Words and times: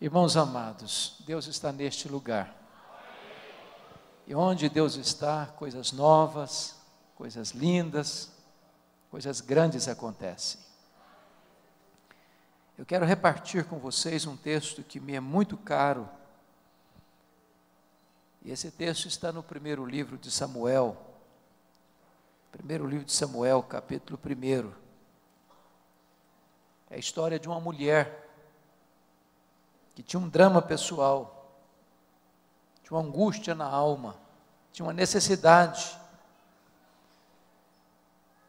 Irmãos 0.00 0.34
amados, 0.34 1.16
Deus 1.26 1.46
está 1.46 1.70
neste 1.70 2.08
lugar. 2.08 2.56
E 4.26 4.34
onde 4.34 4.66
Deus 4.70 4.94
está, 4.94 5.44
coisas 5.44 5.92
novas, 5.92 6.74
coisas 7.14 7.50
lindas, 7.50 8.32
coisas 9.10 9.42
grandes 9.42 9.88
acontecem. 9.88 10.58
Eu 12.78 12.86
quero 12.86 13.04
repartir 13.04 13.66
com 13.66 13.78
vocês 13.78 14.24
um 14.24 14.38
texto 14.38 14.82
que 14.82 14.98
me 14.98 15.14
é 15.14 15.20
muito 15.20 15.54
caro. 15.58 16.08
E 18.42 18.50
esse 18.50 18.70
texto 18.70 19.06
está 19.06 19.30
no 19.30 19.42
primeiro 19.42 19.84
livro 19.84 20.16
de 20.16 20.30
Samuel. 20.30 20.96
Primeiro 22.50 22.86
livro 22.86 23.04
de 23.04 23.12
Samuel, 23.12 23.62
capítulo 23.62 24.18
1. 24.24 24.72
É 26.88 26.94
a 26.94 26.98
história 26.98 27.38
de 27.38 27.46
uma 27.46 27.60
mulher 27.60 28.19
que 30.00 30.02
tinha 30.02 30.20
um 30.20 30.30
drama 30.30 30.62
pessoal, 30.62 31.54
tinha 32.82 32.96
uma 32.96 33.06
angústia 33.06 33.54
na 33.54 33.66
alma, 33.66 34.16
tinha 34.72 34.86
uma 34.86 34.94
necessidade. 34.94 35.94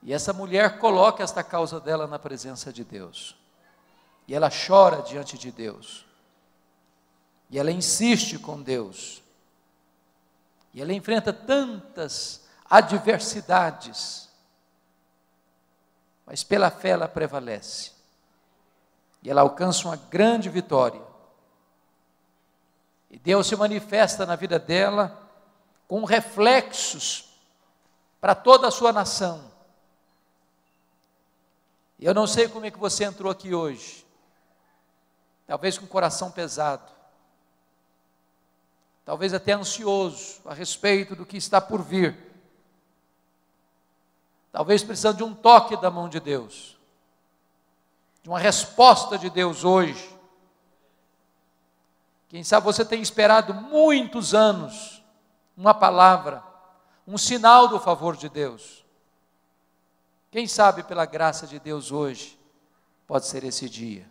E 0.02 0.14
essa 0.14 0.32
mulher 0.32 0.80
coloca 0.80 1.22
esta 1.22 1.44
causa 1.44 1.78
dela 1.78 2.08
na 2.08 2.18
presença 2.18 2.72
de 2.72 2.86
Deus. 2.86 3.36
E 4.30 4.34
ela 4.34 4.50
chora 4.50 5.02
diante 5.02 5.38
de 5.38 5.52
Deus. 5.52 6.06
E 7.50 7.60
ela 7.60 7.70
insiste 7.70 8.40
com 8.40 8.62
Deus. 8.62 9.22
E 10.74 10.82
ela 10.82 10.94
enfrenta 10.94 11.34
tantas 11.34 12.48
adversidades. 12.70 14.30
Mas 16.26 16.46
pela 16.46 16.72
fé 16.72 16.92
ela 16.92 17.10
prevalece. 17.10 17.92
E 19.22 19.30
ela 19.30 19.42
alcança 19.42 19.90
uma 19.90 19.98
grande 19.98 20.48
vitória. 20.48 21.11
E 23.12 23.20
Deus 23.20 23.46
se 23.46 23.58
manifesta 23.58 24.26
na 24.26 24.38
vida 24.38 24.58
dela 24.58 25.30
com 25.86 26.06
reflexos 26.06 27.30
para 28.22 28.34
toda 28.34 28.70
a 28.70 28.72
sua 28.72 28.94
nação. 28.94 29.52
Eu 32.00 32.14
não 32.14 32.26
sei 32.26 32.48
como 32.48 32.66
é 32.66 32.72
que 32.72 32.80
você 32.80 33.04
entrou 33.04 33.30
aqui 33.30 33.54
hoje. 33.54 34.08
Talvez 35.46 35.78
com 35.78 35.84
o 35.84 35.90
coração 35.90 36.32
pesado. 36.32 36.90
Talvez 39.04 39.34
até 39.34 39.52
ansioso 39.52 40.40
a 40.46 40.54
respeito 40.54 41.14
do 41.14 41.26
que 41.26 41.36
está 41.36 41.60
por 41.60 41.84
vir. 41.84 42.18
Talvez 44.54 44.84
precisando 44.84 45.18
de 45.18 45.24
um 45.24 45.36
toque 45.36 45.76
da 45.76 45.92
mão 45.92 46.08
de 46.08 46.22
Deus. 46.22 46.78
De 48.24 48.30
uma 48.30 48.40
resposta 48.40 49.18
de 49.18 49.30
Deus 49.30 49.66
hoje. 49.66 50.11
Quem 52.32 52.46
sabe 52.46 52.66
você 52.66 52.86
tem 52.86 53.02
esperado 53.02 53.54
muitos 53.54 54.34
anos 54.34 55.04
uma 55.58 55.74
palavra, 55.74 56.42
um 57.06 57.18
sinal 57.18 57.68
do 57.68 57.78
favor 57.78 58.16
de 58.16 58.30
Deus. 58.30 58.86
Quem 60.32 60.48
sabe 60.48 60.82
pela 60.82 61.06
graça 61.06 61.46
de 61.46 61.60
Deus 61.60 61.92
hoje 61.92 62.40
pode 63.06 63.26
ser 63.26 63.44
esse 63.44 63.68
dia. 63.68 64.10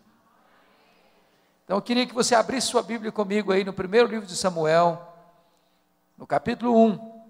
Então 1.65 1.77
eu 1.77 1.81
queria 1.81 2.05
que 2.05 2.13
você 2.13 2.35
abrisse 2.35 2.67
sua 2.67 2.83
Bíblia 2.83 3.11
comigo 3.11 3.51
aí 3.51 3.63
no 3.63 3.73
primeiro 3.73 4.07
livro 4.07 4.27
de 4.27 4.35
Samuel, 4.35 5.01
no 6.15 6.27
capítulo 6.27 6.77
1, 6.77 7.23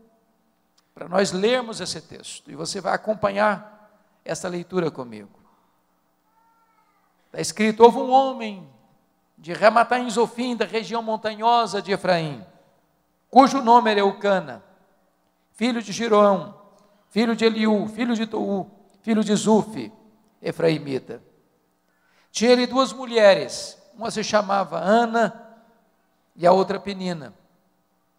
para 0.94 1.08
nós 1.08 1.32
lermos 1.32 1.80
esse 1.80 2.02
texto 2.02 2.52
e 2.52 2.56
você 2.56 2.82
vai 2.82 2.94
acompanhar 2.94 3.98
essa 4.26 4.50
leitura 4.50 4.92
comigo. 4.92 5.40
Está 7.28 7.40
escrito: 7.40 7.82
houve 7.82 8.00
um 8.00 8.12
homem 8.12 8.70
de 9.42 9.54
Ramataim 9.54 10.08
Zofim, 10.08 10.56
da 10.56 10.66
região 10.66 11.02
montanhosa 11.02 11.82
de 11.82 11.92
Efraim, 11.92 12.46
cujo 13.28 13.60
nome 13.60 13.90
era 13.90 14.02
Eucana, 14.02 14.64
filho 15.54 15.82
de 15.82 15.92
Girão, 15.92 16.62
filho 17.10 17.36
de 17.36 17.44
Eliú, 17.44 17.88
filho 17.88 18.16
de 18.16 18.28
Tou, 18.28 18.70
filho 19.02 19.24
de 19.24 19.36
Zufi, 19.36 19.92
Efraimita. 20.40 21.24
Tinha 22.32 22.52
ele 22.52 22.68
duas 22.68 22.94
mulheres, 22.94 23.82
uma 23.96 24.12
se 24.12 24.24
chamava 24.24 24.78
Ana 24.78 25.58
e 26.36 26.46
a 26.46 26.52
outra 26.52 26.80
Penina. 26.80 27.34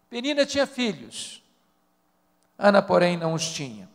Penina 0.09 0.45
tinha 0.45 0.67
filhos, 0.67 1.41
Ana, 2.59 2.81
porém, 2.81 3.15
não 3.15 3.33
os 3.33 3.49
tinha. 3.49 3.89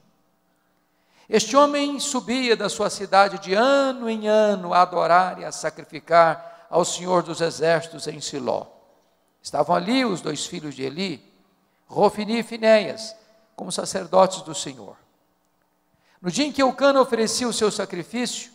Este 1.29 1.55
homem 1.55 2.01
subia 2.01 2.57
da 2.57 2.71
sua 2.71 2.89
cidade 2.89 3.39
de 3.39 3.53
ano 3.53 4.09
em 4.09 4.27
ano 4.27 4.73
a 4.73 4.81
adorar 4.81 5.39
e 5.39 5.45
a 5.45 5.53
sacrificar 5.53 6.58
ao 6.69 6.85
Senhor 6.85 7.23
dos 7.23 7.41
Exércitos 7.41 8.07
em 8.07 8.21
Siló. 8.21 8.67
Estavam 9.43 9.75
ali 9.75 10.05
os 10.05 10.21
dois 10.21 10.47
filhos 10.47 10.75
de 10.75 10.83
Eli, 10.83 11.25
Rofini 11.87 12.41
e 12.41 12.43
Finéias, 12.43 13.17
como 13.57 13.73
sacerdotes 13.73 14.43
do 14.43 14.55
Senhor. 14.55 14.97
No 16.21 16.31
dia 16.31 16.45
em 16.45 16.53
que 16.53 16.63
Eucana 16.63 17.01
oferecia 17.01 17.49
o 17.49 17.53
seu 17.53 17.71
sacrifício, 17.71 18.51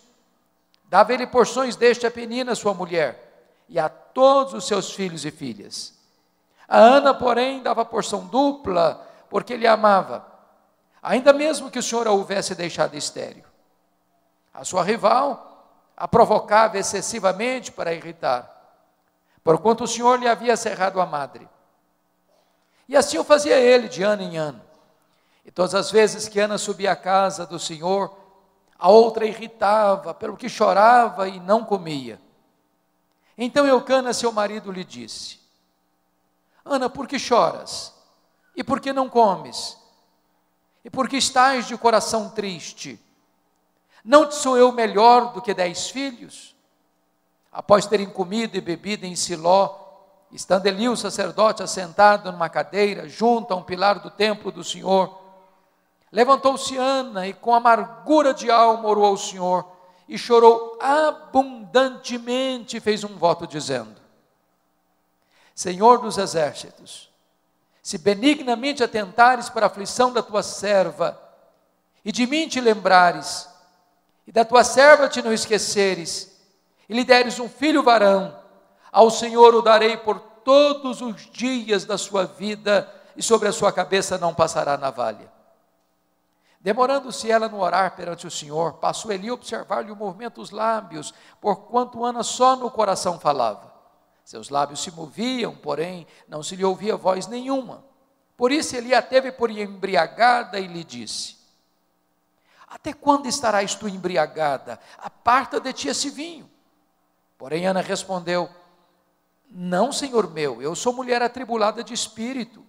dava 0.86 1.14
ele 1.14 1.26
porções 1.26 1.76
deste 1.76 2.06
a 2.06 2.12
Penina, 2.12 2.56
sua 2.56 2.74
mulher, 2.74 3.54
e 3.68 3.80
a 3.80 3.90
todos 3.90 4.54
os 4.54 4.66
seus 4.68 4.92
filhos 4.92 5.26
e 5.26 5.32
filhas. 5.32 5.94
A 6.68 6.78
Ana, 6.78 7.14
porém, 7.14 7.64
dava 7.64 7.84
porção 7.86 8.28
dupla, 8.28 9.08
porque 9.30 9.54
ele 9.54 9.66
amava, 9.66 10.26
ainda 11.02 11.34
mesmo 11.34 11.72
que 11.72 11.80
o 11.80 11.84
Senhor 11.84 12.08
a 12.08 12.12
houvesse 12.12 12.54
deixado 12.54 12.96
estéreo. 12.96 13.46
A 14.54 14.64
sua 14.64 14.84
rival 14.84 15.53
a 15.96 16.08
provocava 16.08 16.78
excessivamente 16.78 17.72
para 17.72 17.94
irritar 17.94 18.54
porquanto 19.44 19.84
o 19.84 19.88
Senhor 19.88 20.20
lhe 20.20 20.28
havia 20.28 20.56
cerrado 20.56 21.02
a 21.02 21.06
madre. 21.06 21.48
E 22.88 22.96
assim 22.96 23.18
o 23.18 23.24
fazia 23.24 23.60
ele 23.60 23.90
de 23.90 24.02
ano 24.02 24.22
em 24.22 24.38
ano. 24.38 24.62
E 25.46 25.52
todas 25.52 25.76
as 25.76 25.92
vezes 25.92 26.30
que 26.30 26.40
Ana 26.40 26.58
subia 26.58 26.94
à 26.94 26.96
casa 26.96 27.46
do 27.46 27.60
Senhor, 27.60 28.16
a 28.80 28.90
outra 28.90 29.26
irritava, 29.26 30.14
pelo 30.14 30.38
que 30.38 30.48
chorava 30.48 31.28
e 31.28 31.40
não 31.40 31.66
comia. 31.66 32.20
Então 33.38 33.66
Eucana, 33.66 34.14
seu 34.14 34.32
marido, 34.32 34.72
lhe 34.72 34.86
disse: 34.86 35.40
Ana, 36.64 36.90
por 36.90 37.08
que 37.08 37.20
choras? 37.20 37.94
E 38.56 38.64
por 38.64 38.80
que 38.80 38.94
não 38.94 39.10
comes? 39.10 39.78
E 40.86 40.90
por 40.90 41.10
que 41.10 41.18
estás 41.18 41.68
de 41.68 41.78
coração 41.78 42.30
triste? 42.30 43.03
Não 44.04 44.32
sou 44.32 44.58
eu 44.58 44.72
melhor 44.72 45.34
do 45.34 45.42
que 45.42 45.54
dez 45.54 45.90
filhos? 45.90 46.54
após 47.54 47.86
terem 47.86 48.10
comido 48.10 48.58
e 48.58 48.62
bebido 48.62 49.06
em 49.06 49.16
Siló, 49.16 49.80
estando 50.32 50.66
ali 50.66 50.90
o 50.90 50.98
sacerdote 50.98 51.62
assentado 51.62 52.32
numa 52.32 52.50
cadeira, 52.50 53.08
junto 53.08 53.54
a 53.54 53.56
um 53.56 53.62
pilar 53.62 54.00
do 54.00 54.10
templo 54.10 54.52
do 54.52 54.64
Senhor, 54.64 55.20
levantou-se 56.12 56.76
Ana 56.76 57.28
e 57.28 57.34
com 57.34 57.54
amargura 57.54 58.34
de 58.34 58.50
alma 58.50 58.90
orou 58.90 59.06
ao 59.06 59.18
Senhor 59.18 59.68
e 60.10 60.18
chorou 60.18 60.80
abundantemente 60.82 62.78
e 62.78 62.82
fez 62.82 63.04
um 63.04 63.16
voto 63.16 63.46
dizendo: 63.46 64.02
Senhor 65.54 66.00
dos 66.00 66.18
exércitos, 66.18 67.12
se 67.84 68.00
benignamente 68.00 68.84
atentares 68.84 69.48
para 69.48 69.68
a 69.68 69.68
aflição 69.68 70.12
da 70.12 70.24
tua 70.24 70.42
serva, 70.42 71.22
e 72.04 72.12
de 72.12 72.26
mim 72.26 72.48
te 72.48 72.60
lembrares, 72.60 73.48
e 74.26 74.32
da 74.32 74.46
tua 74.46 74.64
serva 74.64 75.10
te 75.10 75.22
não 75.22 75.34
esqueceres, 75.34 76.40
e 76.88 76.94
lhe 76.94 77.04
deres 77.04 77.40
um 77.40 77.50
filho 77.50 77.84
varão, 77.84 78.38
ao 78.92 79.10
Senhor 79.10 79.54
o 79.56 79.62
darei 79.62 79.98
por 79.98 80.20
todos 80.20 81.02
os 81.02 81.30
dias 81.32 81.86
da 81.86 81.98
sua 81.98 82.26
vida, 82.26 82.92
e 83.16 83.24
sobre 83.24 83.48
a 83.48 83.54
sua 83.54 83.72
cabeça 83.72 84.18
não 84.18 84.34
passará 84.34 84.78
navalha. 84.78 85.32
Demorando-se 86.60 87.30
ela 87.30 87.50
no 87.50 87.60
orar 87.60 87.94
perante 87.96 88.26
o 88.26 88.32
Senhor, 88.32 88.74
passou 88.76 89.12
Eli 89.12 89.28
a 89.28 89.34
observar-lhe 89.34 89.92
o 89.92 89.96
movimento 89.96 90.36
dos 90.36 90.50
lábios, 90.50 91.14
porquanto 91.42 92.06
Ana 92.06 92.24
só 92.24 92.56
no 92.56 92.72
coração 92.72 93.20
falava. 93.20 93.74
Seus 94.24 94.48
lábios 94.48 94.82
se 94.82 94.90
moviam, 94.90 95.54
porém 95.54 96.08
não 96.26 96.42
se 96.42 96.56
lhe 96.56 96.64
ouvia 96.64 96.96
voz 96.96 97.28
nenhuma. 97.28 97.84
Por 98.38 98.52
isso 98.52 98.76
ele 98.78 98.96
a 98.96 99.02
teve 99.02 99.32
por 99.32 99.52
embriagada 99.52 100.58
e 100.58 100.66
lhe 100.66 100.86
disse: 100.86 101.38
Até 102.74 102.92
quando 102.92 103.28
estarás 103.28 103.76
tu 103.76 103.88
embriagada? 103.88 104.80
Aparta 104.98 105.60
de 105.60 105.72
ti 105.72 105.90
esse 105.90 106.10
vinho. 106.10 106.50
Porém, 107.38 107.68
Ana 107.68 107.82
respondeu: 107.82 108.50
Não, 109.48 109.92
senhor 109.92 110.28
meu, 110.32 110.60
eu 110.60 110.74
sou 110.74 110.92
mulher 110.92 111.22
atribulada 111.22 111.84
de 111.84 111.94
espírito. 111.94 112.66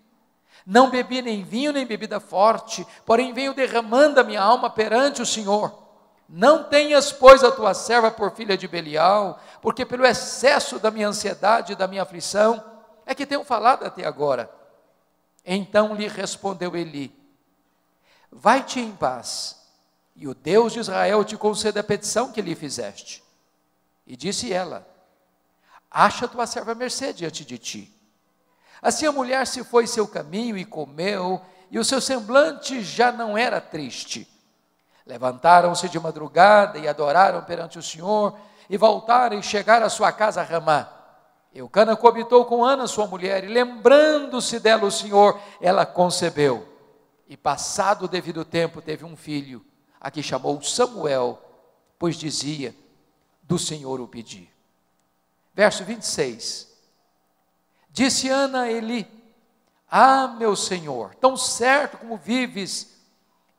Não 0.66 0.90
bebi 0.90 1.22
nem 1.22 1.42
vinho 1.42 1.72
nem 1.72 1.86
bebida 1.86 2.20
forte, 2.20 2.86
porém 3.06 3.32
venho 3.32 3.54
derramando 3.54 4.20
a 4.20 4.24
minha 4.24 4.42
alma 4.42 4.68
perante 4.68 5.22
o 5.22 5.26
Senhor. 5.26 5.82
Não 6.28 6.64
tenhas, 6.64 7.10
pois, 7.10 7.42
a 7.42 7.50
tua 7.50 7.72
serva 7.72 8.10
por 8.10 8.30
filha 8.32 8.56
de 8.56 8.68
Belial, 8.68 9.40
porque 9.62 9.86
pelo 9.86 10.06
excesso 10.06 10.78
da 10.78 10.90
minha 10.90 11.08
ansiedade 11.08 11.72
e 11.72 11.76
da 11.76 11.86
minha 11.86 12.02
aflição 12.02 12.62
é 13.06 13.14
que 13.14 13.26
tenho 13.26 13.44
falado 13.44 13.84
até 13.84 14.06
agora. 14.06 14.50
Então 15.44 15.94
lhe 15.94 16.08
respondeu 16.08 16.76
Eli: 16.76 17.14
Vai-te 18.30 18.80
em 18.80 18.92
paz, 18.92 19.63
e 20.16 20.28
o 20.28 20.34
Deus 20.34 20.72
de 20.72 20.80
Israel 20.80 21.24
te 21.24 21.36
conceda 21.36 21.80
a 21.80 21.84
petição 21.84 22.30
que 22.30 22.40
lhe 22.40 22.54
fizeste. 22.54 23.22
E 24.06 24.16
disse 24.16 24.52
ela: 24.52 24.86
acha 25.90 26.28
tua 26.28 26.46
serva 26.46 26.74
mercê 26.74 27.12
diante 27.12 27.44
de 27.44 27.58
ti. 27.58 27.90
Assim 28.82 29.06
a 29.06 29.12
mulher 29.12 29.46
se 29.46 29.64
foi 29.64 29.86
seu 29.86 30.06
caminho 30.06 30.56
e 30.58 30.64
comeu, 30.64 31.40
e 31.70 31.78
o 31.78 31.84
seu 31.84 32.00
semblante 32.00 32.82
já 32.82 33.10
não 33.10 33.36
era 33.36 33.60
triste. 33.60 34.28
Levantaram-se 35.06 35.88
de 35.88 35.98
madrugada 35.98 36.78
e 36.78 36.86
adoraram 36.86 37.42
perante 37.42 37.78
o 37.78 37.82
Senhor, 37.82 38.38
e 38.68 38.76
voltaram 38.76 39.38
e 39.38 39.42
chegaram 39.42 39.86
à 39.86 39.90
sua 39.90 40.12
casa 40.12 40.40
a 40.40 40.44
Ramá. 40.44 40.90
Eucana 41.54 41.96
coabitou 41.96 42.44
com 42.44 42.64
Ana, 42.64 42.86
sua 42.86 43.06
mulher, 43.06 43.44
e 43.44 43.48
lembrando-se 43.48 44.58
dela 44.58 44.84
o 44.84 44.90
Senhor, 44.90 45.40
ela 45.60 45.86
concebeu. 45.86 46.68
E 47.28 47.36
passado 47.36 48.04
o 48.04 48.08
devido 48.08 48.44
tempo, 48.44 48.82
teve 48.82 49.04
um 49.04 49.16
filho, 49.16 49.64
a 50.04 50.10
que 50.10 50.22
chamou 50.22 50.60
Samuel, 50.62 51.42
pois 51.98 52.16
dizia: 52.16 52.76
Do 53.42 53.58
Senhor 53.58 54.02
o 54.02 54.06
pedi. 54.06 54.50
Verso 55.54 55.82
26. 55.82 56.68
Disse 57.88 58.28
Ana 58.28 58.62
a 58.64 58.70
Eli: 58.70 59.06
Ah, 59.90 60.28
meu 60.38 60.54
Senhor, 60.54 61.14
tão 61.14 61.38
certo 61.38 61.96
como 61.96 62.18
vives, 62.18 63.00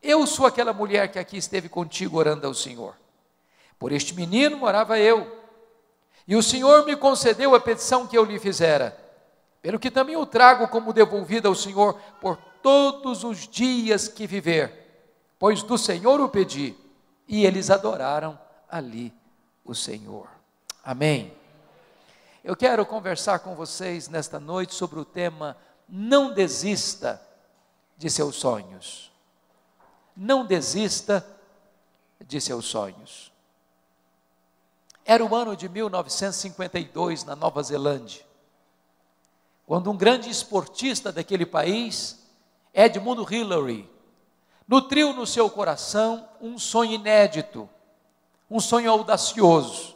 eu 0.03 0.27
sou 0.27 0.45
aquela 0.45 0.71
mulher 0.71 1.11
que 1.11 1.17
aqui 1.17 1.35
esteve 1.35 1.67
contigo 1.67 2.19
orando 2.19 2.45
ao 2.45 2.53
Senhor. 2.53 2.95
Por 3.79 3.91
este 3.91 4.13
menino 4.13 4.55
morava 4.55 4.99
eu, 4.99 5.43
e 6.27 6.35
o 6.35 6.43
Senhor 6.43 6.85
me 6.85 6.95
concedeu 6.95 7.55
a 7.55 7.59
petição 7.59 8.05
que 8.05 8.15
eu 8.15 8.23
lhe 8.23 8.37
fizera, 8.37 8.95
pelo 9.63 9.79
que 9.79 9.89
também 9.89 10.15
o 10.15 10.27
trago 10.27 10.67
como 10.67 10.93
devolvida 10.93 11.47
ao 11.47 11.55
Senhor 11.55 11.99
por 12.21 12.37
todos 12.61 13.23
os 13.23 13.47
dias 13.47 14.07
que 14.07 14.27
viver, 14.27 14.84
pois 15.45 15.61
do 15.61 15.77
Senhor 15.77 16.19
o 16.21 16.27
pedi, 16.27 16.75
e 17.27 17.45
eles 17.45 17.69
adoraram 17.69 18.35
ali 18.67 19.13
o 19.63 19.75
Senhor. 19.75 20.27
Amém. 20.83 21.37
Eu 22.43 22.55
quero 22.55 22.83
conversar 22.83 23.37
com 23.37 23.53
vocês 23.53 24.09
nesta 24.09 24.39
noite 24.39 24.73
sobre 24.73 24.99
o 24.99 25.05
tema 25.05 25.55
Não 25.87 26.33
desista 26.33 27.21
de 27.95 28.09
seus 28.09 28.37
sonhos. 28.37 29.11
Não 30.17 30.43
desista 30.43 31.23
de 32.25 32.41
seus 32.41 32.65
sonhos. 32.65 33.31
Era 35.05 35.23
o 35.23 35.35
ano 35.35 35.55
de 35.55 35.69
1952 35.69 37.23
na 37.23 37.35
Nova 37.35 37.61
Zelândia, 37.61 38.25
quando 39.67 39.91
um 39.91 39.95
grande 39.95 40.27
esportista 40.27 41.11
daquele 41.11 41.45
país, 41.45 42.19
Edmund 42.73 43.31
Hillary, 43.31 43.87
nutriu 44.67 45.13
no 45.13 45.25
seu 45.25 45.49
coração 45.49 46.27
um 46.41 46.57
sonho 46.57 46.93
inédito, 46.93 47.69
um 48.49 48.59
sonho 48.59 48.91
audacioso 48.91 49.95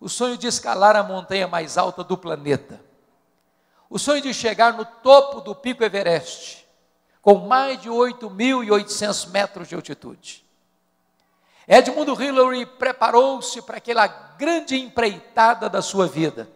o 0.00 0.08
sonho 0.08 0.36
de 0.36 0.46
escalar 0.46 0.94
a 0.94 1.02
montanha 1.02 1.48
mais 1.48 1.76
alta 1.76 2.04
do 2.04 2.16
planeta, 2.16 2.80
o 3.90 3.98
sonho 3.98 4.22
de 4.22 4.32
chegar 4.32 4.74
no 4.74 4.84
topo 4.84 5.40
do 5.40 5.54
pico 5.54 5.82
Everest, 5.82 6.66
com 7.20 7.46
mais 7.46 7.80
de 7.80 7.88
8.800 7.88 9.30
metros 9.30 9.68
de 9.68 9.74
altitude. 9.74 10.44
Edmund 11.66 12.10
Hillary 12.10 12.64
preparou-se 12.64 13.60
para 13.62 13.78
aquela 13.78 14.06
grande 14.06 14.76
empreitada 14.76 15.68
da 15.68 15.82
sua 15.82 16.06
vida. 16.06 16.48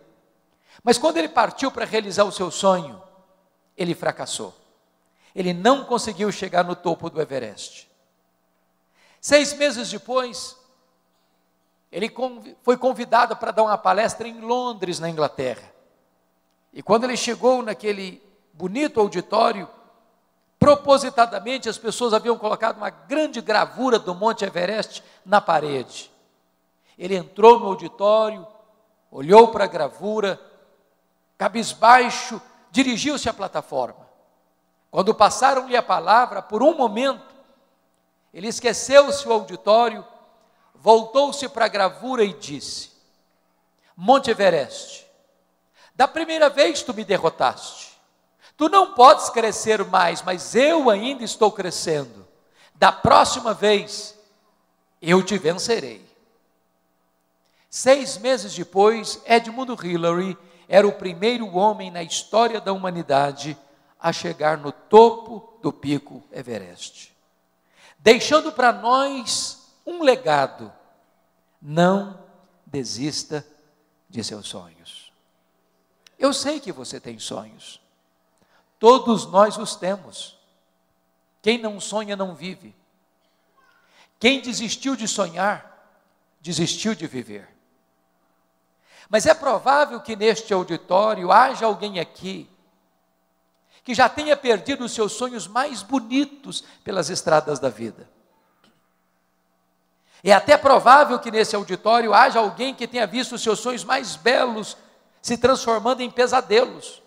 Mas 0.82 0.96
quando 0.96 1.18
ele 1.18 1.28
partiu 1.28 1.70
para 1.70 1.84
realizar 1.84 2.24
o 2.24 2.32
seu 2.32 2.50
sonho, 2.50 3.02
ele 3.76 3.94
fracassou. 3.94 4.54
Ele 5.34 5.52
não 5.52 5.84
conseguiu 5.84 6.30
chegar 6.30 6.64
no 6.64 6.76
topo 6.76 7.08
do 7.08 7.20
Everest. 7.20 7.90
Seis 9.20 9.52
meses 9.54 9.90
depois, 9.90 10.56
ele 11.90 12.12
foi 12.62 12.76
convidado 12.76 13.36
para 13.36 13.52
dar 13.52 13.62
uma 13.62 13.78
palestra 13.78 14.26
em 14.26 14.40
Londres, 14.40 14.98
na 14.98 15.08
Inglaterra. 15.08 15.72
E 16.72 16.82
quando 16.82 17.04
ele 17.04 17.16
chegou 17.16 17.62
naquele 17.62 18.22
bonito 18.52 18.98
auditório, 18.98 19.68
propositadamente 20.58 21.68
as 21.68 21.76
pessoas 21.76 22.14
haviam 22.14 22.38
colocado 22.38 22.76
uma 22.76 22.90
grande 22.90 23.40
gravura 23.40 23.98
do 23.98 24.14
Monte 24.14 24.44
Everest 24.44 25.02
na 25.24 25.40
parede. 25.40 26.10
Ele 26.98 27.16
entrou 27.16 27.58
no 27.58 27.66
auditório, 27.66 28.46
olhou 29.10 29.48
para 29.48 29.64
a 29.64 29.68
gravura, 29.68 30.40
cabisbaixo, 31.36 32.40
dirigiu-se 32.70 33.28
à 33.28 33.34
plataforma. 33.34 34.11
Quando 34.92 35.14
passaram-lhe 35.14 35.74
a 35.74 35.82
palavra, 35.82 36.42
por 36.42 36.62
um 36.62 36.76
momento, 36.76 37.34
ele 38.32 38.48
esqueceu-se 38.48 39.26
o 39.26 39.32
auditório 39.32 40.06
voltou-se 40.74 41.48
para 41.48 41.64
a 41.64 41.68
gravura 41.68 42.22
e 42.22 42.34
disse: 42.34 42.90
Monte 43.96 44.30
Everest, 44.30 45.06
da 45.94 46.06
primeira 46.06 46.50
vez 46.50 46.82
tu 46.82 46.92
me 46.92 47.04
derrotaste. 47.04 47.98
Tu 48.54 48.68
não 48.68 48.92
podes 48.92 49.30
crescer 49.30 49.82
mais, 49.82 50.20
mas 50.20 50.54
eu 50.54 50.90
ainda 50.90 51.24
estou 51.24 51.50
crescendo. 51.50 52.28
Da 52.74 52.92
próxima 52.92 53.54
vez, 53.54 54.14
eu 55.00 55.22
te 55.22 55.38
vencerei. 55.38 56.06
Seis 57.70 58.18
meses 58.18 58.54
depois, 58.54 59.22
Edmund 59.24 59.74
Hillary 59.82 60.36
era 60.68 60.86
o 60.86 60.92
primeiro 60.92 61.56
homem 61.56 61.90
na 61.90 62.02
história 62.02 62.60
da 62.60 62.74
humanidade 62.74 63.56
a 64.02 64.12
chegar 64.12 64.58
no 64.58 64.72
topo 64.72 65.56
do 65.62 65.72
pico 65.72 66.24
Everest, 66.32 67.14
deixando 68.00 68.50
para 68.50 68.72
nós 68.72 69.76
um 69.86 70.02
legado. 70.02 70.72
Não 71.64 72.18
desista 72.66 73.46
de 74.08 74.24
seus 74.24 74.48
sonhos. 74.48 75.12
Eu 76.18 76.34
sei 76.34 76.58
que 76.58 76.72
você 76.72 76.98
tem 76.98 77.20
sonhos. 77.20 77.80
Todos 78.80 79.26
nós 79.26 79.56
os 79.56 79.76
temos. 79.76 80.36
Quem 81.40 81.56
não 81.58 81.78
sonha 81.78 82.16
não 82.16 82.34
vive. 82.34 82.74
Quem 84.18 84.40
desistiu 84.40 84.96
de 84.96 85.06
sonhar, 85.06 85.94
desistiu 86.40 86.96
de 86.96 87.06
viver. 87.06 87.48
Mas 89.08 89.26
é 89.26 89.34
provável 89.34 90.00
que 90.00 90.16
neste 90.16 90.52
auditório 90.52 91.30
haja 91.30 91.66
alguém 91.66 92.00
aqui 92.00 92.51
que 93.84 93.94
já 93.94 94.08
tenha 94.08 94.36
perdido 94.36 94.84
os 94.84 94.92
seus 94.92 95.12
sonhos 95.12 95.46
mais 95.46 95.82
bonitos 95.82 96.62
pelas 96.84 97.10
estradas 97.10 97.58
da 97.58 97.68
vida. 97.68 98.08
É 100.22 100.32
até 100.32 100.56
provável 100.56 101.18
que 101.18 101.30
nesse 101.30 101.56
auditório 101.56 102.14
haja 102.14 102.38
alguém 102.38 102.74
que 102.74 102.86
tenha 102.86 103.06
visto 103.06 103.34
os 103.34 103.42
seus 103.42 103.58
sonhos 103.58 103.82
mais 103.82 104.14
belos 104.14 104.76
se 105.20 105.36
transformando 105.36 106.00
em 106.00 106.10
pesadelos. 106.10 107.02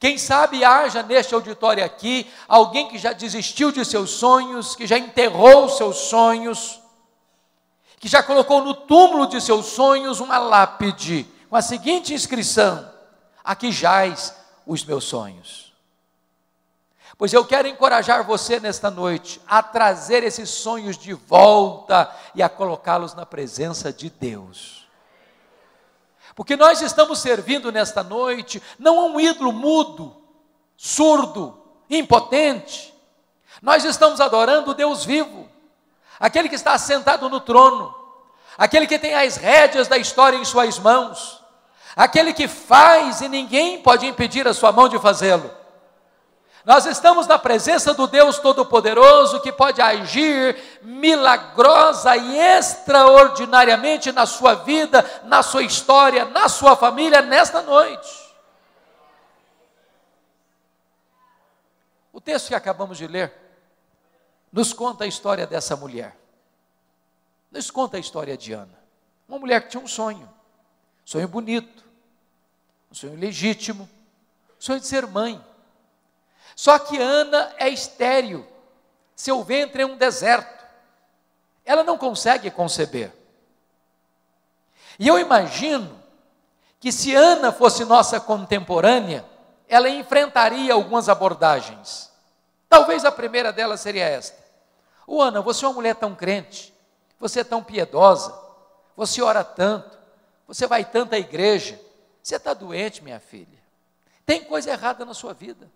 Quem 0.00 0.18
sabe 0.18 0.64
haja 0.64 1.02
neste 1.04 1.34
auditório 1.34 1.84
aqui 1.84 2.30
alguém 2.48 2.88
que 2.88 2.98
já 2.98 3.12
desistiu 3.12 3.70
de 3.70 3.84
seus 3.84 4.10
sonhos, 4.10 4.74
que 4.74 4.88
já 4.88 4.98
enterrou 4.98 5.68
seus 5.68 5.96
sonhos, 5.96 6.80
que 8.00 8.08
já 8.08 8.22
colocou 8.22 8.62
no 8.62 8.74
túmulo 8.74 9.26
de 9.26 9.40
seus 9.40 9.66
sonhos 9.66 10.18
uma 10.18 10.36
lápide 10.38 11.26
com 11.48 11.54
a 11.54 11.62
seguinte 11.62 12.12
inscrição: 12.12 12.90
Aqui 13.44 13.70
jaz 13.70 14.34
os 14.66 14.84
meus 14.84 15.04
sonhos. 15.04 15.72
Pois 17.16 17.32
eu 17.32 17.44
quero 17.44 17.68
encorajar 17.68 18.24
você 18.24 18.58
nesta 18.58 18.90
noite 18.90 19.40
a 19.46 19.62
trazer 19.62 20.24
esses 20.24 20.50
sonhos 20.50 20.98
de 20.98 21.12
volta 21.12 22.10
e 22.34 22.42
a 22.42 22.48
colocá-los 22.48 23.14
na 23.14 23.24
presença 23.24 23.92
de 23.92 24.10
Deus. 24.10 24.88
Porque 26.34 26.56
nós 26.56 26.82
estamos 26.82 27.20
servindo 27.20 27.70
nesta 27.70 28.02
noite 28.02 28.60
não 28.78 28.98
a 28.98 29.04
um 29.04 29.20
ídolo 29.20 29.52
mudo, 29.52 30.16
surdo, 30.76 31.62
impotente. 31.88 32.92
Nós 33.62 33.84
estamos 33.84 34.20
adorando 34.20 34.72
o 34.72 34.74
Deus 34.74 35.04
vivo, 35.04 35.48
aquele 36.18 36.48
que 36.48 36.56
está 36.56 36.72
assentado 36.72 37.28
no 37.28 37.40
trono, 37.40 37.94
aquele 38.58 38.88
que 38.88 38.98
tem 38.98 39.14
as 39.14 39.36
rédeas 39.36 39.86
da 39.86 39.96
história 39.96 40.36
em 40.36 40.44
suas 40.44 40.80
mãos, 40.80 41.43
aquele 41.94 42.32
que 42.32 42.48
faz 42.48 43.20
e 43.20 43.28
ninguém 43.28 43.82
pode 43.82 44.06
impedir 44.06 44.46
a 44.48 44.54
sua 44.54 44.72
mão 44.72 44.88
de 44.88 44.98
fazê-lo. 44.98 45.50
Nós 46.64 46.86
estamos 46.86 47.26
na 47.26 47.38
presença 47.38 47.92
do 47.92 48.06
Deus 48.06 48.38
Todo-Poderoso 48.38 49.40
que 49.40 49.52
pode 49.52 49.82
agir 49.82 50.56
milagrosa 50.82 52.16
e 52.16 52.38
extraordinariamente 52.38 54.10
na 54.10 54.24
sua 54.24 54.54
vida, 54.54 55.04
na 55.24 55.42
sua 55.42 55.62
história, 55.62 56.24
na 56.24 56.48
sua 56.48 56.74
família 56.74 57.20
nesta 57.20 57.60
noite. 57.60 58.24
O 62.10 62.20
texto 62.20 62.48
que 62.48 62.54
acabamos 62.54 62.96
de 62.96 63.06
ler 63.06 63.30
nos 64.50 64.72
conta 64.72 65.04
a 65.04 65.06
história 65.06 65.46
dessa 65.46 65.76
mulher. 65.76 66.16
Nos 67.50 67.70
conta 67.70 67.98
a 67.98 68.00
história 68.00 68.38
de 68.38 68.54
Ana. 68.54 68.78
Uma 69.28 69.38
mulher 69.38 69.60
que 69.62 69.68
tinha 69.68 69.82
um 69.82 69.86
sonho, 69.86 70.32
sonho 71.04 71.28
bonito, 71.28 71.83
um 72.94 72.96
sonho 72.96 73.18
legítimo, 73.18 73.90
um 74.56 74.60
sonho 74.60 74.78
de 74.78 74.86
ser 74.86 75.04
mãe. 75.04 75.44
Só 76.54 76.78
que 76.78 76.96
Ana 76.96 77.52
é 77.58 77.68
estéril, 77.68 78.46
seu 79.16 79.42
ventre 79.42 79.82
é 79.82 79.86
um 79.86 79.96
deserto, 79.96 80.64
ela 81.64 81.82
não 81.82 81.98
consegue 81.98 82.52
conceber. 82.52 83.12
E 84.96 85.08
eu 85.08 85.18
imagino 85.18 86.00
que 86.78 86.92
se 86.92 87.12
Ana 87.16 87.50
fosse 87.50 87.84
nossa 87.84 88.20
contemporânea, 88.20 89.24
ela 89.68 89.88
enfrentaria 89.88 90.72
algumas 90.72 91.08
abordagens. 91.08 92.12
Talvez 92.68 93.04
a 93.04 93.10
primeira 93.10 93.52
delas 93.52 93.80
seria 93.80 94.04
esta: 94.04 94.38
Ô 95.04 95.20
Ana, 95.20 95.42
você 95.42 95.64
é 95.64 95.68
uma 95.68 95.74
mulher 95.74 95.96
tão 95.96 96.14
crente, 96.14 96.72
você 97.18 97.40
é 97.40 97.44
tão 97.44 97.60
piedosa, 97.60 98.32
você 98.96 99.20
ora 99.20 99.42
tanto, 99.42 99.98
você 100.46 100.64
vai 100.68 100.84
tanto 100.84 101.14
à 101.14 101.18
igreja, 101.18 101.80
você 102.24 102.36
está 102.36 102.54
doente, 102.54 103.04
minha 103.04 103.20
filha. 103.20 103.58
Tem 104.24 104.42
coisa 104.42 104.70
errada 104.70 105.04
na 105.04 105.12
sua 105.12 105.34
vida. 105.34 105.70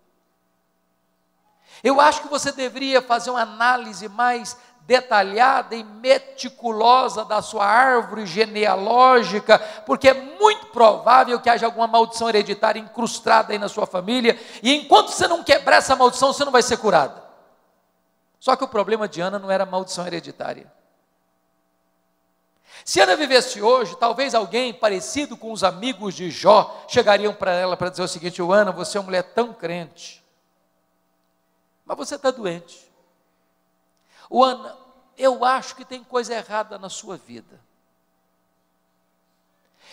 Eu 1.83 2.01
acho 2.01 2.23
que 2.23 2.27
você 2.27 2.51
deveria 2.51 3.03
fazer 3.03 3.29
uma 3.29 3.43
análise 3.43 4.09
mais 4.09 4.57
detalhada 4.81 5.75
e 5.75 5.83
meticulosa 5.83 7.23
da 7.23 7.43
sua 7.43 7.67
árvore 7.67 8.25
genealógica, 8.25 9.59
porque 9.85 10.09
é 10.09 10.13
muito 10.15 10.65
provável 10.67 11.39
que 11.39 11.51
haja 11.51 11.67
alguma 11.67 11.85
maldição 11.85 12.27
hereditária 12.27 12.79
incrustada 12.79 13.53
aí 13.53 13.59
na 13.59 13.69
sua 13.69 13.85
família, 13.85 14.35
e 14.63 14.73
enquanto 14.73 15.11
você 15.11 15.27
não 15.27 15.43
quebrar 15.43 15.77
essa 15.77 15.95
maldição, 15.95 16.33
você 16.33 16.43
não 16.43 16.51
vai 16.51 16.63
ser 16.63 16.77
curada. 16.77 17.23
Só 18.39 18.55
que 18.55 18.63
o 18.63 18.67
problema 18.67 19.07
de 19.07 19.21
Ana 19.21 19.37
não 19.37 19.51
era 19.51 19.67
maldição 19.67 20.07
hereditária. 20.07 20.78
Se 22.85 22.99
Ana 22.99 23.15
vivesse 23.15 23.61
hoje, 23.61 23.95
talvez 23.97 24.33
alguém 24.33 24.73
parecido 24.73 25.37
com 25.37 25.51
os 25.51 25.63
amigos 25.63 26.15
de 26.15 26.29
Jó 26.31 26.85
chegariam 26.87 27.33
para 27.33 27.51
ela 27.51 27.77
para 27.77 27.89
dizer 27.89 28.03
o 28.03 28.07
seguinte: 28.07 28.41
Ana, 28.41 28.71
você 28.71 28.97
é 28.97 29.01
uma 29.01 29.05
mulher 29.05 29.23
tão 29.23 29.53
crente, 29.53 30.23
mas 31.85 31.97
você 31.97 32.15
está 32.15 32.31
doente. 32.31 32.89
O 34.29 34.43
Ana, 34.43 34.77
eu 35.17 35.43
acho 35.43 35.75
que 35.75 35.83
tem 35.83 36.03
coisa 36.03 36.33
errada 36.33 36.77
na 36.77 36.89
sua 36.89 37.17
vida. 37.17 37.59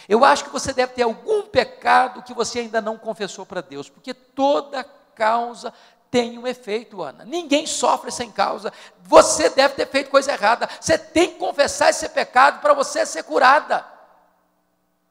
Eu 0.09 0.25
acho 0.25 0.45
que 0.45 0.51
você 0.51 0.73
deve 0.73 0.93
ter 0.93 1.03
algum 1.03 1.43
pecado 1.43 2.23
que 2.23 2.35
você 2.35 2.61
ainda 2.61 2.81
não 2.81 2.97
confessou 2.97 3.45
para 3.45 3.61
Deus, 3.61 3.89
porque 3.89 4.15
toda 4.15 4.85
causa 4.85 5.73
tem 6.11 6.39
um 6.39 6.47
efeito, 6.47 7.03
Ana. 7.03 7.25
Ninguém 7.25 7.67
sofre 7.67 8.11
sem 8.11 8.31
causa. 8.31 8.73
Você 9.03 9.49
deve 9.51 9.75
ter 9.75 9.87
feito 9.87 10.11
coisa 10.11 10.33
errada. 10.33 10.69
Você 10.81 10.97
tem 10.97 11.33
que 11.33 11.39
confessar 11.39 11.91
esse 11.91 12.09
pecado 12.09 12.61
para 12.61 12.75
você 12.75 13.05
ser 13.05 13.25
curada. 13.25 13.85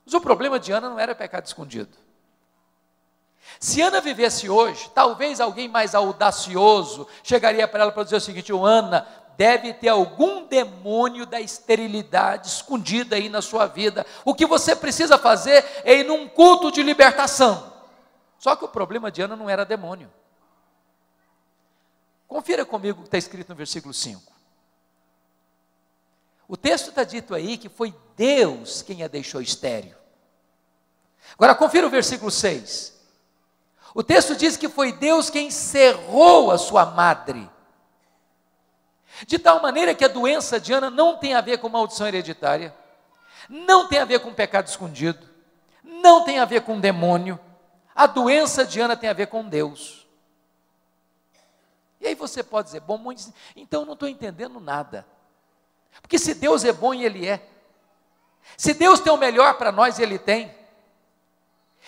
Mas 0.06 0.14
o 0.14 0.22
problema 0.22 0.60
de 0.60 0.72
Ana 0.72 0.90
não 0.90 1.00
era 1.00 1.16
pecado 1.16 1.46
escondido. 1.46 1.98
Se 3.60 3.82
Ana 3.82 4.02
vivesse 4.02 4.50
hoje, 4.50 4.90
talvez 4.94 5.40
alguém 5.40 5.68
mais 5.68 5.96
audacioso 5.96 7.08
chegaria 7.24 7.68
para 7.68 7.84
ela 7.84 7.92
para 7.92 8.04
dizer 8.04 8.16
o 8.18 8.22
seguinte: 8.22 8.52
Ana, 8.52 9.08
deve 9.38 9.74
ter 9.74 9.90
algum 9.90 10.46
demônio 10.46 11.26
da 11.26 11.40
esterilidade 11.40 12.48
escondida 12.48 13.16
aí 13.16 13.30
na 13.30 13.42
sua 13.42 13.66
vida. 13.66 14.06
O 14.24 14.34
que 14.34 14.46
você 14.46 14.76
precisa 14.76 15.18
fazer 15.18 15.64
é 15.84 15.96
ir 15.96 16.04
num 16.04 16.28
culto 16.28 16.72
de 16.72 16.82
libertação. 16.82 17.74
Só 18.38 18.56
que 18.56 18.66
o 18.66 18.70
problema 18.70 19.12
de 19.12 19.22
Ana 19.22 19.36
não 19.36 19.50
era 19.50 19.66
demônio. 19.66 20.12
Confira 22.28 22.66
comigo 22.66 23.00
o 23.00 23.02
que 23.04 23.08
está 23.08 23.18
escrito 23.18 23.50
no 23.50 23.56
versículo 23.56 23.94
5. 23.94 24.34
O 26.48 26.56
texto 26.56 26.90
está 26.90 27.04
dito 27.04 27.34
aí 27.34 27.58
que 27.58 27.70
foi 27.70 27.94
Deus 28.16 28.82
quem 28.82 29.04
a 29.04 29.08
deixou 29.08 29.42
estéreo. 29.42 29.96
Agora 31.34 31.56
confira 31.56 31.88
o 31.88 31.90
versículo 31.90 32.30
6. 32.30 32.94
O 33.94 34.04
texto 34.04 34.36
diz 34.36 34.58
que 34.58 34.70
foi 34.70 34.92
Deus 34.92 35.30
quem 35.30 35.50
cerrou 35.50 36.52
a 36.52 36.58
sua 36.58 36.86
madre. 36.86 37.50
De 39.26 39.40
tal 39.40 39.62
maneira 39.62 39.96
que 39.96 40.04
a 40.04 40.10
doença 40.10 40.60
de 40.60 40.74
Ana 40.74 40.90
não 40.90 41.18
tem 41.18 41.34
a 41.34 41.42
ver 41.42 41.60
com 41.60 41.70
maldição 41.70 42.06
hereditária, 42.06 42.76
não 43.50 43.88
tem 43.88 44.00
a 44.00 44.06
ver 44.06 44.20
com 44.20 44.34
pecado 44.34 44.68
escondido, 44.68 45.26
não 45.84 46.26
tem 46.26 46.40
a 46.40 46.46
ver 46.46 46.62
com 46.62 46.80
demônio. 46.80 47.40
A 47.96 48.06
doença 48.06 48.66
de 48.66 48.82
Ana 48.82 48.98
tem 48.98 49.10
a 49.10 49.14
ver 49.14 49.28
com 49.28 49.48
Deus. 49.48 50.05
E 52.06 52.10
aí 52.10 52.16
você 52.16 52.44
pode 52.44 52.68
dizer, 52.68 52.82
bom, 52.82 53.04
então 53.56 53.82
eu 53.82 53.86
não 53.88 53.94
estou 53.94 54.08
entendendo 54.08 54.60
nada. 54.60 55.08
Porque 56.04 56.20
se 56.20 56.36
Deus 56.36 56.64
é 56.64 56.72
bom 56.72 56.94
e 56.94 57.04
Ele 57.04 57.28
é, 57.28 57.44
se 58.56 58.76
Deus 58.76 59.00
tem 59.00 59.12
o 59.12 59.18
melhor 59.18 59.56
para 59.58 59.72
nós, 59.72 59.98
Ele 59.98 60.20
tem. 60.20 60.54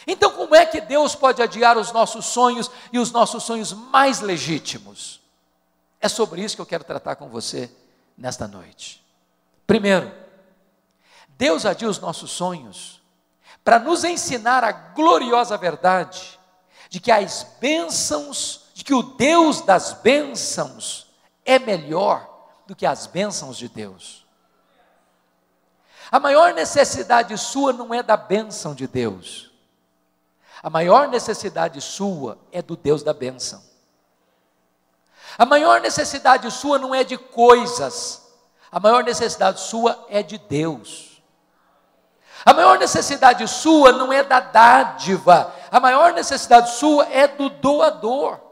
Então, 0.08 0.32
como 0.32 0.56
é 0.56 0.66
que 0.66 0.82
Deus 0.82 1.14
pode 1.14 1.40
adiar 1.40 1.78
os 1.78 1.92
nossos 1.92 2.26
sonhos 2.26 2.72
e 2.92 2.98
os 2.98 3.12
nossos 3.12 3.44
sonhos 3.44 3.72
mais 3.72 4.20
legítimos? 4.20 5.22
É 6.02 6.10
sobre 6.10 6.42
isso 6.42 6.56
que 6.56 6.62
eu 6.64 6.66
quero 6.66 6.84
tratar 6.84 7.16
com 7.16 7.30
você 7.30 7.72
nesta 8.18 8.48
noite. 8.48 9.06
Primeiro, 9.68 10.12
Deus 11.30 11.64
adia 11.64 11.88
os 11.88 12.00
nossos 12.00 12.32
sonhos 12.32 13.04
para 13.64 13.78
nos 13.78 14.04
ensinar 14.04 14.64
a 14.64 14.72
gloriosa 14.72 15.56
verdade 15.58 16.40
de 16.90 17.00
que 17.00 17.12
as 17.12 17.44
bênçãos, 17.60 18.67
de 18.78 18.84
que 18.84 18.94
o 18.94 19.02
Deus 19.02 19.62
das 19.62 19.92
bênçãos 19.92 21.08
é 21.44 21.58
melhor 21.58 22.30
do 22.68 22.76
que 22.76 22.86
as 22.86 23.08
bênçãos 23.08 23.58
de 23.58 23.68
Deus. 23.68 24.24
A 26.12 26.20
maior 26.20 26.54
necessidade 26.54 27.36
sua 27.40 27.74
não 27.74 27.92
é 27.92 28.04
da 28.04 28.16
bênção 28.16 28.76
de 28.76 28.86
Deus. 28.86 29.52
A 30.62 30.70
maior 30.70 31.08
necessidade 31.08 31.82
sua 31.82 32.38
é 32.52 32.62
do 32.62 32.78
Deus 32.78 33.02
da 33.02 33.16
bênção. 33.16 33.64
A 35.40 35.44
maior 35.44 35.82
necessidade 35.82 36.52
sua 36.52 36.78
não 36.78 36.94
é 36.94 37.04
de 37.04 37.18
coisas, 37.18 38.32
a 38.72 38.80
maior 38.80 39.04
necessidade 39.04 39.60
sua 39.60 40.06
é 40.08 40.22
de 40.22 40.38
Deus. 40.38 41.20
A 42.46 42.54
maior 42.54 42.78
necessidade 42.78 43.48
sua 43.48 43.92
não 43.92 44.14
é 44.14 44.22
da 44.22 44.40
dádiva, 44.40 45.52
a 45.72 45.80
maior 45.80 46.14
necessidade 46.14 46.76
sua 46.76 47.08
é 47.12 47.28
do 47.28 47.50
doador. 47.50 48.46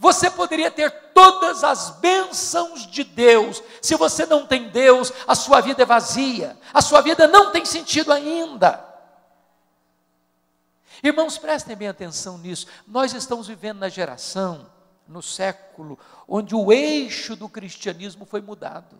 Você 0.00 0.30
poderia 0.30 0.70
ter 0.70 0.90
todas 1.12 1.62
as 1.62 1.90
bênçãos 1.90 2.86
de 2.86 3.04
Deus, 3.04 3.62
se 3.82 3.94
você 3.96 4.24
não 4.24 4.46
tem 4.46 4.70
Deus, 4.70 5.12
a 5.26 5.34
sua 5.34 5.60
vida 5.60 5.82
é 5.82 5.84
vazia, 5.84 6.58
a 6.72 6.80
sua 6.80 7.02
vida 7.02 7.28
não 7.28 7.52
tem 7.52 7.66
sentido 7.66 8.10
ainda. 8.10 8.82
Irmãos, 11.02 11.36
prestem 11.36 11.76
bem 11.76 11.88
atenção 11.88 12.38
nisso. 12.38 12.66
Nós 12.88 13.12
estamos 13.12 13.46
vivendo 13.46 13.80
na 13.80 13.90
geração, 13.90 14.66
no 15.06 15.22
século, 15.22 15.98
onde 16.26 16.54
o 16.54 16.72
eixo 16.72 17.36
do 17.36 17.46
cristianismo 17.46 18.24
foi 18.24 18.40
mudado. 18.40 18.96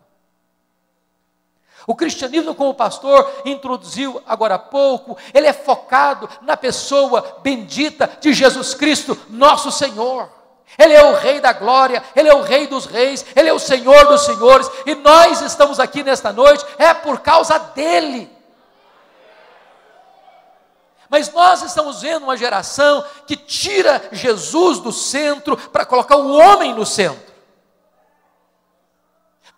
O 1.87 1.95
cristianismo, 1.95 2.53
como 2.53 2.69
o 2.69 2.75
pastor 2.75 3.41
introduziu 3.43 4.21
agora 4.27 4.53
há 4.53 4.59
pouco, 4.59 5.17
ele 5.33 5.47
é 5.47 5.53
focado 5.53 6.29
na 6.43 6.55
pessoa 6.55 7.39
bendita 7.41 8.07
de 8.21 8.33
Jesus 8.33 8.75
Cristo, 8.75 9.17
nosso 9.31 9.71
Senhor. 9.71 10.40
Ele 10.81 10.93
é 10.93 11.03
o 11.03 11.13
Rei 11.13 11.39
da 11.39 11.53
glória, 11.53 12.03
Ele 12.15 12.27
é 12.27 12.33
o 12.33 12.41
Rei 12.41 12.65
dos 12.65 12.87
reis, 12.87 13.23
Ele 13.35 13.49
é 13.49 13.53
o 13.53 13.59
Senhor 13.59 14.07
dos 14.07 14.25
senhores, 14.25 14.69
e 14.85 14.95
nós 14.95 15.41
estamos 15.41 15.79
aqui 15.79 16.01
nesta 16.01 16.33
noite 16.33 16.65
é 16.79 16.91
por 16.91 17.19
causa 17.19 17.59
dEle. 17.59 18.29
Mas 21.07 21.31
nós 21.31 21.61
estamos 21.61 22.01
vendo 22.01 22.23
uma 22.23 22.37
geração 22.37 23.05
que 23.27 23.35
tira 23.35 24.01
Jesus 24.11 24.79
do 24.79 24.91
centro 24.91 25.55
para 25.55 25.85
colocar 25.85 26.15
o 26.15 26.35
homem 26.37 26.73
no 26.73 26.85
centro. 26.85 27.30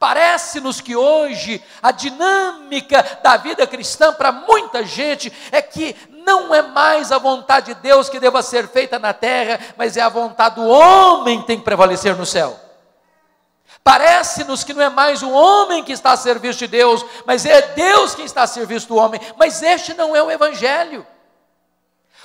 Parece-nos 0.03 0.81
que 0.81 0.97
hoje 0.97 1.63
a 1.81 1.89
dinâmica 1.89 3.21
da 3.23 3.37
vida 3.37 3.65
cristã 3.65 4.11
para 4.11 4.33
muita 4.33 4.83
gente 4.83 5.31
é 5.49 5.61
que 5.61 5.95
não 6.25 6.53
é 6.53 6.61
mais 6.61 7.09
a 7.09 7.17
vontade 7.17 7.73
de 7.73 7.79
Deus 7.79 8.09
que 8.09 8.19
deva 8.19 8.43
ser 8.43 8.67
feita 8.67 8.99
na 8.99 9.13
terra, 9.13 9.61
mas 9.77 9.95
é 9.95 10.01
a 10.01 10.09
vontade 10.09 10.55
do 10.55 10.67
homem 10.67 11.39
que 11.39 11.47
tem 11.47 11.57
que 11.57 11.63
prevalecer 11.63 12.17
no 12.17 12.25
céu. 12.25 12.59
Parece-nos 13.81 14.61
que 14.61 14.73
não 14.73 14.81
é 14.81 14.89
mais 14.89 15.23
o 15.23 15.31
homem 15.31 15.81
que 15.81 15.93
está 15.93 16.11
a 16.11 16.17
serviço 16.17 16.59
de 16.59 16.67
Deus, 16.67 17.05
mas 17.25 17.45
é 17.45 17.61
Deus 17.61 18.13
quem 18.13 18.25
está 18.25 18.43
a 18.43 18.47
serviço 18.47 18.89
do 18.89 18.97
homem. 18.97 19.21
Mas 19.37 19.63
este 19.63 19.93
não 19.93 20.13
é 20.13 20.21
o 20.21 20.29
Evangelho. 20.29 21.07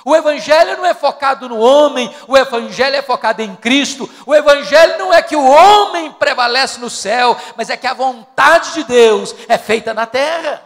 O 0.05 0.15
Evangelho 0.15 0.77
não 0.77 0.85
é 0.85 0.93
focado 0.93 1.49
no 1.49 1.57
homem, 1.57 2.13
o 2.27 2.37
Evangelho 2.37 2.95
é 2.95 3.01
focado 3.01 3.41
em 3.41 3.55
Cristo. 3.55 4.09
O 4.25 4.33
Evangelho 4.33 4.97
não 4.97 5.13
é 5.13 5.21
que 5.21 5.35
o 5.35 5.45
homem 5.45 6.11
prevalece 6.13 6.79
no 6.79 6.89
céu, 6.89 7.37
mas 7.57 7.69
é 7.69 7.75
que 7.75 7.87
a 7.87 7.93
vontade 7.93 8.73
de 8.73 8.83
Deus 8.85 9.35
é 9.47 9.57
feita 9.57 9.93
na 9.93 10.05
terra. 10.05 10.65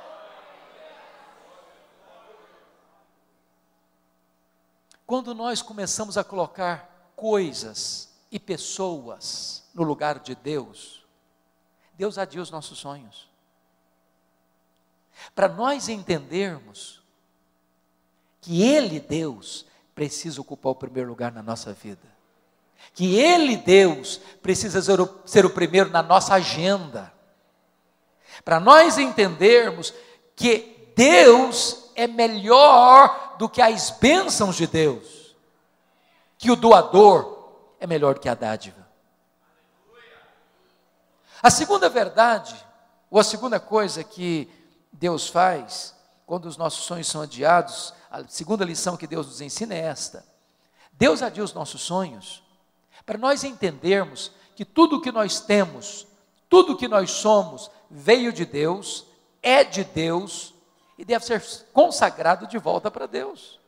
Quando 5.06 5.36
nós 5.36 5.62
começamos 5.62 6.18
a 6.18 6.24
colocar 6.24 7.12
coisas 7.16 8.10
e 8.32 8.40
pessoas 8.40 9.64
no 9.74 9.84
lugar 9.84 10.20
de 10.20 10.34
Deus, 10.34 11.04
Deus 11.94 12.18
adia 12.18 12.42
os 12.42 12.50
nossos 12.50 12.80
sonhos. 12.80 13.30
Para 15.36 15.48
nós 15.48 15.90
entendermos 15.90 17.03
que 18.44 18.62
Ele, 18.62 19.00
Deus, 19.00 19.66
precisa 19.96 20.42
ocupar 20.42 20.74
o 20.74 20.76
primeiro 20.76 21.08
lugar 21.08 21.32
na 21.32 21.42
nossa 21.42 21.72
vida. 21.72 22.14
Que 22.94 23.18
Ele, 23.18 23.56
Deus, 23.56 24.20
precisa 24.42 24.82
ser 24.82 25.00
o, 25.00 25.22
ser 25.26 25.46
o 25.46 25.50
primeiro 25.50 25.90
na 25.90 26.04
nossa 26.04 26.34
agenda. 26.34 27.12
Para 28.44 28.60
nós 28.60 28.98
entendermos 28.98 29.94
que 30.36 30.92
Deus 30.94 31.90
é 31.96 32.06
melhor 32.06 33.38
do 33.40 33.48
que 33.48 33.62
as 33.62 33.92
bênçãos 33.92 34.58
de 34.58 34.68
Deus, 34.68 35.34
que 36.38 36.52
o 36.52 36.56
doador 36.58 37.48
é 37.80 37.88
melhor 37.88 38.14
do 38.14 38.20
que 38.20 38.28
a 38.28 38.36
dádiva. 38.36 38.86
A 41.42 41.50
segunda 41.50 41.88
verdade, 41.88 42.54
ou 43.10 43.20
a 43.20 43.24
segunda 43.24 43.58
coisa 43.58 44.04
que 44.04 44.50
Deus 44.92 45.30
faz 45.30 45.96
quando 46.26 46.46
os 46.46 46.58
nossos 46.58 46.86
sonhos 46.86 47.08
são 47.08 47.22
adiados, 47.22 47.94
a 48.10 48.24
segunda 48.28 48.66
lição 48.66 48.98
que 48.98 49.08
Deus 49.08 49.28
nos 49.28 49.42
ensina 49.42 49.74
é 49.74 49.80
esta: 49.80 50.26
Deus 50.94 51.22
adia 51.22 51.44
os 51.44 51.54
nossos 51.54 51.82
sonhos 51.82 52.44
para 53.06 53.18
nós 53.18 53.44
entendermos 53.44 54.32
que 54.56 54.64
tudo 54.64 54.98
o 54.98 55.02
que 55.02 55.12
nós 55.12 55.40
temos, 55.40 56.08
tudo 56.50 56.74
o 56.74 56.78
que 56.78 56.88
nós 56.88 57.12
somos, 57.12 57.70
veio 57.90 58.32
de 58.32 58.46
Deus, 58.46 59.06
é 59.42 59.64
de 59.64 59.84
Deus 59.84 60.54
e 60.98 61.04
deve 61.04 61.26
ser 61.26 61.44
consagrado 61.74 62.48
de 62.48 62.58
volta 62.58 62.90
para 62.90 63.08
Deus. 63.08 63.60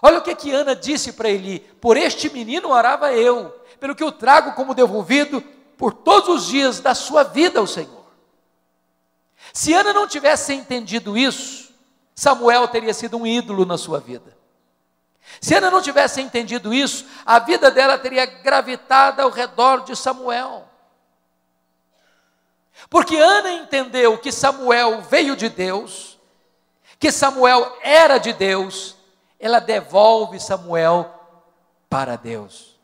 Olha 0.00 0.18
o 0.18 0.22
que, 0.22 0.34
que 0.34 0.50
Ana 0.52 0.74
disse 0.74 1.12
para 1.12 1.28
Eli: 1.28 1.60
Por 1.80 1.96
este 1.96 2.30
menino 2.30 2.70
orava 2.70 3.12
eu, 3.12 3.50
pelo 3.78 3.94
que 3.94 4.02
eu 4.02 4.12
trago 4.12 4.52
como 4.52 4.74
devolvido 4.74 5.40
por 5.76 5.92
todos 5.92 6.28
os 6.28 6.46
dias 6.46 6.80
da 6.80 6.94
sua 6.94 7.22
vida 7.24 7.58
ao 7.58 7.66
Senhor. 7.66 8.03
Se 9.52 9.72
Ana 9.72 9.92
não 9.92 10.06
tivesse 10.06 10.52
entendido 10.52 11.16
isso, 11.16 11.72
Samuel 12.14 12.68
teria 12.68 12.94
sido 12.94 13.16
um 13.16 13.26
ídolo 13.26 13.64
na 13.64 13.76
sua 13.76 14.00
vida. 14.00 14.36
Se 15.40 15.54
Ana 15.54 15.70
não 15.70 15.82
tivesse 15.82 16.20
entendido 16.20 16.72
isso, 16.72 17.06
a 17.24 17.38
vida 17.38 17.70
dela 17.70 17.98
teria 17.98 18.26
gravitado 18.26 19.22
ao 19.22 19.30
redor 19.30 19.84
de 19.84 19.96
Samuel. 19.96 20.68
Porque 22.88 23.16
Ana 23.16 23.52
entendeu 23.52 24.18
que 24.18 24.30
Samuel 24.30 25.02
veio 25.02 25.36
de 25.36 25.48
Deus, 25.48 26.18
que 26.98 27.10
Samuel 27.10 27.78
era 27.82 28.18
de 28.18 28.32
Deus, 28.32 28.96
ela 29.38 29.60
devolve 29.60 30.40
Samuel 30.40 31.12
para 31.88 32.16
Deus. 32.16 32.78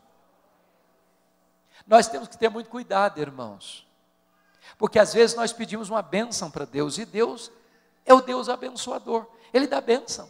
Nós 1.86 2.06
temos 2.08 2.28
que 2.28 2.38
ter 2.38 2.48
muito 2.48 2.70
cuidado, 2.70 3.20
irmãos, 3.20 3.86
porque 4.80 4.98
às 4.98 5.12
vezes 5.12 5.36
nós 5.36 5.52
pedimos 5.52 5.90
uma 5.90 6.00
bênção 6.00 6.50
para 6.50 6.64
Deus 6.64 6.96
e 6.96 7.04
Deus 7.04 7.52
é 8.06 8.14
o 8.14 8.22
Deus 8.22 8.48
abençoador, 8.48 9.26
Ele 9.52 9.66
dá 9.66 9.78
bênção. 9.78 10.26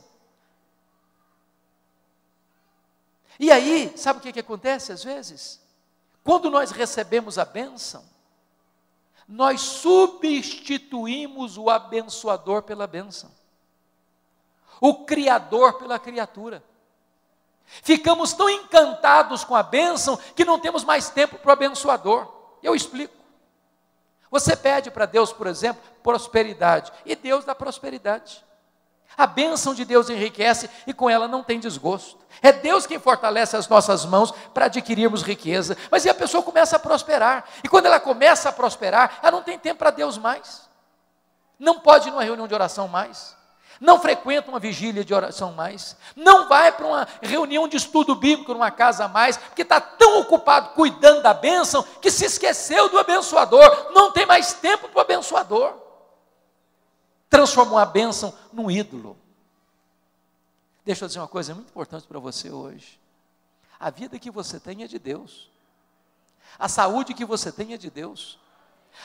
E 3.38 3.48
aí, 3.52 3.96
sabe 3.96 4.18
o 4.18 4.22
que, 4.22 4.32
que 4.32 4.40
acontece 4.40 4.90
às 4.90 5.04
vezes? 5.04 5.60
Quando 6.24 6.50
nós 6.50 6.72
recebemos 6.72 7.38
a 7.38 7.44
bênção, 7.44 8.04
nós 9.28 9.60
substituímos 9.60 11.56
o 11.56 11.70
abençoador 11.70 12.64
pela 12.64 12.88
bênção, 12.88 13.30
o 14.80 15.04
Criador 15.04 15.74
pela 15.74 15.96
criatura. 15.96 16.60
Ficamos 17.64 18.32
tão 18.32 18.50
encantados 18.50 19.44
com 19.44 19.54
a 19.54 19.62
bênção 19.62 20.16
que 20.34 20.44
não 20.44 20.58
temos 20.58 20.82
mais 20.82 21.08
tempo 21.08 21.38
para 21.38 21.50
o 21.50 21.52
abençoador. 21.52 22.26
Eu 22.60 22.74
explico. 22.74 23.19
Você 24.30 24.54
pede 24.54 24.90
para 24.90 25.06
Deus, 25.06 25.32
por 25.32 25.46
exemplo, 25.46 25.82
prosperidade, 26.02 26.92
e 27.04 27.16
Deus 27.16 27.44
dá 27.44 27.54
prosperidade. 27.54 28.44
A 29.16 29.26
bênção 29.26 29.74
de 29.74 29.84
Deus 29.84 30.08
enriquece 30.08 30.70
e 30.86 30.94
com 30.94 31.10
ela 31.10 31.26
não 31.26 31.42
tem 31.42 31.58
desgosto. 31.58 32.24
É 32.40 32.52
Deus 32.52 32.86
quem 32.86 32.98
fortalece 32.98 33.56
as 33.56 33.68
nossas 33.68 34.04
mãos 34.04 34.30
para 34.54 34.66
adquirirmos 34.66 35.22
riqueza. 35.22 35.76
Mas 35.90 36.04
e 36.04 36.08
a 36.08 36.14
pessoa 36.14 36.42
começa 36.42 36.76
a 36.76 36.78
prosperar. 36.78 37.44
E 37.62 37.68
quando 37.68 37.86
ela 37.86 37.98
começa 37.98 38.48
a 38.48 38.52
prosperar, 38.52 39.18
ela 39.20 39.32
não 39.32 39.42
tem 39.42 39.58
tempo 39.58 39.80
para 39.80 39.90
Deus 39.90 40.16
mais. 40.16 40.68
Não 41.58 41.80
pode 41.80 42.08
ir 42.08 42.12
numa 42.12 42.22
reunião 42.22 42.46
de 42.46 42.54
oração 42.54 42.88
mais. 42.88 43.36
Não 43.80 43.98
frequenta 43.98 44.50
uma 44.50 44.60
vigília 44.60 45.04
de 45.04 45.14
oração 45.14 45.52
mais. 45.52 45.96
Não 46.14 46.48
vai 46.48 46.70
para 46.70 46.86
uma 46.86 47.08
reunião 47.22 47.66
de 47.66 47.78
estudo 47.78 48.14
bíblico 48.14 48.52
numa 48.52 48.70
casa 48.70 49.08
mais, 49.08 49.38
porque 49.38 49.62
está 49.62 49.80
tão 49.80 50.20
ocupado 50.20 50.74
cuidando 50.74 51.22
da 51.22 51.32
bênção 51.32 51.82
que 52.00 52.10
se 52.10 52.26
esqueceu 52.26 52.90
do 52.90 52.98
abençoador. 52.98 53.92
Não 53.92 54.12
tem 54.12 54.26
mais 54.26 54.52
tempo 54.52 54.88
para 54.88 54.98
o 54.98 55.00
abençoador 55.00 55.90
transformou 57.30 57.78
a 57.78 57.86
bênção 57.86 58.36
num 58.52 58.68
ídolo. 58.68 59.16
Deixa 60.84 61.04
eu 61.04 61.08
dizer 61.08 61.20
uma 61.20 61.28
coisa 61.28 61.54
muito 61.54 61.68
importante 61.68 62.06
para 62.06 62.18
você 62.18 62.50
hoje. 62.50 62.98
A 63.78 63.88
vida 63.88 64.18
que 64.18 64.30
você 64.30 64.58
tem 64.58 64.82
é 64.82 64.88
de 64.88 64.98
Deus. 64.98 65.48
A 66.58 66.68
saúde 66.68 67.14
que 67.14 67.24
você 67.24 67.52
tem 67.52 67.72
é 67.72 67.78
de 67.78 67.88
Deus. 67.88 68.38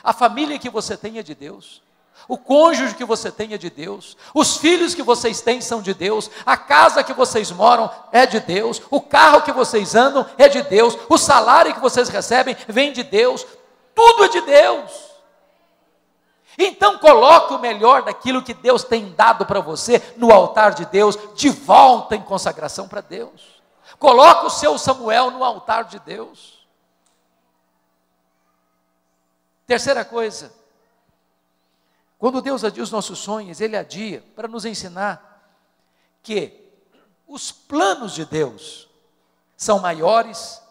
A 0.04 0.12
família 0.12 0.58
que 0.58 0.70
você 0.70 0.98
tem 0.98 1.20
é 1.20 1.24
de 1.24 1.36
Deus. 1.36 1.82
O 2.28 2.38
cônjuge 2.38 2.96
que 2.96 3.06
você 3.06 3.32
tem 3.32 3.54
é 3.54 3.58
de 3.58 3.70
Deus. 3.70 4.18
Os 4.34 4.58
filhos 4.58 4.96
que 4.96 5.04
vocês 5.04 5.42
têm 5.42 5.62
são 5.62 5.82
de 5.82 5.94
Deus. 5.94 6.30
A 6.46 6.58
casa 6.58 7.04
que 7.04 7.14
vocês 7.14 7.52
moram 7.52 7.90
é 8.12 8.26
de 8.26 8.40
Deus. 8.40 8.82
O 8.90 9.00
carro 9.00 9.42
que 9.44 9.52
vocês 9.52 9.96
andam 9.96 10.26
é 10.38 10.50
de 10.50 10.64
Deus. 10.64 10.98
O 11.08 11.18
salário 11.18 11.74
que 11.74 11.80
vocês 11.80 12.10
recebem 12.10 12.58
vem 12.68 12.92
de 12.92 13.04
Deus. 13.04 13.46
Tudo 13.94 14.26
é 14.26 14.28
de 14.30 14.42
Deus. 14.42 15.16
Então 16.58 16.98
coloque 16.98 17.54
o 17.54 17.60
melhor 17.60 18.04
daquilo 18.04 18.42
que 18.42 18.54
Deus 18.54 18.84
tem 18.84 19.14
dado 19.14 19.46
para 19.46 19.60
você 19.60 20.02
no 20.16 20.32
altar 20.32 20.74
de 20.74 20.86
Deus, 20.86 21.18
de 21.36 21.50
volta 21.50 22.16
em 22.16 22.22
consagração 22.22 22.88
para 22.88 23.02
Deus. 23.02 23.62
Coloque 24.00 24.46
o 24.46 24.50
seu 24.50 24.78
Samuel 24.78 25.32
no 25.32 25.44
altar 25.44 25.84
de 25.86 26.00
Deus. 26.00 26.66
Terceira 29.68 30.06
coisa, 30.06 30.54
quando 32.18 32.42
Deus 32.42 32.64
adia 32.64 32.84
os 32.84 32.92
nossos 32.92 33.20
sonhos, 33.20 33.60
Ele 33.60 33.76
adia 33.76 34.24
para 34.36 34.48
nos 34.48 34.66
ensinar 34.66 35.54
que 36.24 36.72
os 37.28 37.52
planos 37.52 38.14
de 38.14 38.26
Deus 38.26 38.90
são 39.58 39.80
maiores 39.80 40.62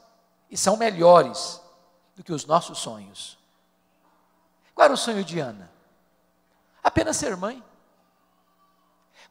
e 0.51 0.57
são 0.57 0.77
melhores 0.77 1.61
do 2.17 2.23
que 2.23 2.33
os 2.33 2.47
nossos 2.47 2.79
sonhos. 2.79 3.39
Qual 4.75 4.85
era 4.85 4.95
o 4.95 4.97
sonho 4.97 5.25
de 5.25 5.39
Ana? 5.39 5.71
Apenas 6.83 7.17
ser 7.17 7.37
mãe. 7.37 7.63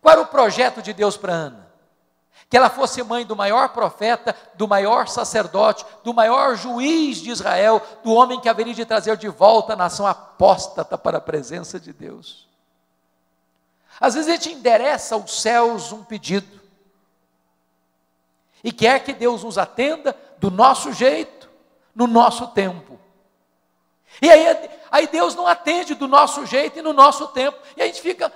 Qual 0.02 0.14
era 0.14 0.22
o 0.22 0.28
projeto 0.28 0.82
de 0.82 0.94
Deus 0.94 1.18
para 1.18 1.34
Ana? 1.34 1.73
Que 2.54 2.58
ela 2.58 2.70
fosse 2.70 3.02
mãe 3.02 3.26
do 3.26 3.36
maior 3.36 3.70
profeta, 3.70 4.36
do 4.54 4.68
maior 4.68 5.08
sacerdote, 5.08 5.84
do 6.04 6.14
maior 6.14 6.56
juiz 6.56 7.18
de 7.18 7.32
Israel, 7.32 7.82
do 8.04 8.14
homem 8.14 8.40
que 8.40 8.48
haveria 8.48 8.76
de 8.76 8.86
trazer 8.86 9.18
de 9.18 9.28
volta 9.28 9.74
a 9.74 9.76
nação 9.76 10.06
apóstata 10.06 10.96
para 10.96 11.18
a 11.18 11.20
presença 11.20 11.80
de 11.80 11.92
Deus. 11.92 12.48
Às 14.00 14.14
vezes 14.14 14.30
a 14.30 14.34
gente 14.34 14.52
endereça 14.52 15.16
aos 15.16 15.42
céus 15.42 15.92
um 15.92 16.04
pedido 16.04 16.62
e 18.64 18.72
quer 18.72 19.04
que 19.04 19.14
Deus 19.14 19.44
nos 19.44 19.58
atenda 19.58 20.16
do 20.38 20.52
nosso 20.52 20.94
jeito, 20.94 21.50
no 21.96 22.06
nosso 22.06 22.46
tempo. 22.50 23.00
E 24.22 24.30
aí, 24.30 24.70
aí 24.92 25.08
Deus 25.08 25.34
não 25.34 25.48
atende 25.48 25.96
do 25.96 26.08
nosso 26.08 26.46
jeito 26.46 26.78
e 26.78 26.84
no 26.84 26.94
nosso 26.94 27.30
tempo. 27.30 27.58
E 27.76 27.82
a 27.82 27.88
gente 27.88 28.00
fica 28.00 28.32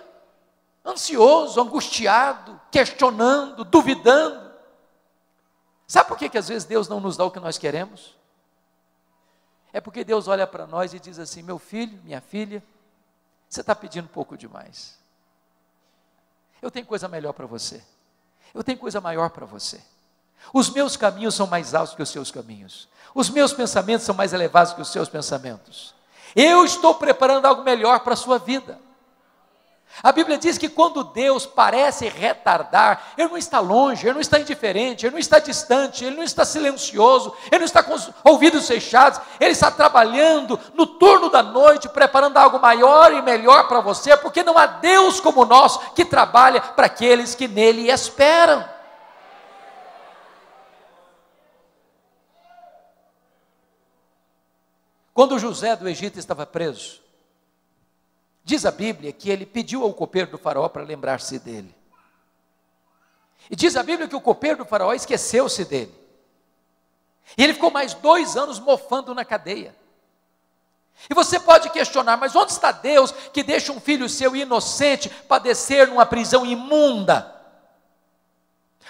ansioso, 0.88 1.62
angustiado, 1.62 2.60
questionando, 2.71 3.63
duvidando. 3.63 4.47
Sabe 5.86 6.08
por 6.08 6.17
que, 6.17 6.30
que 6.30 6.38
às 6.38 6.47
vezes 6.47 6.65
Deus 6.65 6.88
não 6.88 7.00
nos 7.00 7.17
dá 7.17 7.26
o 7.26 7.32
que 7.32 7.39
nós 7.39 7.58
queremos? 7.58 8.15
É 9.73 9.82
porque 9.82 10.04
Deus 10.04 10.28
olha 10.28 10.47
para 10.47 10.65
nós 10.65 10.93
e 10.93 11.00
diz 11.00 11.19
assim: 11.19 11.41
meu 11.41 11.60
filho, 11.60 12.00
minha 12.04 12.21
filha, 12.21 12.63
você 13.50 13.62
está 13.62 13.76
pedindo 13.76 14.06
um 14.06 14.13
pouco 14.13 14.38
demais. 14.38 14.97
Eu 16.62 16.71
tenho 16.71 16.86
coisa 16.86 17.08
melhor 17.08 17.34
para 17.34 17.45
você. 17.45 17.84
Eu 18.54 18.63
tenho 18.63 18.78
coisa 18.78 19.00
maior 19.00 19.30
para 19.30 19.45
você. 19.45 19.82
Os 20.54 20.69
meus 20.69 20.95
caminhos 20.95 21.36
são 21.36 21.47
mais 21.47 21.73
altos 21.73 21.95
que 21.95 22.02
os 22.02 22.10
seus 22.10 22.32
caminhos. 22.32 22.88
Os 23.13 23.30
meus 23.30 23.54
pensamentos 23.54 24.06
são 24.06 24.15
mais 24.15 24.34
elevados 24.34 24.73
que 24.73 24.82
os 24.82 24.89
seus 24.89 25.10
pensamentos. 25.10 25.93
Eu 26.36 26.65
estou 26.65 26.95
preparando 26.95 27.45
algo 27.45 27.63
melhor 27.63 28.00
para 28.02 28.13
a 28.13 28.17
sua 28.17 28.38
vida. 28.38 28.80
A 30.04 30.12
Bíblia 30.12 30.38
diz 30.38 30.60
que 30.60 30.69
quando 30.69 31.04
Deus 31.04 31.45
parece 31.45 32.08
retardar, 32.08 33.13
Ele 33.17 33.30
não 33.30 33.38
está 33.38 33.60
longe, 33.60 34.06
Ele 34.06 34.13
não 34.13 34.21
está 34.21 34.39
indiferente, 34.39 35.06
Ele 35.06 35.13
não 35.13 35.19
está 35.19 35.39
distante, 35.39 36.06
Ele 36.06 36.17
não 36.17 36.23
está 36.23 36.45
silencioso, 36.45 37.34
Ele 37.47 37.60
não 37.60 37.65
está 37.65 37.82
com 37.82 37.95
os 37.95 38.12
ouvidos 38.23 38.67
fechados, 38.67 39.19
Ele 39.39 39.52
está 39.52 39.71
trabalhando 39.71 40.60
no 40.76 40.86
turno 40.86 41.30
da 41.30 41.41
noite, 41.41 41.89
preparando 41.89 42.38
algo 42.38 42.60
maior 42.60 43.12
e 43.12 43.21
melhor 43.23 43.67
para 43.67 43.80
você, 43.80 44.15
porque 44.15 44.43
não 44.43 44.58
há 44.58 44.67
Deus 44.67 45.19
como 45.19 45.45
nós 45.45 45.80
que 45.95 46.06
trabalha 46.06 46.62
para 46.62 46.86
aqueles 46.86 47.34
que 47.34 47.47
nele 47.47 47.89
esperam. 47.89 48.63
Quando 55.12 55.39
José 55.39 55.76
do 55.76 55.89
Egito 55.89 56.19
estava 56.19 56.45
preso, 56.45 57.02
diz 58.48 58.66
a 58.66 58.72
Bíblia 58.72 59.12
que 59.12 59.30
ele 59.30 59.46
pediu 59.46 59.84
ao 59.84 59.94
copeiro 59.94 60.32
do 60.32 60.38
faraó 60.38 60.70
para 60.70 60.82
lembrar-se 60.82 61.38
dele. 61.38 61.76
E 63.52 63.58
diz 63.58 63.76
a 63.76 63.84
Bíblia 63.84 64.08
que 64.08 64.16
o 64.16 64.22
copeiro 64.22 64.60
do 64.60 64.66
faraó 64.66 64.94
esqueceu-se 64.94 65.66
dele. 65.66 65.94
E 67.38 67.44
ele 67.44 67.54
ficou 67.54 67.70
mais 67.70 67.94
dois 67.94 68.38
anos 68.38 68.58
mofando 68.58 69.14
na 69.14 69.26
cadeia. 69.26 69.76
E 71.10 71.14
você 71.14 71.38
pode 71.42 71.70
questionar, 71.72 72.16
mas 72.16 72.38
onde 72.38 72.54
está 72.54 72.72
Deus 72.72 73.12
que 73.34 73.44
deixa 73.44 73.74
um 73.74 73.82
filho 73.82 74.08
seu 74.08 74.34
inocente 74.34 75.10
padecer 75.10 75.90
numa 75.90 76.06
prisão 76.06 76.46
imunda? 76.46 77.36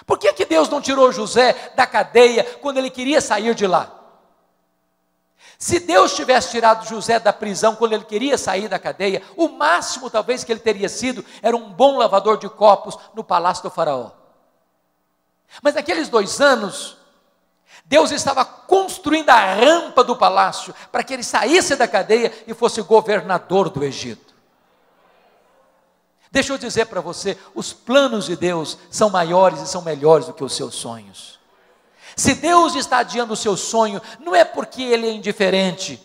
Por 0.06 0.20
que, 0.20 0.32
que 0.34 0.44
Deus 0.44 0.68
não 0.68 0.80
tirou 0.80 1.10
José 1.10 1.72
da 1.74 1.84
cadeia 1.84 2.44
quando 2.62 2.78
ele 2.78 2.90
queria 2.90 3.20
sair 3.20 3.56
de 3.56 3.66
lá? 3.66 3.97
Se 5.58 5.80
Deus 5.80 6.14
tivesse 6.14 6.52
tirado 6.52 6.86
José 6.86 7.18
da 7.18 7.32
prisão 7.32 7.74
quando 7.74 7.92
ele 7.92 8.04
queria 8.04 8.38
sair 8.38 8.68
da 8.68 8.78
cadeia, 8.78 9.20
o 9.36 9.48
máximo 9.48 10.08
talvez 10.08 10.44
que 10.44 10.52
ele 10.52 10.60
teria 10.60 10.88
sido 10.88 11.24
era 11.42 11.56
um 11.56 11.72
bom 11.72 11.98
lavador 11.98 12.38
de 12.38 12.48
copos 12.48 12.96
no 13.12 13.24
palácio 13.24 13.64
do 13.64 13.70
Faraó. 13.70 14.12
Mas 15.60 15.74
naqueles 15.74 16.08
dois 16.08 16.40
anos, 16.40 16.96
Deus 17.84 18.12
estava 18.12 18.44
construindo 18.44 19.30
a 19.30 19.54
rampa 19.54 20.04
do 20.04 20.14
palácio 20.14 20.72
para 20.92 21.02
que 21.02 21.12
ele 21.12 21.24
saísse 21.24 21.74
da 21.74 21.88
cadeia 21.88 22.32
e 22.46 22.54
fosse 22.54 22.80
governador 22.82 23.68
do 23.68 23.82
Egito. 23.82 24.34
Deixa 26.30 26.52
eu 26.52 26.58
dizer 26.58 26.86
para 26.86 27.00
você: 27.00 27.36
os 27.52 27.72
planos 27.72 28.26
de 28.26 28.36
Deus 28.36 28.78
são 28.90 29.10
maiores 29.10 29.60
e 29.60 29.66
são 29.66 29.82
melhores 29.82 30.26
do 30.26 30.34
que 30.34 30.44
os 30.44 30.54
seus 30.54 30.76
sonhos. 30.76 31.37
Se 32.18 32.34
Deus 32.34 32.74
está 32.74 32.98
adiando 32.98 33.32
o 33.32 33.36
seu 33.36 33.56
sonho, 33.56 34.02
não 34.18 34.34
é 34.34 34.44
porque 34.44 34.82
Ele 34.82 35.06
é 35.06 35.12
indiferente, 35.12 36.02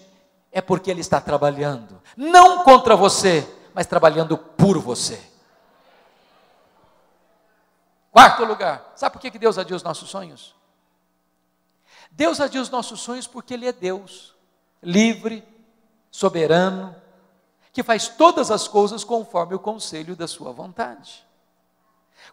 é 0.52 0.62
porque 0.62 0.92
Ele 0.92 1.02
está 1.02 1.20
trabalhando, 1.20 2.00
não 2.16 2.64
contra 2.64 2.96
você, 2.96 3.52
mas 3.74 3.88
trabalhando 3.88 4.38
por 4.38 4.78
você. 4.78 5.20
Quarto 8.12 8.46
lugar, 8.46 8.94
sabe 8.96 9.14
por 9.14 9.20
que 9.20 9.40
Deus 9.40 9.58
adia 9.58 9.76
os 9.76 9.82
nossos 9.82 10.08
sonhos? 10.08 10.54
Deus 12.12 12.40
adia 12.40 12.62
os 12.62 12.70
nossos 12.70 13.02
sonhos 13.02 13.26
porque 13.26 13.56
Ele 13.56 13.68
é 13.68 13.74
Deus, 13.74 14.36
livre, 14.84 15.44
soberano, 16.12 16.96
que 17.72 17.82
faz 17.82 18.08
todas 18.08 18.52
as 18.52 18.68
coisas 18.68 19.04
conforme 19.04 19.56
o 19.56 19.60
conselho 19.60 20.16
da 20.16 20.28
Sua 20.28 20.52
vontade. 20.52 21.26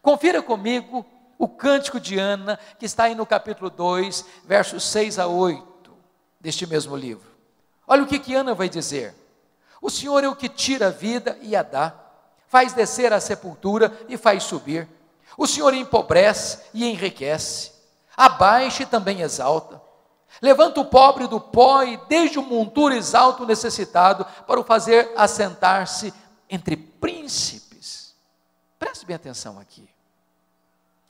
Confira 0.03 0.43
comigo 0.43 1.07
o 1.41 1.49
cântico 1.49 1.99
de 1.99 2.19
Ana, 2.19 2.59
que 2.79 2.85
está 2.85 3.05
aí 3.05 3.15
no 3.15 3.25
capítulo 3.25 3.71
2, 3.71 4.27
versos 4.45 4.85
6 4.85 5.19
a 5.19 5.27
8 5.27 5.91
deste 6.39 6.67
mesmo 6.67 6.95
livro. 6.95 7.31
Olha 7.89 8.03
o 8.03 8.07
que, 8.07 8.19
que 8.19 8.35
Ana 8.35 8.55
vai 8.55 8.69
dizer: 8.69 9.15
O 9.81 9.89
Senhor 9.89 10.23
é 10.23 10.29
o 10.29 10.37
que 10.37 10.51
tira 10.51 10.89
a 10.89 10.91
vida 10.91 11.39
e 11.41 11.57
a 11.57 11.63
dá, 11.63 11.95
faz 12.47 12.75
descer 12.75 13.11
a 13.15 13.21
sepultura 13.21 13.91
e 14.07 14.19
faz 14.19 14.43
subir. 14.43 14.87
O 15.35 15.47
Senhor 15.47 15.73
empobrece 15.73 16.59
e 16.75 16.85
enriquece, 16.85 17.73
abaixa 18.15 18.83
e 18.83 18.87
também 18.87 19.23
exalta. 19.23 19.81
Levanta 20.43 20.79
o 20.79 20.91
pobre 20.91 21.27
do 21.27 21.41
pó 21.41 21.83
e 21.83 21.97
desde 22.07 22.39
o 22.39 22.43
monturo 22.43 22.95
exalta 22.95 23.45
o 23.45 23.47
necessitado 23.47 24.27
para 24.47 24.61
o 24.61 24.65
fazer 24.65 25.11
assentar-se 25.17 26.13
entre 26.51 26.77
príncipes. 26.77 28.15
Preste 28.79 29.07
bem 29.07 29.17
atenção 29.17 29.59
aqui. 29.59 29.89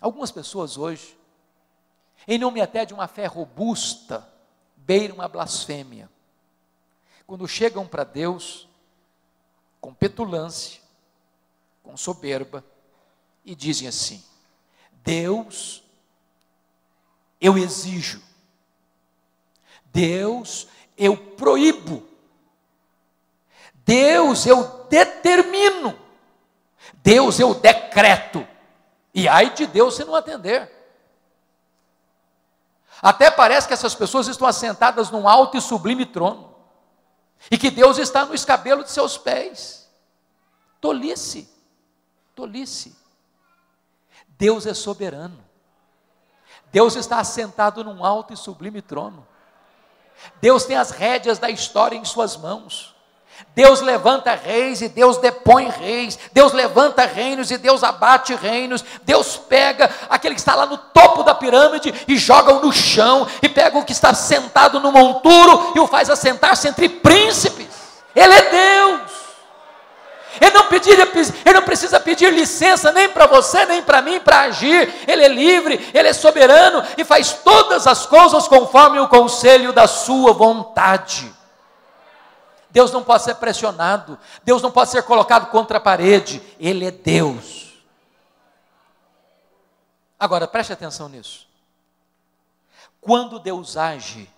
Algumas 0.01 0.31
pessoas 0.31 0.79
hoje, 0.79 1.17
em 2.27 2.39
nome 2.39 2.61
até 2.61 2.85
de 2.85 2.95
uma 2.95 3.07
fé 3.07 3.27
robusta, 3.27 4.27
beiram 4.77 5.17
uma 5.17 5.29
blasfêmia. 5.29 6.11
Quando 7.27 7.47
chegam 7.47 7.87
para 7.87 8.03
Deus, 8.03 8.67
com 9.81 9.93
petulância, 9.93 10.81
com 11.83 11.97
soberba, 11.97 12.65
e 13.45 13.55
dizem 13.55 13.89
assim: 13.89 14.23
Deus, 15.05 15.83
eu 17.41 17.59
exijo, 17.59 18.23
Deus, 19.87 20.67
eu 20.97 21.17
proíbo, 21.17 22.07
Deus, 23.85 24.47
eu 24.47 24.87
determino, 24.89 25.99
Deus, 27.03 27.39
eu 27.39 27.55
decreto. 27.55 28.50
E 29.15 29.29
ai 29.29 29.55
de 29.55 29.67
Deus 29.67 29.97
se 29.97 30.05
não 30.05 30.15
atender. 30.15 30.71
Até 33.03 33.31
parece 33.31 33.67
que 33.67 33.75
essas 33.75 33.95
pessoas 33.95 34.29
estão 34.29 34.47
assentadas 34.47 35.11
num 35.11 35.29
alto 35.29 35.57
e 35.57 35.61
sublime 35.61 36.05
trono. 36.05 36.55
E 37.51 37.57
que 37.57 37.71
Deus 37.71 37.99
está 37.99 38.25
no 38.25 38.35
escabelo 38.35 38.85
de 38.85 38.91
seus 38.91 39.17
pés. 39.17 39.89
Tolice. 40.81 41.49
Tolice. 42.35 42.97
Deus 44.29 44.67
é 44.67 44.75
soberano. 44.75 45.43
Deus 46.73 46.95
está 46.95 47.19
assentado 47.19 47.83
num 47.83 48.05
alto 48.05 48.33
e 48.33 48.37
sublime 48.37 48.81
trono. 48.81 49.27
Deus 50.41 50.65
tem 50.65 50.77
as 50.77 50.91
rédeas 50.91 51.39
da 51.39 51.51
história 51.51 51.97
em 51.97 52.05
suas 52.05 52.37
mãos. 52.37 52.90
Deus 53.55 53.81
levanta 53.81 54.35
reis 54.35 54.81
e 54.81 54.89
Deus 54.89 55.19
depõe 55.19 55.69
reis, 55.69 56.19
Deus 56.33 56.53
levanta 56.53 57.05
reinos 57.05 57.51
e 57.51 57.59
Deus 57.59 57.83
abate 57.83 58.35
reinos, 58.35 58.85
Deus 59.03 59.37
pega 59.37 59.91
aquele 60.09 60.35
que 60.35 60.41
está 60.41 60.55
lá 60.55 60.67
no 60.67 60.79
topo 60.79 61.23
da 61.23 61.35
pirâmide 61.35 61.93
e 62.07 62.17
joga-o 62.17 62.61
no 62.61 62.73
chão, 62.73 63.27
e 63.43 63.49
pega 63.49 63.79
o 63.79 63.85
que 63.85 63.93
está 63.93 64.15
sentado 64.15 64.81
no 64.81 64.93
monturo 64.93 65.73
e 65.75 65.81
o 65.81 65.87
faz 65.87 66.09
assentar-se 66.09 66.69
entre 66.69 66.89
príncipes. 66.89 67.69
Ele 68.15 68.33
é 68.33 68.51
Deus. 68.51 69.21
Ele 70.41 70.51
não, 70.53 70.67
pedir, 70.67 70.99
ele 70.99 71.55
não 71.55 71.63
precisa 71.63 71.99
pedir 71.99 72.33
licença 72.33 72.93
nem 72.93 73.09
para 73.09 73.27
você, 73.27 73.67
nem 73.67 73.83
para 73.83 74.01
mim 74.01 74.21
para 74.21 74.43
agir. 74.43 74.95
Ele 75.07 75.25
é 75.25 75.29
livre, 75.29 75.91
ele 75.93 76.09
é 76.09 76.13
soberano 76.13 76.83
e 76.97 77.05
faz 77.05 77.33
todas 77.45 77.87
as 77.87 78.07
coisas 78.07 78.47
conforme 78.47 79.01
o 79.01 79.09
conselho 79.09 79.73
da 79.73 79.87
sua 79.87 80.33
vontade. 80.33 81.40
Deus 82.71 82.93
não 82.93 83.03
pode 83.03 83.25
ser 83.25 83.35
pressionado, 83.37 84.19
Deus 84.45 84.63
não 84.63 84.71
pode 84.71 84.91
ser 84.91 85.03
colocado 85.03 85.51
contra 85.51 85.79
a 85.79 85.81
parede, 85.81 86.41
Ele 86.59 86.85
é 86.85 86.91
Deus. 86.91 87.75
Agora, 90.19 90.47
preste 90.47 90.73
atenção 90.73 91.09
nisso. 91.09 91.49
Quando 93.01 93.39
Deus 93.39 93.77
age, 93.77 94.31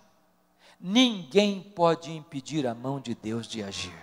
ninguém 0.79 1.61
pode 1.61 2.11
impedir 2.11 2.65
a 2.65 2.73
mão 2.73 2.99
de 2.99 3.13
Deus 3.13 3.45
de 3.45 3.61
agir. 3.61 3.93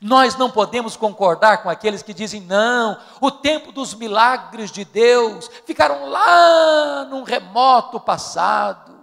Nós 0.00 0.36
não 0.36 0.50
podemos 0.50 0.96
concordar 0.96 1.62
com 1.62 1.68
aqueles 1.68 2.02
que 2.02 2.14
dizem, 2.14 2.40
não, 2.40 2.98
o 3.20 3.30
tempo 3.30 3.72
dos 3.72 3.94
milagres 3.94 4.70
de 4.70 4.84
Deus 4.84 5.50
ficaram 5.66 6.08
lá 6.08 7.04
num 7.10 7.22
remoto 7.22 8.00
passado. 8.00 9.01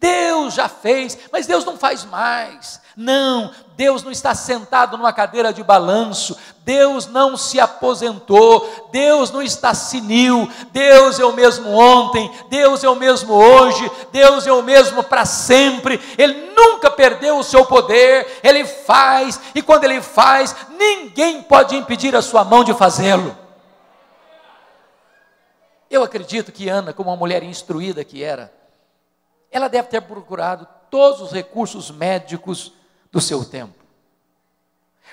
Deus 0.00 0.54
já 0.54 0.68
fez, 0.68 1.16
mas 1.30 1.46
Deus 1.46 1.64
não 1.64 1.76
faz 1.76 2.04
mais. 2.04 2.80
Não, 2.96 3.50
Deus 3.76 4.02
não 4.02 4.10
está 4.10 4.34
sentado 4.34 4.98
numa 4.98 5.12
cadeira 5.12 5.52
de 5.52 5.62
balanço, 5.62 6.36
Deus 6.64 7.06
não 7.06 7.36
se 7.36 7.58
aposentou, 7.58 8.90
Deus 8.92 9.30
não 9.30 9.40
está 9.40 9.72
senil, 9.72 10.50
Deus 10.72 11.18
é 11.18 11.24
o 11.24 11.32
mesmo 11.32 11.70
ontem, 11.70 12.30
Deus 12.50 12.84
é 12.84 12.88
o 12.88 12.94
mesmo 12.94 13.32
hoje, 13.32 13.90
Deus 14.10 14.46
é 14.46 14.52
o 14.52 14.62
mesmo 14.62 15.02
para 15.02 15.24
sempre, 15.24 16.00
Ele 16.18 16.52
nunca 16.54 16.90
perdeu 16.90 17.38
o 17.38 17.44
seu 17.44 17.64
poder, 17.64 18.40
Ele 18.42 18.64
faz, 18.66 19.40
e 19.54 19.62
quando 19.62 19.84
Ele 19.84 20.02
faz, 20.02 20.54
ninguém 20.76 21.42
pode 21.42 21.74
impedir 21.74 22.14
a 22.14 22.22
sua 22.22 22.44
mão 22.44 22.62
de 22.62 22.74
fazê-lo. 22.74 23.36
Eu 25.88 26.02
acredito 26.02 26.52
que 26.52 26.68
Ana, 26.68 26.92
como 26.92 27.10
uma 27.10 27.16
mulher 27.16 27.42
instruída 27.42 28.04
que 28.04 28.22
era, 28.22 28.52
ela 29.52 29.68
deve 29.68 29.88
ter 29.88 30.00
procurado 30.00 30.66
todos 30.90 31.20
os 31.20 31.30
recursos 31.30 31.90
médicos 31.90 32.72
do 33.12 33.20
seu 33.20 33.44
tempo. 33.44 33.82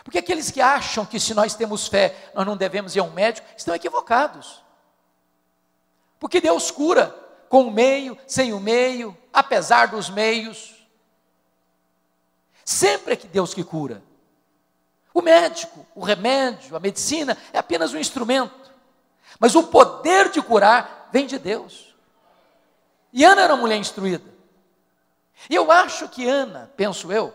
Porque 0.04 0.17
aqueles 0.17 0.49
que 0.49 0.62
acham 0.62 1.06
que 1.06 1.19
se 1.19 1.34
nós 1.34 1.54
temos 1.54 1.88
fé, 1.88 2.32
nós 2.34 2.45
não 2.45 2.56
devemos 2.56 2.95
ir 2.95 2.99
a 2.99 3.04
um 3.04 3.12
médico, 3.12 3.47
estão 3.56 3.75
equivocados. 3.75 4.63
Porque 6.17 6.39
Deus 6.39 6.71
cura 6.71 7.08
com 7.49 7.63
o 7.63 7.71
meio, 7.71 8.17
sem 8.25 8.54
o 8.54 8.60
meio, 8.60 9.15
apesar 9.34 9.88
dos 9.88 10.10
meios. 10.10 10.88
Sempre 12.63 13.13
é 13.13 13.17
que 13.17 13.28
Deus 13.28 13.54
que 13.54 13.63
cura. 13.63 14.02
O 15.13 15.21
médico, 15.21 15.86
o 15.93 16.04
remédio, 16.04 16.75
a 16.75 16.80
medicina 16.80 17.38
é 17.52 17.58
apenas 17.58 17.93
um 17.93 17.97
instrumento. 17.97 18.71
Mas 19.39 19.56
o 19.56 19.63
poder 19.63 20.30
de 20.30 20.41
curar 20.41 21.10
vem 21.12 21.25
de 21.25 21.38
Deus. 21.38 21.88
E 23.12 23.26
Ana 23.26 23.41
era 23.41 23.54
uma 23.54 23.62
mulher 23.62 23.78
instruída. 23.78 24.26
E 25.50 25.56
eu 25.56 25.72
acho 25.72 26.08
que 26.10 26.28
Ana, 26.28 26.72
penso 26.76 27.12
eu, 27.12 27.34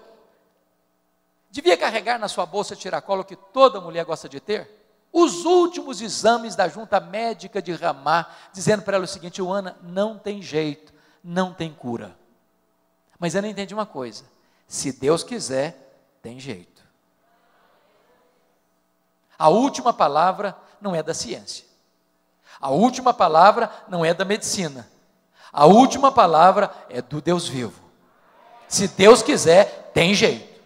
devia 1.51 1.77
carregar 1.77 2.19
na 2.19 2.29
sua 2.29 2.45
bolsa 2.45 2.77
tiracolo 2.77 3.25
que 3.25 3.37
toda 3.37 3.81
mulher 3.81 4.05
gosta 4.05 4.29
de 4.29 4.41
ter, 4.41 4.69
os 5.13 5.45
últimos 5.45 6.01
exames 6.01 6.57
da 6.57 6.69
junta 6.69 6.99
médica 6.99 7.63
de 7.63 7.73
Ramá, 7.73 8.27
dizendo 8.53 8.83
para 8.83 8.97
ela 8.97 9.05
o 9.05 9.09
seguinte: 9.09 9.41
Ana, 9.41 9.79
não 9.81 10.19
tem 10.19 10.43
jeito, 10.43 10.93
não 11.23 11.55
tem 11.55 11.73
cura. 11.73 12.17
Mas 13.19 13.37
Ana 13.37 13.49
entende 13.49 13.73
uma 13.73 13.87
coisa: 13.87 14.25
se 14.67 14.93
Deus 14.93 15.23
quiser, 15.23 15.97
tem 16.21 16.41
jeito. 16.41 16.83
A 19.39 19.49
última 19.49 19.93
palavra 19.93 20.57
não 20.81 20.95
é 20.95 21.03
da 21.03 21.15
ciência. 21.15 21.65
A 22.61 22.71
última 22.71 23.15
palavra 23.15 23.71
não 23.89 24.05
é 24.05 24.13
da 24.13 24.25
medicina. 24.25 24.89
A 25.55 25.67
última 25.67 26.11
palavra 26.11 26.69
é 26.91 27.01
do 27.01 27.21
Deus 27.21 27.47
vivo. 27.47 27.81
Se 28.67 28.89
Deus 28.89 29.23
quiser, 29.23 29.93
tem 29.95 30.13
jeito. 30.13 30.61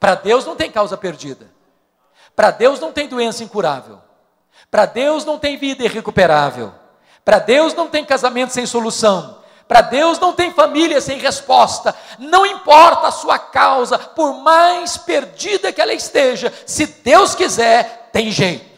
Para 0.00 0.14
Deus 0.14 0.46
não 0.46 0.56
tem 0.56 0.70
causa 0.70 0.96
perdida. 0.96 1.46
Para 2.34 2.50
Deus 2.50 2.80
não 2.80 2.90
tem 2.90 3.06
doença 3.06 3.44
incurável. 3.44 4.00
Para 4.70 4.86
Deus 4.86 5.26
não 5.26 5.38
tem 5.38 5.58
vida 5.58 5.84
irrecuperável. 5.84 6.72
Para 7.22 7.38
Deus 7.38 7.74
não 7.74 7.86
tem 7.86 8.02
casamento 8.02 8.54
sem 8.54 8.64
solução. 8.64 9.42
Para 9.68 9.82
Deus 9.82 10.18
não 10.18 10.32
tem 10.32 10.50
família 10.50 10.98
sem 10.98 11.18
resposta. 11.18 11.94
Não 12.18 12.46
importa 12.46 13.08
a 13.08 13.12
sua 13.12 13.38
causa, 13.38 13.98
por 13.98 14.32
mais 14.40 14.96
perdida 14.96 15.70
que 15.70 15.82
ela 15.82 15.92
esteja, 15.92 16.50
se 16.64 16.86
Deus 16.86 17.34
quiser, 17.34 18.08
tem 18.10 18.30
jeito. 18.30 18.71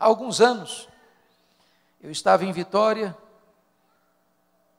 Há 0.00 0.06
alguns 0.06 0.40
anos, 0.40 0.88
eu 2.00 2.10
estava 2.10 2.46
em 2.46 2.52
Vitória, 2.52 3.14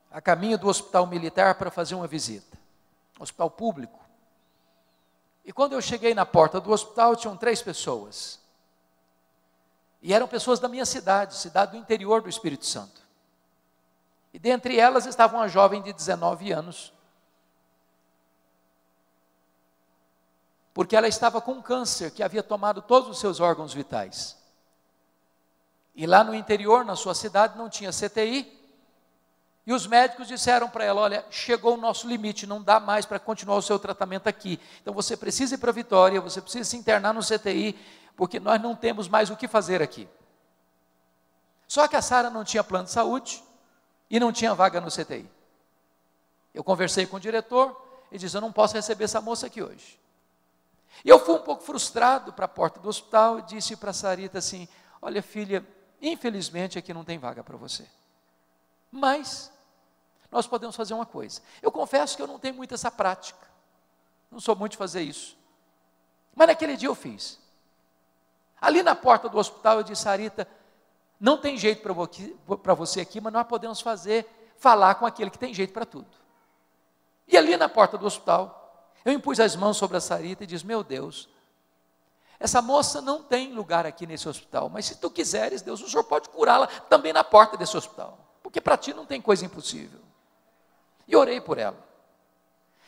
a 0.09 0.19
caminho 0.19 0.57
do 0.57 0.67
hospital 0.67 1.05
militar 1.05 1.53
para 1.53 1.69
fazer 1.69 1.93
uma 1.93 2.07
visita, 2.07 2.57
hospital 3.19 3.51
público. 3.51 3.99
E 5.45 5.53
quando 5.53 5.73
eu 5.73 5.81
cheguei 5.81 6.15
na 6.15 6.25
porta 6.25 6.59
do 6.59 6.71
hospital, 6.71 7.15
tinham 7.15 7.37
três 7.37 7.61
pessoas. 7.61 8.39
E 10.01 10.11
eram 10.11 10.27
pessoas 10.27 10.59
da 10.59 10.67
minha 10.67 10.87
cidade, 10.87 11.37
cidade 11.37 11.73
do 11.73 11.77
interior 11.77 12.23
do 12.23 12.29
Espírito 12.29 12.65
Santo. 12.65 12.99
E 14.33 14.39
dentre 14.39 14.79
elas 14.79 15.05
estava 15.05 15.37
uma 15.37 15.47
jovem 15.47 15.83
de 15.83 15.93
19 15.93 16.51
anos. 16.51 16.91
Porque 20.73 20.95
ela 20.95 21.07
estava 21.07 21.39
com 21.39 21.51
um 21.51 21.61
câncer 21.61 22.09
que 22.09 22.23
havia 22.23 22.41
tomado 22.41 22.81
todos 22.81 23.07
os 23.07 23.19
seus 23.19 23.39
órgãos 23.39 23.71
vitais. 23.71 24.40
E 25.95 26.05
lá 26.05 26.23
no 26.23 26.33
interior, 26.33 26.85
na 26.85 26.95
sua 26.95 27.13
cidade, 27.13 27.57
não 27.57 27.69
tinha 27.69 27.91
CTI. 27.91 28.59
E 29.65 29.73
os 29.73 29.85
médicos 29.85 30.27
disseram 30.27 30.69
para 30.69 30.83
ela: 30.83 31.01
Olha, 31.01 31.25
chegou 31.29 31.75
o 31.75 31.77
nosso 31.77 32.07
limite, 32.07 32.47
não 32.47 32.61
dá 32.61 32.79
mais 32.79 33.05
para 33.05 33.19
continuar 33.19 33.57
o 33.57 33.61
seu 33.61 33.77
tratamento 33.77 34.27
aqui. 34.27 34.59
Então 34.81 34.93
você 34.93 35.15
precisa 35.15 35.55
ir 35.55 35.57
para 35.57 35.71
Vitória, 35.71 36.19
você 36.19 36.41
precisa 36.41 36.69
se 36.69 36.77
internar 36.77 37.13
no 37.13 37.21
CTI, 37.21 37.77
porque 38.15 38.39
nós 38.39 38.61
não 38.61 38.75
temos 38.75 39.07
mais 39.07 39.29
o 39.29 39.35
que 39.35 39.47
fazer 39.47 39.81
aqui. 39.81 40.07
Só 41.67 41.87
que 41.87 41.95
a 41.95 42.01
Sara 42.01 42.29
não 42.29 42.43
tinha 42.43 42.63
plano 42.63 42.85
de 42.85 42.91
saúde 42.91 43.43
e 44.09 44.19
não 44.19 44.31
tinha 44.31 44.53
vaga 44.53 44.81
no 44.81 44.89
CTI. 44.89 45.29
Eu 46.53 46.63
conversei 46.63 47.05
com 47.05 47.17
o 47.17 47.19
diretor 47.19 47.79
e 48.11 48.17
disse: 48.17 48.35
Eu 48.35 48.41
não 48.41 48.51
posso 48.51 48.73
receber 48.75 49.05
essa 49.05 49.21
moça 49.21 49.47
aqui 49.47 49.61
hoje. 49.61 49.99
E 51.05 51.09
eu 51.09 51.19
fui 51.19 51.35
um 51.35 51.41
pouco 51.41 51.63
frustrado 51.63 52.33
para 52.33 52.45
a 52.45 52.49
porta 52.49 52.79
do 52.79 52.89
hospital 52.89 53.39
e 53.39 53.43
disse 53.43 53.75
para 53.75 53.91
a 53.91 53.93
Sarita 53.93 54.39
assim: 54.39 54.67
Olha, 55.01 55.21
filha, 55.21 55.65
infelizmente 56.01 56.79
aqui 56.79 56.93
não 56.93 57.03
tem 57.03 57.17
vaga 57.17 57.43
para 57.43 57.57
você. 57.57 57.85
Mas 58.91 59.51
nós 60.31 60.47
podemos 60.47 60.75
fazer 60.75 60.93
uma 60.93 61.05
coisa. 61.05 61.41
Eu 61.61 61.71
confesso 61.71 62.15
que 62.15 62.21
eu 62.21 62.27
não 62.27 62.39
tenho 62.39 62.55
muito 62.55 62.73
essa 62.73 62.89
prática. 62.89 63.47
Não 64.31 64.39
sou 64.39 64.55
muito 64.55 64.71
de 64.71 64.77
fazer 64.77 65.01
isso. 65.01 65.37
Mas 66.35 66.47
naquele 66.47 66.77
dia 66.77 66.89
eu 66.89 66.95
fiz. 66.95 67.39
Ali 68.59 68.81
na 68.81 68.95
porta 68.95 69.27
do 69.27 69.37
hospital 69.37 69.77
eu 69.77 69.83
disse, 69.83 70.03
Sarita, 70.03 70.47
não 71.19 71.37
tem 71.37 71.57
jeito 71.57 71.81
para 71.81 72.73
você 72.73 73.01
aqui, 73.01 73.19
mas 73.19 73.33
nós 73.33 73.45
podemos 73.45 73.81
fazer, 73.81 74.53
falar 74.57 74.95
com 74.95 75.05
aquele 75.05 75.29
que 75.29 75.37
tem 75.37 75.53
jeito 75.53 75.73
para 75.73 75.85
tudo. 75.85 76.07
E 77.27 77.37
ali 77.37 77.55
na 77.57 77.69
porta 77.69 77.97
do 77.97 78.05
hospital, 78.05 78.89
eu 79.03 79.13
impus 79.13 79.39
as 79.39 79.55
mãos 79.55 79.77
sobre 79.77 79.97
a 79.97 80.01
Sarita 80.01 80.43
e 80.43 80.47
disse, 80.47 80.65
meu 80.65 80.83
Deus, 80.83 81.29
essa 82.41 82.61
moça 82.61 82.99
não 82.99 83.23
tem 83.23 83.53
lugar 83.53 83.85
aqui 83.85 84.05
nesse 84.05 84.27
hospital, 84.27 84.67
mas 84.69 84.85
se 84.85 84.95
tu 84.95 85.09
quiseres, 85.09 85.61
Deus, 85.61 85.81
o 85.81 85.89
Senhor 85.89 86.03
pode 86.03 86.27
curá-la 86.29 86.67
também 86.67 87.13
na 87.13 87.23
porta 87.23 87.55
desse 87.55 87.77
hospital 87.77 88.21
porque 88.51 88.59
para 88.59 88.75
ti 88.75 88.93
não 88.93 89.05
tem 89.05 89.21
coisa 89.21 89.45
impossível. 89.45 90.01
E 91.07 91.15
orei 91.15 91.39
por 91.39 91.57
ela. 91.57 91.77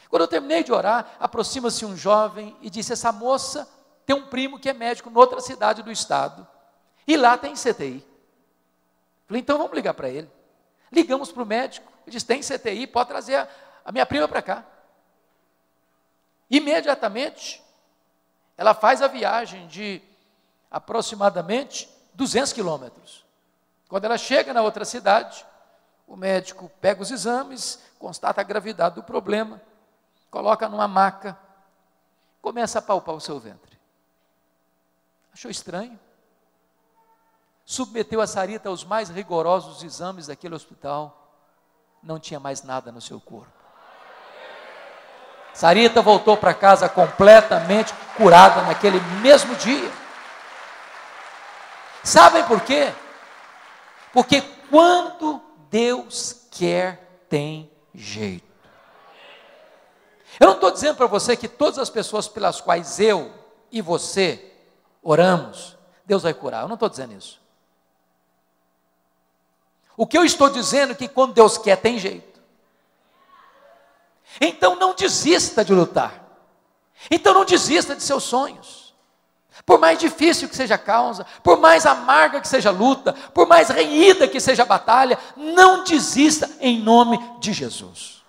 Quando 0.10 0.24
eu 0.24 0.28
terminei 0.28 0.62
de 0.62 0.74
orar, 0.74 1.16
aproxima-se 1.18 1.86
um 1.86 1.96
jovem 1.96 2.56
e 2.62 2.70
disse: 2.70 2.92
Essa 2.92 3.14
moça 3.14 3.68
tem 4.06 4.14
um 4.14 4.28
primo 4.28 4.60
que 4.60 4.70
é 4.70 4.74
médico 4.74 5.10
em 5.10 5.16
outra 5.16 5.40
cidade 5.40 5.82
do 5.82 5.90
estado, 5.90 6.46
e 7.08 7.16
lá 7.16 7.38
tem 7.38 7.54
CTI. 7.54 8.06
Falei: 9.26 9.42
Então 9.42 9.58
vamos 9.58 9.74
ligar 9.74 9.94
para 9.94 10.10
ele. 10.10 10.30
Ligamos 10.92 11.32
para 11.32 11.44
o 11.44 11.46
médico, 11.46 11.90
ele 12.06 12.12
disse: 12.12 12.26
Tem 12.26 12.42
CTI, 12.42 12.86
pode 12.86 13.08
trazer 13.08 13.36
a, 13.38 13.48
a 13.86 13.92
minha 13.94 14.06
prima 14.06 14.28
para 14.28 14.42
cá. 14.42 14.66
Imediatamente, 16.50 17.63
ela 18.58 18.74
faz 18.74 19.02
a 19.02 19.08
viagem 19.08 19.68
de 19.68 20.02
aproximadamente 20.70 21.90
200 22.14 22.54
quilômetros. 22.54 23.26
Quando 23.88 24.06
ela 24.06 24.18
chega 24.18 24.54
na 24.54 24.62
outra 24.62 24.86
cidade, 24.86 25.46
o 26.08 26.16
médico 26.16 26.72
pega 26.82 27.02
os 27.02 27.12
exames, 27.12 27.80
constata 28.00 28.42
a 28.42 28.44
gravidade 28.44 28.96
do 28.96 29.04
problema, 29.04 29.62
coloca 30.30 30.68
numa 30.68 30.88
maca, 30.88 31.38
começa 32.42 32.80
a 32.80 32.82
palpar 32.82 33.16
o 33.16 33.22
seu 33.22 33.40
ventre. 33.40 33.80
Achou 35.34 35.50
estranho? 35.50 36.00
Submeteu 37.66 38.20
a 38.20 38.28
Sarita 38.28 38.70
aos 38.70 38.84
mais 38.84 39.10
rigorosos 39.10 39.84
exames 39.84 40.28
daquele 40.28 40.54
hospital, 40.54 41.40
não 42.02 42.20
tinha 42.20 42.40
mais 42.40 42.62
nada 42.62 42.92
no 42.92 43.00
seu 43.00 43.20
corpo. 43.20 43.63
Sarita 45.54 46.02
voltou 46.02 46.36
para 46.36 46.54
casa 46.54 46.90
completamente 46.90 47.94
curada 48.18 48.64
naquele 48.64 49.00
mesmo 49.22 49.56
dia. 49.56 49.92
Sabem 52.04 52.44
por 52.44 52.62
quê? 52.62 52.92
Porque 54.12 54.42
quando 54.70 55.42
Deus 55.70 56.48
quer, 56.52 57.26
tem 57.30 57.72
jeito. 57.94 58.54
Eu 60.40 60.48
não 60.48 60.56
estou 60.56 60.72
dizendo 60.72 60.96
para 60.96 61.06
você 61.06 61.38
que 61.38 61.48
todas 61.48 61.78
as 61.78 61.90
pessoas 61.90 62.28
pelas 62.28 62.60
quais 62.60 63.00
eu 63.00 63.32
e 63.72 63.82
você 63.82 64.52
oramos, 65.02 65.78
Deus 66.06 66.24
vai 66.24 66.34
curar. 66.34 66.64
Eu 66.64 66.68
não 66.68 66.74
estou 66.74 66.90
dizendo 66.90 67.14
isso. 67.14 67.40
O 69.96 70.08
que 70.08 70.18
eu 70.18 70.26
estou 70.26 70.50
dizendo 70.50 70.94
é 70.94 70.96
que 70.96 71.08
quando 71.08 71.34
Deus 71.34 71.58
quer, 71.58 71.78
tem 71.78 72.00
jeito. 72.00 72.33
Então 74.40 74.76
não 74.76 74.94
desista 74.94 75.64
de 75.64 75.74
lutar. 75.74 76.24
Então 77.10 77.34
não 77.34 77.46
desista 77.46 77.96
de 77.96 78.04
seus 78.04 78.24
sonhos. 78.24 78.84
Por 79.66 79.80
mais 79.80 80.00
difícil 80.00 80.50
que 80.50 80.56
seja 80.56 80.76
a 80.76 80.80
causa, 80.80 81.26
por 81.44 81.60
mais 81.60 81.86
amarga 81.86 82.42
que 82.42 82.48
seja 82.48 82.70
a 82.70 82.72
luta, 82.72 83.14
por 83.14 83.48
mais 83.48 83.70
renhida 83.70 84.28
que 84.28 84.40
seja 84.40 84.64
a 84.64 84.66
batalha, 84.66 85.18
não 85.36 85.84
desista 85.84 86.50
em 86.60 86.82
nome 86.82 87.20
de 87.40 87.54
Jesus. 87.54 88.24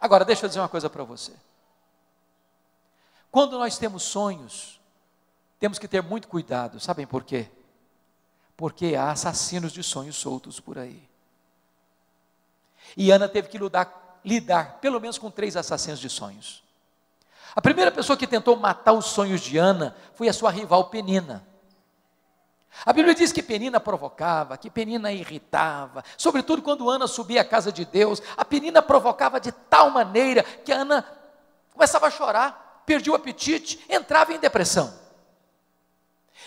Agora, 0.00 0.24
deixa 0.24 0.44
eu 0.44 0.48
dizer 0.48 0.60
uma 0.60 0.68
coisa 0.68 0.90
para 0.90 1.02
você. 1.02 1.32
Quando 3.30 3.58
nós 3.58 3.78
temos 3.78 4.02
sonhos, 4.02 4.78
temos 5.58 5.78
que 5.78 5.88
ter 5.88 6.02
muito 6.02 6.28
cuidado, 6.28 6.78
sabem 6.78 7.06
por 7.06 7.24
quê? 7.24 7.48
Porque 8.56 8.94
há 8.94 9.10
assassinos 9.10 9.72
de 9.72 9.82
sonhos 9.82 10.16
soltos 10.16 10.60
por 10.60 10.78
aí. 10.78 11.02
E 12.96 13.10
Ana 13.10 13.28
teve 13.28 13.48
que 13.48 13.58
lidar, 13.58 13.86
lidar 14.24 14.78
pelo 14.80 15.00
menos 15.00 15.18
com 15.18 15.30
três 15.30 15.56
assassinos 15.56 16.00
de 16.00 16.08
sonhos. 16.08 16.62
A 17.54 17.60
primeira 17.60 17.92
pessoa 17.92 18.16
que 18.16 18.26
tentou 18.26 18.56
matar 18.56 18.92
os 18.92 19.06
sonhos 19.06 19.40
de 19.40 19.58
Ana 19.58 19.94
foi 20.14 20.28
a 20.28 20.32
sua 20.32 20.50
rival 20.50 20.86
Penina. 20.86 21.46
A 22.84 22.92
Bíblia 22.92 23.14
diz 23.14 23.30
que 23.30 23.42
Penina 23.42 23.78
provocava, 23.78 24.56
que 24.56 24.68
Penina 24.68 25.12
irritava, 25.12 26.02
sobretudo 26.16 26.62
quando 26.62 26.90
Ana 26.90 27.06
subia 27.06 27.42
à 27.42 27.44
casa 27.44 27.70
de 27.70 27.84
Deus, 27.84 28.20
a 28.36 28.44
Penina 28.44 28.82
provocava 28.82 29.38
de 29.38 29.52
tal 29.52 29.90
maneira 29.90 30.42
que 30.42 30.72
a 30.72 30.78
Ana 30.78 31.06
começava 31.72 32.08
a 32.08 32.10
chorar, 32.10 32.82
perdia 32.84 33.12
o 33.12 33.16
apetite, 33.16 33.84
entrava 33.88 34.32
em 34.32 34.40
depressão. 34.40 34.92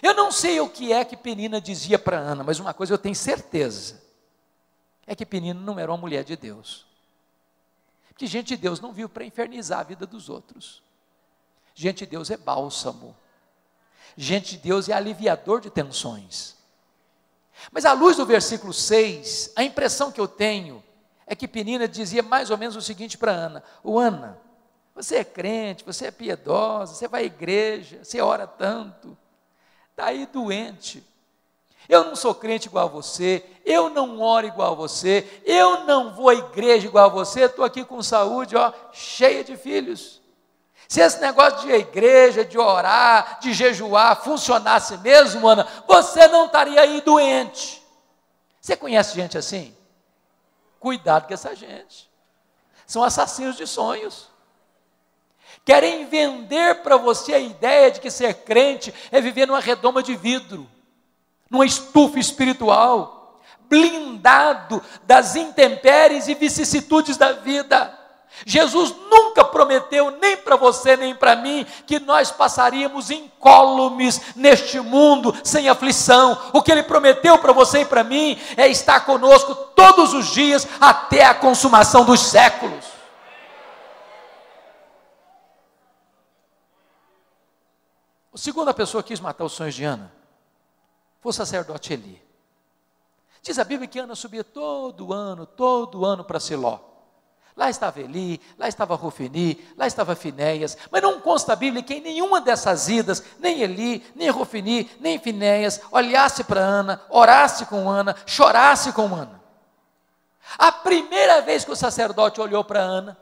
Eu 0.01 0.13
não 0.13 0.31
sei 0.31 0.59
o 0.59 0.69
que 0.69 0.91
é 0.91 1.05
que 1.05 1.15
Penina 1.15 1.61
dizia 1.61 1.97
para 1.97 2.17
Ana, 2.17 2.43
mas 2.43 2.59
uma 2.59 2.73
coisa 2.73 2.93
eu 2.93 2.97
tenho 2.97 3.15
certeza: 3.15 4.01
é 5.05 5.15
que 5.15 5.25
Penina 5.25 5.59
não 5.59 5.79
era 5.79 5.89
uma 5.89 5.97
mulher 5.97 6.23
de 6.23 6.35
Deus. 6.35 6.86
Que 8.17 8.25
gente 8.25 8.47
de 8.47 8.57
Deus 8.57 8.79
não 8.79 8.91
viu 8.91 9.07
para 9.07 9.23
infernizar 9.23 9.79
a 9.79 9.83
vida 9.83 10.05
dos 10.05 10.27
outros. 10.29 10.81
Gente 11.75 11.99
de 11.99 12.07
Deus 12.07 12.31
é 12.31 12.37
bálsamo. 12.37 13.15
Gente 14.15 14.57
de 14.57 14.63
Deus 14.63 14.89
é 14.89 14.93
aliviador 14.93 15.61
de 15.61 15.69
tensões. 15.69 16.55
Mas 17.71 17.85
à 17.85 17.93
luz 17.93 18.17
do 18.17 18.25
versículo 18.25 18.73
6, 18.73 19.53
a 19.55 19.63
impressão 19.63 20.11
que 20.11 20.19
eu 20.19 20.27
tenho 20.27 20.83
é 21.25 21.35
que 21.35 21.47
Penina 21.47 21.87
dizia 21.87 22.23
mais 22.23 22.49
ou 22.49 22.57
menos 22.57 22.75
o 22.75 22.81
seguinte 22.81 23.17
para 23.17 23.31
Ana: 23.31 23.63
O 23.83 23.99
Ana, 23.99 24.39
você 24.95 25.17
é 25.17 25.23
crente, 25.23 25.85
você 25.85 26.07
é 26.07 26.11
piedosa, 26.11 26.95
você 26.95 27.07
vai 27.07 27.23
à 27.23 27.25
igreja, 27.25 28.03
você 28.03 28.19
ora 28.21 28.47
tanto, 28.47 29.15
está 29.91 30.05
aí 30.05 30.25
doente. 30.25 31.03
Eu 31.87 32.05
não 32.05 32.15
sou 32.15 32.35
crente 32.35 32.67
igual 32.67 32.85
a 32.85 32.89
você, 32.89 33.43
eu 33.65 33.89
não 33.89 34.19
oro 34.19 34.45
igual 34.45 34.73
a 34.73 34.75
você, 34.75 35.41
eu 35.45 35.85
não 35.85 36.13
vou 36.13 36.29
à 36.29 36.33
igreja 36.33 36.87
igual 36.87 37.05
a 37.05 37.13
você, 37.13 37.41
estou 37.41 37.63
aqui 37.63 37.85
com 37.85 38.01
saúde, 38.03 38.55
ó, 38.55 38.73
cheia 38.91 39.43
de 39.43 39.55
filhos. 39.55 40.21
Se 40.87 41.01
esse 41.01 41.19
negócio 41.19 41.67
de 41.67 41.73
igreja, 41.73 42.45
de 42.45 42.57
orar, 42.57 43.39
de 43.41 43.53
jejuar 43.53 44.23
funcionasse 44.23 44.97
mesmo, 44.97 45.47
Ana, 45.47 45.67
você 45.85 46.27
não 46.27 46.45
estaria 46.45 46.79
aí 46.79 47.01
doente. 47.01 47.83
Você 48.61 48.75
conhece 48.75 49.15
gente 49.15 49.37
assim? 49.37 49.75
Cuidado 50.79 51.27
com 51.27 51.33
essa 51.33 51.55
gente. 51.55 52.09
São 52.85 53.03
assassinos 53.03 53.57
de 53.57 53.67
sonhos. 53.67 54.29
Querem 55.65 56.05
vender 56.05 56.81
para 56.83 56.95
você 56.95 57.33
a 57.33 57.39
ideia 57.39 57.91
de 57.91 57.99
que 57.99 58.09
ser 58.09 58.33
crente 58.33 58.93
é 59.11 59.19
viver 59.19 59.45
numa 59.45 59.59
redoma 59.59 60.01
de 60.01 60.15
vidro, 60.15 60.69
numa 61.49 61.65
estufa 61.65 62.19
espiritual, 62.19 63.39
blindado 63.69 64.81
das 65.03 65.35
intempéries 65.35 66.27
e 66.27 66.35
vicissitudes 66.35 67.17
da 67.17 67.33
vida. 67.33 67.97
Jesus 68.45 68.93
nunca 69.09 69.43
prometeu, 69.43 70.11
nem 70.11 70.37
para 70.37 70.55
você 70.55 70.95
nem 70.95 71.15
para 71.15 71.35
mim, 71.35 71.65
que 71.85 71.99
nós 71.99 72.31
passaríamos 72.31 73.09
incólumes 73.09 74.35
neste 74.35 74.79
mundo 74.79 75.35
sem 75.43 75.67
aflição. 75.67 76.37
O 76.53 76.61
que 76.61 76.71
ele 76.71 76.83
prometeu 76.83 77.37
para 77.39 77.51
você 77.51 77.81
e 77.81 77.85
para 77.85 78.03
mim 78.03 78.39
é 78.55 78.67
estar 78.67 79.01
conosco 79.01 79.55
todos 79.55 80.13
os 80.13 80.27
dias 80.27 80.67
até 80.79 81.25
a 81.25 81.33
consumação 81.33 82.05
dos 82.05 82.19
séculos. 82.19 82.85
A 88.33 88.37
segunda 88.37 88.71
pessoa 88.71 89.01
quis 89.01 89.19
matar 89.19 89.45
os 89.45 89.53
sonhos 89.53 89.73
de 89.73 89.83
Ana 89.83 90.16
foi 91.19 91.29
o 91.29 91.33
sacerdote 91.33 91.93
Eli. 91.93 92.21
Diz 93.41 93.57
a 93.59 93.63
Bíblia 93.63 93.87
que 93.87 93.99
Ana 93.99 94.15
subia 94.15 94.43
todo 94.43 95.13
ano, 95.13 95.45
todo 95.45 96.05
ano 96.05 96.23
para 96.23 96.39
Siló. 96.39 96.79
Lá 97.57 97.71
estava 97.71 97.99
Eli, 97.99 98.39
lá 98.55 98.67
estava 98.67 98.93
Rufini, 98.93 99.59
lá 99.75 99.87
estava 99.87 100.15
Finéias, 100.15 100.77
mas 100.91 101.01
não 101.01 101.19
consta 101.19 101.53
a 101.53 101.55
Bíblia 101.55 101.81
que 101.81 101.95
em 101.95 102.01
nenhuma 102.01 102.39
dessas 102.39 102.87
idas, 102.87 103.23
nem 103.39 103.61
Eli, 103.63 104.05
nem 104.15 104.29
Rufini, 104.29 104.91
nem 104.99 105.17
Finéias, 105.17 105.81
olhasse 105.89 106.43
para 106.43 106.59
Ana, 106.59 107.01
orasse 107.09 107.65
com 107.65 107.89
Ana, 107.89 108.15
chorasse 108.27 108.93
com 108.93 109.13
Ana. 109.15 109.41
A 110.55 110.71
primeira 110.71 111.41
vez 111.41 111.65
que 111.65 111.71
o 111.71 111.75
sacerdote 111.75 112.39
olhou 112.39 112.63
para 112.63 112.79
Ana, 112.79 113.17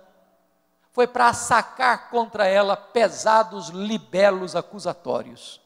foi 0.92 1.08
para 1.08 1.34
sacar 1.34 2.10
contra 2.10 2.46
ela 2.46 2.76
pesados 2.76 3.70
libelos 3.70 4.54
acusatórios, 4.54 5.62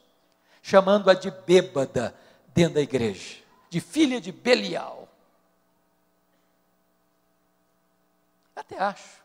chamando-a 0.69 1.15
de 1.15 1.31
bêbada 1.31 2.15
dentro 2.53 2.75
da 2.75 2.81
igreja, 2.81 3.37
de 3.71 3.81
filha 3.81 4.21
de 4.21 4.31
Belial. 4.31 5.07
Até 8.55 8.77
acho, 8.77 9.19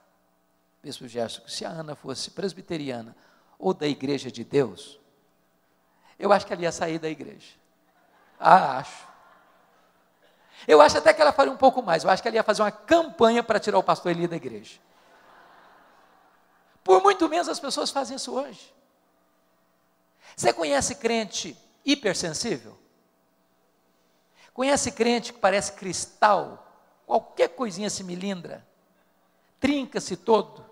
Bispo 0.82 1.06
Gerson, 1.06 1.42
que 1.42 1.52
se 1.52 1.66
a 1.66 1.68
Ana 1.68 1.94
fosse 1.94 2.30
presbiteriana 2.30 3.14
ou 3.58 3.74
da 3.74 3.86
igreja 3.86 4.30
de 4.30 4.42
Deus, 4.42 4.98
eu 6.18 6.32
acho 6.32 6.46
que 6.46 6.52
ela 6.54 6.62
ia 6.62 6.72
sair 6.72 6.98
da 6.98 7.10
igreja. 7.10 7.52
Ah, 8.40 8.78
acho. 8.78 9.06
Eu 10.66 10.80
acho 10.80 10.96
até 10.96 11.12
que 11.12 11.20
ela 11.20 11.32
faria 11.32 11.52
um 11.52 11.58
pouco 11.58 11.82
mais. 11.82 12.04
Eu 12.04 12.10
acho 12.10 12.22
que 12.22 12.28
ela 12.28 12.36
ia 12.36 12.42
fazer 12.42 12.62
uma 12.62 12.72
campanha 12.72 13.42
para 13.42 13.60
tirar 13.60 13.78
o 13.78 13.82
pastor 13.82 14.12
Eli 14.12 14.26
da 14.26 14.36
igreja. 14.36 14.80
Por 16.82 17.02
muito 17.02 17.28
menos 17.28 17.50
as 17.50 17.60
pessoas 17.60 17.90
fazem 17.90 18.16
isso 18.16 18.32
hoje. 18.32 18.72
Você 20.36 20.52
conhece 20.52 20.94
crente 20.96 21.56
hipersensível? 21.84 22.78
Conhece 24.52 24.92
crente 24.92 25.32
que 25.32 25.38
parece 25.38 25.72
cristal? 25.72 26.66
Qualquer 27.06 27.48
coisinha 27.48 27.90
se 27.90 28.02
milindra 28.02 28.66
trinca-se 29.64 30.14
todo, 30.14 30.62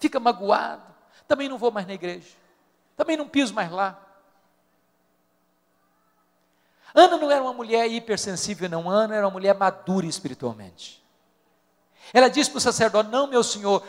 fica 0.00 0.18
magoado, 0.18 0.82
também 1.28 1.48
não 1.48 1.56
vou 1.56 1.70
mais 1.70 1.86
na 1.86 1.94
igreja, 1.94 2.36
também 2.96 3.16
não 3.16 3.28
piso 3.28 3.54
mais 3.54 3.70
lá. 3.70 4.04
Ana 6.92 7.16
não 7.16 7.30
era 7.30 7.40
uma 7.40 7.52
mulher 7.52 7.88
hipersensível, 7.88 8.68
não. 8.68 8.90
Ana 8.90 9.14
era 9.14 9.24
uma 9.24 9.30
mulher 9.30 9.56
madura 9.56 10.06
espiritualmente. 10.06 11.00
Ela 12.12 12.28
disse 12.28 12.50
para 12.50 12.58
o 12.58 12.60
sacerdote: 12.60 13.10
Não, 13.10 13.28
meu 13.28 13.44
senhor, 13.44 13.86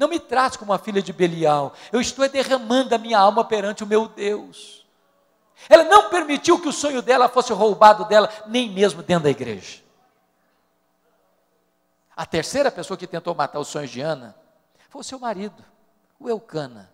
não 0.00 0.08
me 0.08 0.18
trate 0.18 0.58
como 0.58 0.72
uma 0.72 0.78
filha 0.78 1.02
de 1.02 1.12
Belial. 1.12 1.74
Eu 1.92 2.00
estou 2.00 2.26
derramando 2.26 2.94
a 2.94 2.98
minha 2.98 3.18
alma 3.18 3.44
perante 3.44 3.84
o 3.84 3.86
meu 3.86 4.08
Deus. 4.08 4.86
Ela 5.68 5.84
não 5.84 6.08
permitiu 6.08 6.58
que 6.58 6.70
o 6.70 6.72
sonho 6.72 7.02
dela 7.02 7.28
fosse 7.28 7.52
roubado 7.52 8.06
dela, 8.06 8.32
nem 8.46 8.70
mesmo 8.70 9.02
dentro 9.02 9.24
da 9.24 9.30
igreja. 9.30 9.82
A 12.16 12.24
terceira 12.24 12.70
pessoa 12.72 12.96
que 12.96 13.06
tentou 13.06 13.34
matar 13.34 13.60
os 13.60 13.68
sonhos 13.68 13.90
de 13.90 14.00
Ana 14.00 14.34
foi 14.88 15.02
o 15.02 15.04
seu 15.04 15.18
marido, 15.18 15.62
o 16.18 16.30
Eucana. 16.30 16.90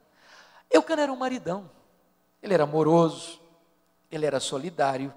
Eucana 0.69 1.03
era 1.03 1.12
um 1.12 1.16
maridão. 1.16 1.71
Ele 2.42 2.55
era 2.55 2.64
amoroso, 2.64 3.40
ele 4.11 4.27
era 4.27 4.40
solidário, 4.40 5.14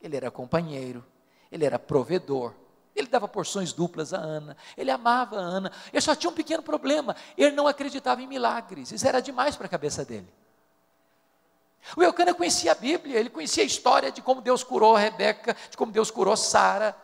ele 0.00 0.16
era 0.16 0.30
companheiro, 0.30 1.04
ele 1.50 1.64
era 1.64 1.76
provedor. 1.76 2.54
Ele 3.02 3.10
dava 3.10 3.28
porções 3.28 3.72
duplas 3.72 4.14
a 4.14 4.18
Ana, 4.18 4.56
ele 4.76 4.90
amava 4.90 5.36
a 5.36 5.40
Ana. 5.40 5.72
Ele 5.92 6.00
só 6.00 6.14
tinha 6.14 6.30
um 6.30 6.34
pequeno 6.34 6.62
problema: 6.62 7.14
ele 7.36 7.54
não 7.54 7.66
acreditava 7.66 8.22
em 8.22 8.26
milagres. 8.26 8.92
Isso 8.92 9.06
era 9.06 9.20
demais 9.20 9.56
para 9.56 9.66
a 9.66 9.68
cabeça 9.68 10.04
dele. 10.04 10.28
O 11.96 12.02
Eucana 12.02 12.32
conhecia 12.32 12.72
a 12.72 12.74
Bíblia, 12.74 13.18
ele 13.18 13.28
conhecia 13.28 13.62
a 13.62 13.66
história 13.66 14.12
de 14.12 14.22
como 14.22 14.40
Deus 14.40 14.62
curou 14.62 14.94
a 14.94 15.00
Rebeca, 15.00 15.56
de 15.68 15.76
como 15.76 15.90
Deus 15.90 16.10
curou 16.10 16.36
Sara. 16.36 16.96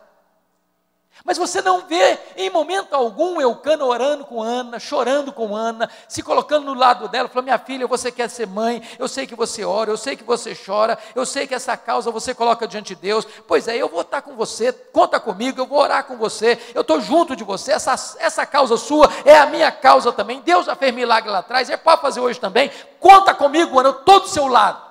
Mas 1.25 1.37
você 1.37 1.61
não 1.61 1.85
vê 1.85 2.17
em 2.37 2.49
momento 2.49 2.93
algum 2.93 3.41
Eucana 3.41 3.83
orando 3.83 4.23
com 4.23 4.41
Ana, 4.41 4.79
chorando 4.79 5.33
com 5.33 5.53
Ana, 5.53 5.89
se 6.07 6.23
colocando 6.23 6.65
no 6.65 6.73
lado 6.73 7.09
dela, 7.09 7.27
falando: 7.27 7.45
Minha 7.45 7.59
filha, 7.59 7.85
você 7.87 8.09
quer 8.09 8.29
ser 8.29 8.47
mãe, 8.47 8.81
eu 8.97 9.07
sei 9.07 9.27
que 9.27 9.35
você 9.35 9.65
ora, 9.65 9.91
eu 9.91 9.97
sei 9.97 10.15
que 10.15 10.23
você 10.23 10.55
chora, 10.55 10.97
eu 11.13 11.25
sei 11.25 11.45
que 11.45 11.53
essa 11.53 11.75
causa 11.75 12.09
você 12.09 12.33
coloca 12.33 12.67
diante 12.67 12.95
de 12.95 13.01
Deus. 13.01 13.27
Pois 13.47 13.67
é, 13.67 13.75
eu 13.75 13.89
vou 13.89 14.01
estar 14.01 14.21
com 14.21 14.35
você, 14.35 14.71
conta 14.71 15.19
comigo, 15.19 15.59
eu 15.59 15.65
vou 15.65 15.79
orar 15.79 16.05
com 16.05 16.15
você, 16.15 16.57
eu 16.73 16.81
estou 16.81 17.01
junto 17.01 17.35
de 17.35 17.43
você. 17.43 17.73
Essa, 17.73 17.93
essa 18.19 18.45
causa 18.45 18.77
sua 18.77 19.09
é 19.25 19.37
a 19.37 19.45
minha 19.45 19.71
causa 19.71 20.13
também. 20.13 20.39
Deus 20.41 20.67
já 20.67 20.75
fez 20.75 20.93
milagre 20.95 21.29
lá 21.29 21.39
atrás, 21.39 21.69
é 21.69 21.75
pode 21.75 22.01
fazer 22.01 22.21
hoje 22.21 22.39
também. 22.39 22.71
Conta 22.97 23.33
comigo, 23.35 23.77
Ana, 23.77 23.89
eu 23.89 23.99
estou 23.99 24.21
do 24.21 24.27
seu 24.29 24.47
lado. 24.47 24.81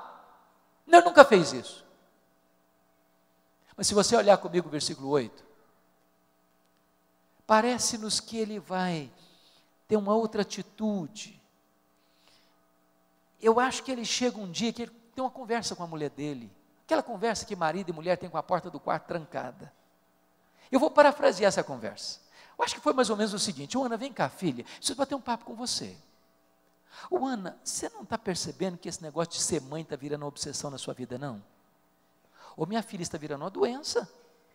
Eu 0.86 1.02
nunca 1.02 1.24
fez 1.24 1.54
isso. 1.54 1.86
Mas 3.74 3.86
se 3.86 3.94
você 3.94 4.14
olhar 4.14 4.36
comigo 4.36 4.68
o 4.68 4.70
versículo 4.70 5.08
8 5.08 5.47
parece-nos 7.48 8.20
que 8.20 8.36
ele 8.36 8.60
vai 8.60 9.10
ter 9.88 9.96
uma 9.96 10.14
outra 10.14 10.42
atitude. 10.42 11.40
Eu 13.40 13.58
acho 13.58 13.82
que 13.82 13.90
ele 13.90 14.04
chega 14.04 14.38
um 14.38 14.50
dia 14.50 14.70
que 14.70 14.82
ele 14.82 14.92
tem 15.14 15.24
uma 15.24 15.30
conversa 15.30 15.74
com 15.74 15.82
a 15.82 15.86
mulher 15.86 16.10
dele, 16.10 16.52
aquela 16.84 17.02
conversa 17.02 17.46
que 17.46 17.56
marido 17.56 17.88
e 17.88 17.92
mulher 17.92 18.18
têm 18.18 18.28
com 18.28 18.36
a 18.36 18.42
porta 18.42 18.68
do 18.70 18.78
quarto 18.78 19.06
trancada. 19.06 19.72
Eu 20.70 20.78
vou 20.78 20.90
parafrasear 20.90 21.48
essa 21.48 21.64
conversa. 21.64 22.20
Eu 22.58 22.64
acho 22.64 22.74
que 22.74 22.82
foi 22.82 22.92
mais 22.92 23.08
ou 23.08 23.16
menos 23.16 23.32
o 23.32 23.38
seguinte: 23.38 23.78
Ana, 23.78 23.96
vem 23.96 24.12
cá, 24.12 24.28
filha, 24.28 24.64
preciso 24.64 24.94
bater 24.96 25.14
um 25.14 25.20
papo 25.20 25.46
com 25.46 25.54
você. 25.54 25.96
Ô 27.10 27.24
Ana, 27.24 27.58
você 27.64 27.88
não 27.88 28.02
está 28.02 28.18
percebendo 28.18 28.76
que 28.76 28.90
esse 28.90 29.02
negócio 29.02 29.32
de 29.32 29.40
ser 29.40 29.62
mãe 29.62 29.80
está 29.80 29.96
virando 29.96 30.22
uma 30.22 30.28
obsessão 30.28 30.70
na 30.70 30.76
sua 30.76 30.92
vida, 30.92 31.16
não? 31.16 31.42
Ou 32.58 32.66
minha 32.66 32.82
filha 32.82 33.02
está 33.02 33.16
virando 33.16 33.42
uma 33.44 33.50
doença. 33.50 34.06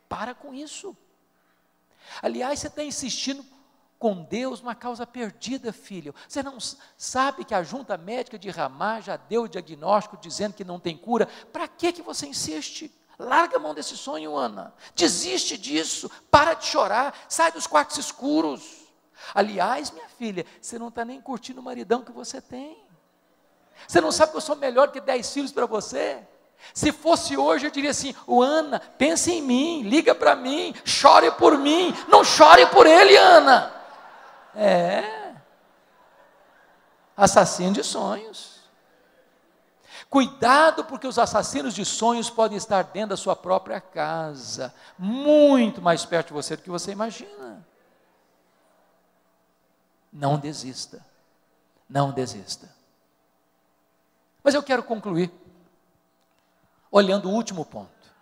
Para 0.07 0.35
com 0.35 0.53
isso. 0.53 0.95
Aliás, 2.21 2.59
você 2.59 2.67
está 2.67 2.83
insistindo 2.83 3.45
com 3.97 4.21
Deus 4.23 4.59
numa 4.59 4.75
causa 4.75 5.07
perdida, 5.07 5.71
filho. 5.71 6.13
Você 6.27 6.43
não 6.43 6.57
sabe 6.97 7.45
que 7.45 7.55
a 7.55 7.63
junta 7.63 7.97
médica 7.97 8.37
de 8.37 8.49
Ramá 8.49 8.99
já 8.99 9.15
deu 9.15 9.43
o 9.43 9.47
diagnóstico 9.47 10.17
dizendo 10.17 10.53
que 10.53 10.65
não 10.65 10.79
tem 10.79 10.97
cura. 10.97 11.25
Para 11.53 11.67
que 11.67 11.93
que 11.93 12.01
você 12.01 12.27
insiste? 12.27 12.93
Larga 13.17 13.57
a 13.57 13.59
mão 13.59 13.73
desse 13.73 13.95
sonho, 13.95 14.35
Ana. 14.35 14.73
Desiste 14.93 15.57
disso. 15.57 16.11
Para 16.29 16.53
de 16.53 16.65
chorar. 16.65 17.17
Sai 17.29 17.51
dos 17.51 17.65
quartos 17.65 17.97
escuros. 17.97 18.83
Aliás, 19.33 19.91
minha 19.91 20.09
filha, 20.09 20.45
você 20.59 20.77
não 20.77 20.89
está 20.89 21.05
nem 21.05 21.21
curtindo 21.21 21.61
o 21.61 21.63
maridão 21.63 22.03
que 22.03 22.11
você 22.11 22.41
tem. 22.41 22.83
Você 23.87 24.01
não 24.01 24.11
sabe 24.11 24.31
que 24.31 24.37
eu 24.37 24.41
sou 24.41 24.55
melhor 24.55 24.91
que 24.91 24.99
dez 24.99 25.31
filhos 25.31 25.51
para 25.51 25.65
você? 25.65 26.27
Se 26.71 26.91
fosse 26.91 27.35
hoje, 27.35 27.65
eu 27.65 27.71
diria 27.71 27.91
assim: 27.91 28.15
o 28.27 28.41
Ana, 28.41 28.79
pense 28.79 29.31
em 29.31 29.41
mim, 29.41 29.81
liga 29.81 30.13
para 30.13 30.35
mim, 30.35 30.73
chore 30.85 31.31
por 31.31 31.57
mim, 31.57 31.93
não 32.07 32.23
chore 32.23 32.65
por 32.67 32.85
ele, 32.85 33.15
Ana. 33.17 33.73
É. 34.55 35.33
Assassino 37.17 37.73
de 37.73 37.83
sonhos. 37.83 38.53
Cuidado, 40.09 40.85
porque 40.85 41.07
os 41.07 41.17
assassinos 41.17 41.73
de 41.73 41.83
sonhos 41.83 42.29
podem 42.29 42.55
estar 42.55 42.83
dentro 42.83 43.09
da 43.09 43.17
sua 43.17 43.35
própria 43.35 43.81
casa, 43.81 44.71
muito 44.95 45.81
mais 45.81 46.05
perto 46.05 46.27
de 46.27 46.33
você 46.33 46.55
do 46.55 46.61
que 46.61 46.69
você 46.69 46.91
imagina. 46.91 47.65
Não 50.11 50.37
desista. 50.37 51.03
Não 51.89 52.11
desista. 52.11 52.69
Mas 54.43 54.53
eu 54.53 54.61
quero 54.61 54.83
concluir 54.83 55.31
olhando 56.93 57.27
o 57.27 57.33
último 57.33 57.65
ponto. 57.65 58.13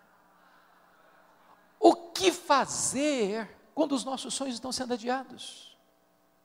O 1.78 1.94
que 1.94 2.32
fazer 2.32 3.46
quando 3.74 3.92
os 3.92 4.02
nossos 4.02 4.32
sonhos 4.32 4.54
estão 4.54 4.72
sendo 4.72 4.94
adiados? 4.94 5.76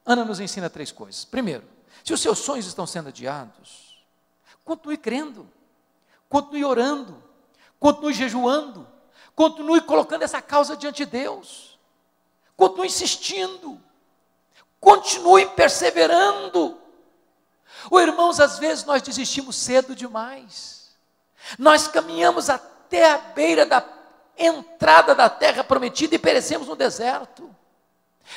Ana 0.05 0.25
nos 0.25 0.41
ensina 0.41 0.69
três 0.69 0.91
coisas. 0.91 1.23
Primeiro, 1.23 1.65
se 2.03 2.13
os 2.13 2.19
seus 2.21 2.39
sonhos 2.39 2.67
estão 2.67 2.85
sendo 2.85 3.07
adiados, 3.07 4.05
continue 4.65 4.97
crendo, 4.97 5.49
continue 6.27 6.65
orando, 6.65 7.23
continue 7.79 8.13
jejuando, 8.13 8.85
continue 9.33 9.79
colocando 9.79 10.23
essa 10.23 10.41
causa 10.41 10.75
diante 10.75 11.05
de 11.05 11.11
Deus. 11.11 11.79
Continue 12.57 12.87
insistindo. 12.87 13.81
Continue 14.81 15.45
perseverando. 15.51 16.77
Ou 17.89 18.01
irmãos, 18.01 18.41
às 18.41 18.59
vezes 18.59 18.83
nós 18.83 19.01
desistimos 19.01 19.55
cedo 19.55 19.95
demais. 19.95 20.76
Nós 21.57 21.87
caminhamos 21.87 22.49
até 22.49 23.11
a 23.11 23.17
beira 23.17 23.65
da 23.65 23.83
entrada 24.37 25.15
da 25.15 25.29
terra 25.29 25.63
prometida 25.63 26.15
e 26.15 26.19
perecemos 26.19 26.67
no 26.67 26.75
deserto. 26.75 27.49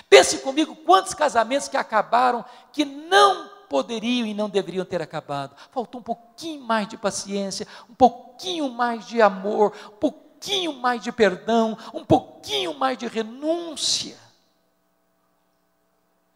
Pense 0.08 0.38
comigo 0.38 0.74
quantos 0.76 1.14
casamentos 1.14 1.68
que 1.68 1.76
acabaram 1.76 2.44
que 2.72 2.84
não 2.84 3.50
poderiam 3.68 4.26
e 4.26 4.34
não 4.34 4.48
deveriam 4.48 4.84
ter 4.84 5.02
acabado. 5.02 5.56
Faltou 5.70 6.00
um 6.00 6.04
pouquinho 6.04 6.62
mais 6.62 6.88
de 6.88 6.96
paciência, 6.96 7.66
um 7.88 7.94
pouquinho 7.94 8.68
mais 8.68 9.06
de 9.06 9.20
amor, 9.20 9.74
um 9.86 9.96
pouquinho 9.96 10.72
mais 10.72 11.02
de 11.02 11.12
perdão, 11.12 11.76
um 11.92 12.04
pouquinho 12.04 12.74
mais 12.74 12.96
de 12.98 13.06
renúncia. 13.06 14.16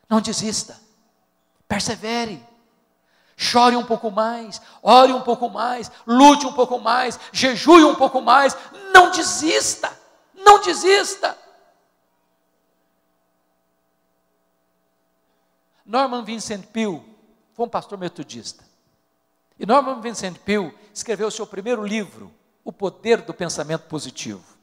Não 0.09 0.21
desista, 0.21 0.81
persevere. 1.67 2.54
Chore 3.37 3.76
um 3.76 3.85
pouco 3.85 4.11
mais, 4.11 4.62
ore 4.82 5.12
um 5.12 5.20
pouco 5.20 5.49
mais, 5.49 5.91
lute 6.07 6.47
um 6.47 6.53
pouco 6.53 6.78
mais, 6.78 7.18
jejue 7.32 7.85
um 7.85 7.95
pouco 7.95 8.20
mais, 8.20 8.57
não 8.93 9.11
desista, 9.11 9.91
não 10.35 10.61
desista. 10.61 11.37
Norman 15.85 16.24
Vincent 16.24 16.64
Peale 16.66 17.03
foi 17.53 17.66
um 17.66 17.68
pastor 17.68 17.99
metodista. 17.99 18.64
E 19.59 19.66
Norman 19.66 20.01
Vincent 20.01 20.39
Peale 20.39 20.76
escreveu 20.93 21.28
o 21.28 21.30
seu 21.30 21.47
primeiro 21.47 21.85
livro, 21.85 22.32
O 22.64 22.72
Poder 22.72 23.22
do 23.22 23.35
Pensamento 23.35 23.87
Positivo. 23.87 24.55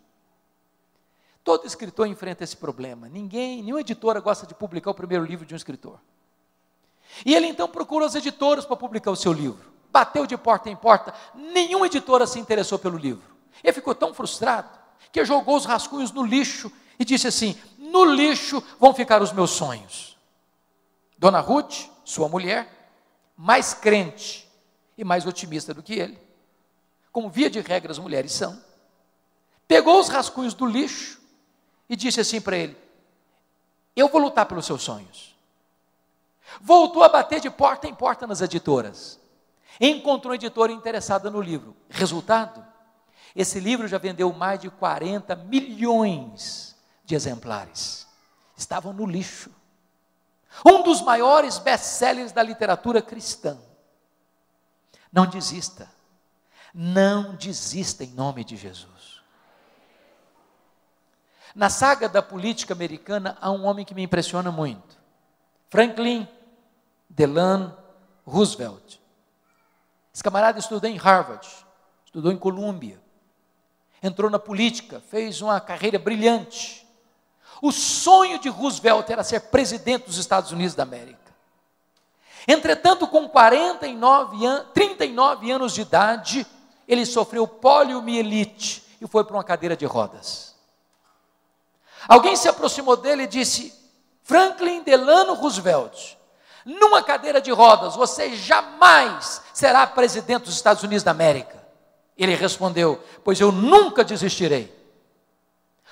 Todo 1.44 1.66
escritor 1.66 2.08
enfrenta 2.08 2.44
esse 2.44 2.56
problema. 2.56 3.08
Ninguém, 3.08 3.64
nenhuma 3.64 3.82
editora 3.82 4.20
gosta 4.20 4.46
de 4.46 4.54
publicar 4.54 4.92
o 4.92 4.96
primeiro 4.96 5.26
livro 5.26 5.46
de 5.46 5.54
um 5.54 5.58
escritor. 5.58 6.00
E 7.26 7.36
ele 7.36 7.48
então 7.48 7.68
procurou 7.68 8.08
as 8.08 8.16
editoras 8.16 8.66
para 8.66 8.76
publicar 8.76 9.12
o 9.12 9.16
seu 9.16 9.34
livro. 9.34 9.72
Bateu 9.92 10.26
de 10.26 10.38
porta 10.38 10.70
em 10.70 10.76
porta, 10.76 11.14
nenhuma 11.34 11.86
editora 11.86 12.26
se 12.26 12.40
interessou 12.40 12.80
pelo 12.80 12.98
livro. 12.98 13.24
Ele 13.64 13.74
ficou 13.74 13.94
tão 13.94 14.14
frustrado 14.14 14.70
que 15.12 15.24
jogou 15.26 15.58
os 15.58 15.66
rascunhos 15.66 16.12
no 16.12 16.24
lixo 16.24 16.72
e 16.98 17.04
disse 17.04 17.28
assim: 17.28 17.60
No 17.78 18.06
lixo 18.06 18.64
vão 18.80 18.94
ficar 18.94 19.22
os 19.22 19.32
meus 19.34 19.52
sonhos. 19.52 20.18
Dona 21.18 21.40
Ruth, 21.40 21.88
sua 22.06 22.30
mulher, 22.30 22.94
mais 23.36 23.74
crente 23.74 24.50
e 24.98 25.04
mais 25.04 25.26
otimista 25.26 25.74
do 25.74 25.84
que 25.84 25.94
ele, 25.94 26.18
como 27.12 27.30
via 27.30 27.50
de 27.50 27.60
regra 27.60 27.92
as 27.92 28.00
mulheres 28.00 28.32
são, 28.32 28.62
pegou 29.68 30.00
os 30.00 30.08
rascunhos 30.08 30.54
do 30.54 30.66
lixo 30.66 31.20
e 31.90 31.96
disse 31.96 32.22
assim 32.22 32.40
para 32.40 32.58
ele: 32.58 32.78
Eu 33.96 34.08
vou 34.08 34.22
lutar 34.22 34.46
pelos 34.46 34.66
seus 34.66 34.82
sonhos. 34.82 35.31
Voltou 36.60 37.04
a 37.04 37.10
bater 37.10 37.40
de 37.40 37.50
porta 37.50 37.88
em 37.88 37.94
porta 37.94 38.28
nas 38.28 38.42
editoras. 38.42 39.20
Encontrou 39.80 40.36
editora 40.36 40.72
interessada 40.72 41.30
no 41.30 41.42
livro. 41.42 41.76
Resultado? 41.90 42.66
Esse 43.36 43.60
livro 43.60 43.88
já 43.88 43.98
vendeu 43.98 44.32
mais 44.34 44.60
de 44.60 44.70
40 44.70 45.36
milhões 45.36 46.76
de 47.06 47.16
exemplares. 47.16 48.08
Estavam 48.58 48.92
no 48.92 49.06
lixo. 49.06 49.50
Um 50.66 50.84
dos 50.84 51.02
maiores 51.02 51.58
best-sellers 51.58 52.32
da 52.32 52.44
literatura 52.44 53.02
cristã. 53.02 53.58
Não 55.12 55.26
desista. 55.26 55.90
Não 56.74 57.36
desista 57.36 58.04
em 58.04 58.12
nome 58.12 58.44
de 58.44 58.58
Jesus. 58.58 59.22
Na 61.54 61.70
saga 61.70 62.08
da 62.08 62.22
política 62.22 62.74
americana 62.74 63.38
há 63.42 63.52
um 63.52 63.66
homem 63.66 63.86
que 63.86 63.94
me 63.94 64.04
impressiona 64.04 64.52
muito. 64.52 64.98
Franklin 65.70 66.28
Delano 67.12 67.78
Roosevelt. 68.26 69.00
Esse 70.14 70.24
camarada 70.24 70.60
estudou 70.60 70.90
em 70.90 70.98
Harvard, 70.98 71.48
estudou 72.06 72.32
em 72.32 72.38
Colômbia, 72.38 73.02
entrou 74.02 74.30
na 74.30 74.40
política, 74.40 75.02
fez 75.10 75.42
uma 75.42 75.60
carreira 75.60 76.00
brilhante. 76.00 76.88
O 77.62 77.72
sonho 77.72 78.40
de 78.40 78.50
Roosevelt 78.50 79.10
era 79.10 79.24
ser 79.24 79.42
presidente 79.42 80.06
dos 80.06 80.18
Estados 80.18 80.52
Unidos 80.52 80.74
da 80.74 80.84
América. 80.84 81.20
Entretanto, 82.48 83.08
com 83.08 83.30
49 83.30 84.46
an 84.46 84.66
39 84.74 85.52
anos 85.52 85.74
de 85.74 85.82
idade, 85.82 86.48
ele 86.88 87.06
sofreu 87.06 87.48
poliomielite 87.48 88.84
e 89.00 89.08
foi 89.08 89.24
para 89.24 89.36
uma 89.36 89.44
cadeira 89.44 89.78
de 89.78 89.86
rodas. 89.86 90.56
Alguém 92.08 92.36
se 92.36 92.48
aproximou 92.48 92.98
dele 92.98 93.24
e 93.24 93.28
disse: 93.28 93.74
Franklin 94.24 94.82
Delano 94.82 95.36
Roosevelt, 95.36 96.18
numa 96.66 97.04
cadeira 97.04 97.42
de 97.42 97.52
rodas, 97.52 97.96
você 97.96 98.36
jamais 98.36 99.42
será 99.54 99.86
presidente 99.88 100.46
dos 100.46 100.56
Estados 100.56 100.84
Unidos 100.84 101.04
da 101.04 101.12
América. 101.12 101.62
Ele 102.18 102.36
respondeu: 102.36 103.02
Pois 103.24 103.40
eu 103.40 103.52
nunca 103.52 104.04
desistirei. 104.04 104.82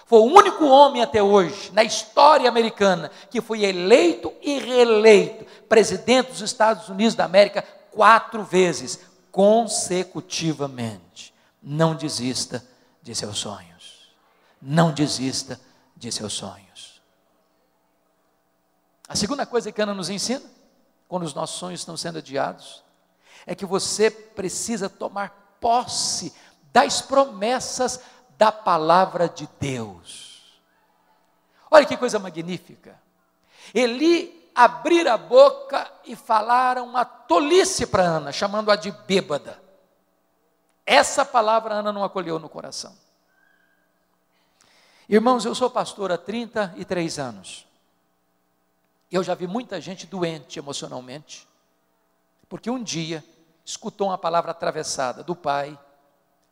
Foi 0.05 0.19
o 0.19 0.33
único 0.33 0.65
homem 0.65 1.03
até 1.03 1.21
hoje, 1.21 1.71
na 1.71 1.83
história 1.83 2.49
americana, 2.49 3.11
que 3.29 3.41
foi 3.41 3.63
eleito 3.63 4.33
e 4.41 4.57
reeleito 4.57 5.45
presidente 5.67 6.31
dos 6.31 6.41
Estados 6.41 6.89
Unidos 6.89 7.13
da 7.13 7.25
América 7.25 7.61
quatro 7.91 8.43
vezes, 8.43 8.99
consecutivamente. 9.31 11.31
Não 11.61 11.93
desista 11.93 12.65
de 13.03 13.13
seus 13.13 13.37
sonhos. 13.37 14.09
Não 14.61 14.91
desista 14.91 15.59
de 15.95 16.11
seus 16.11 16.33
sonhos. 16.33 17.01
A 19.07 19.15
segunda 19.15 19.45
coisa 19.45 19.71
que 19.71 19.81
Ana 19.81 19.93
nos 19.93 20.09
ensina 20.09 20.41
quando 21.09 21.23
os 21.23 21.33
nossos 21.33 21.57
sonhos 21.57 21.81
estão 21.81 21.97
sendo 21.97 22.19
adiados, 22.19 22.83
é 23.45 23.55
que 23.55 23.65
você 23.65 24.11
precisa 24.11 24.87
tomar 24.87 25.57
posse 25.59 26.33
das 26.71 27.01
promessas 27.01 27.99
da 28.37 28.51
palavra 28.51 29.27
de 29.27 29.49
Deus. 29.59 30.61
Olha 31.69 31.85
que 31.85 31.97
coisa 31.97 32.19
magnífica. 32.19 32.97
Eli 33.73 34.51
abrir 34.53 35.07
a 35.07 35.17
boca 35.17 35.91
e 36.05 36.15
falar 36.15 36.77
uma 36.77 37.03
tolice 37.03 37.87
para 37.87 38.03
Ana, 38.03 38.31
chamando-a 38.31 38.75
de 38.75 38.91
bêbada. 38.91 39.59
Essa 40.85 41.25
palavra 41.25 41.73
Ana 41.75 41.91
não 41.91 42.03
acolheu 42.03 42.37
no 42.37 42.47
coração. 42.47 42.95
Irmãos, 45.07 45.43
eu 45.43 45.55
sou 45.55 45.71
pastor 45.71 46.11
há 46.11 46.19
33 46.19 47.17
anos. 47.17 47.68
Eu 49.11 49.23
já 49.23 49.33
vi 49.33 49.47
muita 49.47 49.81
gente 49.81 50.05
doente 50.05 50.59
emocionalmente, 50.59 51.47
porque 52.47 52.69
um 52.69 52.81
dia 52.81 53.23
escutou 53.65 54.07
uma 54.07 54.17
palavra 54.17 54.51
atravessada 54.51 55.23
do 55.23 55.35
pai, 55.35 55.77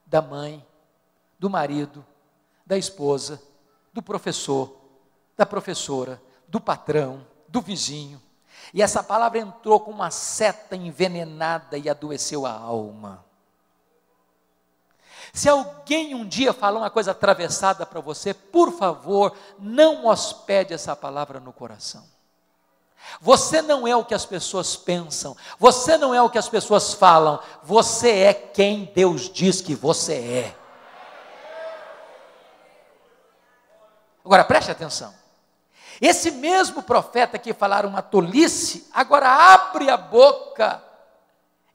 da 0.05 0.22
mãe, 0.22 0.66
do 1.38 1.49
marido, 1.49 2.05
da 2.66 2.78
esposa, 2.78 3.41
do 3.93 4.01
professor, 4.01 4.76
da 5.36 5.45
professora, 5.45 6.22
do 6.47 6.60
patrão, 6.60 7.26
do 7.47 7.62
vizinho. 7.62 8.22
E 8.74 8.82
essa 8.82 9.03
palavra 9.03 9.39
entrou 9.39 9.80
com 9.80 9.91
uma 9.91 10.10
seta 10.12 10.76
envenenada 10.76 11.78
e 11.78 11.89
adoeceu 11.89 12.45
a 12.45 12.51
alma. 12.51 13.26
Se 15.34 15.47
alguém 15.47 16.16
um 16.16 16.26
dia 16.26 16.53
falar 16.53 16.80
uma 16.80 16.89
coisa 16.89 17.12
atravessada 17.12 17.86
para 17.86 17.99
você, 17.99 18.34
por 18.34 18.72
favor, 18.72 19.36
não 19.60 20.08
hospede 20.08 20.74
essa 20.74 20.95
palavra 20.95 21.39
no 21.39 21.53
coração. 21.53 22.16
Você 23.22 23.62
não 23.62 23.88
é 23.88 23.95
o 23.95 24.05
que 24.05 24.14
as 24.14 24.26
pessoas 24.26 24.76
pensam, 24.76 25.36
você 25.60 25.97
não 25.97 26.14
é 26.14 26.22
o 26.22 26.30
que 26.30 26.38
as 26.38 26.49
pessoas 26.49 26.93
falam, 26.93 27.39
você 27.64 28.12
é 28.12 28.34
quem 28.34 28.91
Deus 28.93 29.30
diz 29.30 29.62
que 29.62 29.74
você 29.74 30.14
é. 30.14 30.55
Agora 34.24 34.43
preste 34.43 34.72
atenção. 34.72 35.14
Esse 35.99 36.32
mesmo 36.32 36.84
profeta 36.84 37.39
que 37.39 37.53
falaram 37.53 37.89
uma 37.89 38.01
tolice, 38.01 38.88
agora 38.93 39.28
abre 39.28 39.89
a 39.89 39.97
boca 39.97 40.84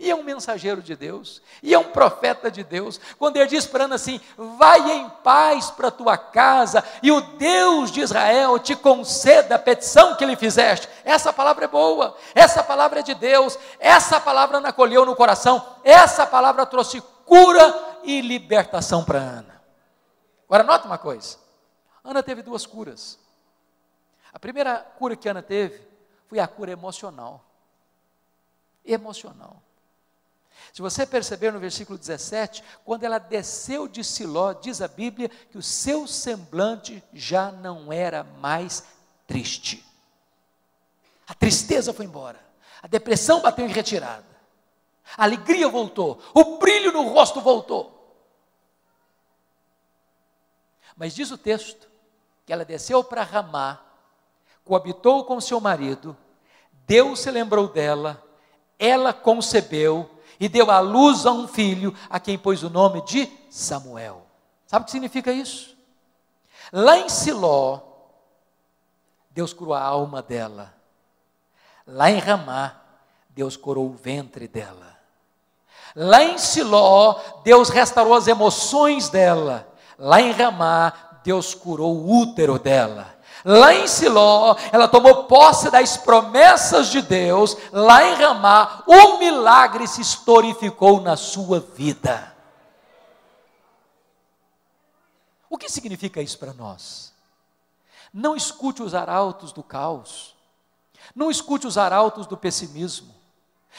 e 0.03 0.11
é 0.11 0.17
um 0.17 0.25
mensageiro 0.25 0.83
de 0.83 0.97
Deus, 0.97 1.41
e 1.63 1.73
é 1.73 1.79
um 1.79 1.93
profeta 1.93 2.51
de 2.51 2.65
Deus. 2.65 3.01
Quando 3.17 3.37
ele 3.37 3.47
diz 3.47 3.67
para 3.67 3.85
Ana 3.85 3.95
assim: 3.95 4.21
vai 4.37 4.91
em 4.91 5.09
paz 5.09 5.71
para 5.71 5.93
tua 5.93 6.19
casa, 6.19 6.85
e 7.01 7.13
o 7.13 7.21
Deus 7.21 7.93
de 7.93 8.01
Israel 8.01 8.59
te 8.59 8.75
conceda 8.75 9.55
a 9.55 9.59
petição 9.61 10.17
que 10.17 10.27
lhe 10.27 10.35
fizeste. 10.35 10.89
Essa 11.05 11.33
palavra 11.33 11.67
é 11.67 11.69
boa, 11.69 12.17
essa 12.35 12.65
palavra 12.65 12.99
é 12.99 13.03
de 13.05 13.15
Deus, 13.15 13.57
essa 13.79 14.19
palavra 14.21 14.59
Ana 14.59 14.71
acolheu 14.71 15.07
no 15.07 15.15
coração, 15.15 15.65
essa 15.85 16.27
palavra 16.27 16.67
trouxe 16.67 17.01
cura 17.25 18.01
e 18.03 18.21
libertação 18.21 19.05
para 19.05 19.21
Ana. 19.21 19.63
Agora, 20.49 20.65
nota 20.65 20.85
uma 20.89 20.99
coisa: 20.99 21.39
Ana 22.03 22.25
teve 22.25 22.43
duas 22.43 22.67
curas. 22.67 23.21
A 24.33 24.39
primeira 24.41 24.79
cura 24.99 25.15
que 25.15 25.29
Ana 25.29 25.43
teve 25.43 25.81
foi 26.27 26.41
a 26.41 26.49
cura 26.49 26.73
emocional. 26.73 27.45
Emocional. 28.85 29.63
Se 30.73 30.81
você 30.81 31.05
perceber 31.05 31.53
no 31.53 31.61
versículo 31.61 31.99
17, 31.99 32.65
quando 32.83 33.05
ela 33.05 33.19
desceu 33.19 33.87
de 33.87 34.03
Siló, 34.03 34.55
diz 34.55 34.81
a 34.81 34.89
Bíblia 34.89 35.29
que 35.29 35.59
o 35.59 35.63
seu 35.63 36.07
semblante 36.07 37.05
já 37.13 37.53
não 37.53 37.93
era 37.93 38.25
mais 38.25 38.83
triste. 39.27 39.85
A 41.27 41.35
tristeza 41.35 41.93
foi 41.93 42.07
embora, 42.07 42.41
a 42.83 42.87
depressão 42.87 43.43
bateu 43.43 43.67
em 43.67 43.73
retirada, 43.73 44.25
a 45.17 45.25
alegria 45.25 45.69
voltou, 45.69 46.23
o 46.33 46.57
brilho 46.57 46.91
no 46.91 47.03
rosto 47.09 47.41
voltou. 47.41 48.01
Mas 50.97 51.15
diz 51.15 51.31
o 51.31 51.39
texto 51.39 51.87
que 52.47 52.53
ela 52.53 52.65
desceu 52.65 53.05
para 53.05 53.23
Ramá, 53.23 53.79
coabitou 54.65 55.25
com 55.27 55.39
seu 55.39 55.61
marido, 55.61 56.17
Deus 56.87 57.21
se 57.21 57.31
lembrou 57.31 57.69
dela, 57.69 58.23
ela 58.79 59.13
concebeu 59.13 60.11
e 60.43 60.49
deu 60.49 60.73
à 60.73 60.81
luz 60.81 61.25
a 61.25 61.31
um 61.31 61.47
filho, 61.47 61.95
a 62.11 62.19
quem 62.19 62.37
pôs 62.37 62.65
o 62.65 62.69
nome 62.69 63.01
de 63.03 63.31
Samuel. 63.49 64.27
Sabe 64.67 64.83
o 64.83 64.87
que 64.87 64.91
significa 64.91 65.31
isso? 65.31 65.77
Lá 66.73 66.99
em 66.99 67.09
Siló, 67.09 67.81
Deus 69.31 69.53
curou 69.53 69.73
a 69.73 69.81
alma 69.81 70.21
dela. 70.21 70.75
Lá 71.87 72.11
em 72.11 72.19
Ramá, 72.19 72.75
Deus 73.31 73.57
curou 73.57 73.87
o 73.87 73.93
ventre 73.93 74.49
dela. 74.49 74.99
Lá 75.95 76.25
em 76.25 76.37
Siló, 76.39 77.21
Deus 77.45 77.69
restaurou 77.69 78.15
as 78.15 78.27
emoções 78.27 79.09
dela. 79.09 79.73
Lá 79.97 80.21
em 80.21 80.33
Ramá, 80.33 81.21
Deus 81.23 81.55
curou 81.55 81.97
o 81.97 82.21
útero 82.21 82.59
dela. 82.59 83.17
Lá 83.45 83.75
em 83.75 83.89
Siló, 83.89 84.57
ela 84.71 84.87
tomou 84.87 85.25
posse 85.25 85.71
das 85.71 85.97
promessas 85.97 86.89
de 86.89 87.03
Deus. 87.03 87.57
Lá 87.73 88.05
em 88.05 88.15
Ramá, 88.15 88.85
o 88.87 89.19
milagre 89.19 89.87
se 89.89 90.01
historificou 90.01 91.01
na 91.01 91.17
sua 91.17 91.59
vida. 91.59 92.33
O 95.51 95.59
que 95.59 95.69
significa 95.69 96.23
isso 96.23 96.39
para 96.39 96.55
nós? 96.55 97.13
Não 98.13 98.37
escute 98.37 98.83
os 98.83 98.95
arautos 98.95 99.53
do 99.53 99.63
caos. 99.63 100.35
Não 101.15 101.31
escute 101.31 101.67
os 101.67 101.77
arautos 101.77 102.27
do 102.27 102.37
pessimismo. 102.37 103.15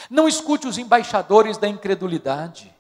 Não 0.10 0.28
escute 0.28 0.68
os 0.68 0.78
embaixadores 0.78 1.58
da 1.58 1.68
incredulidade. 1.68 2.74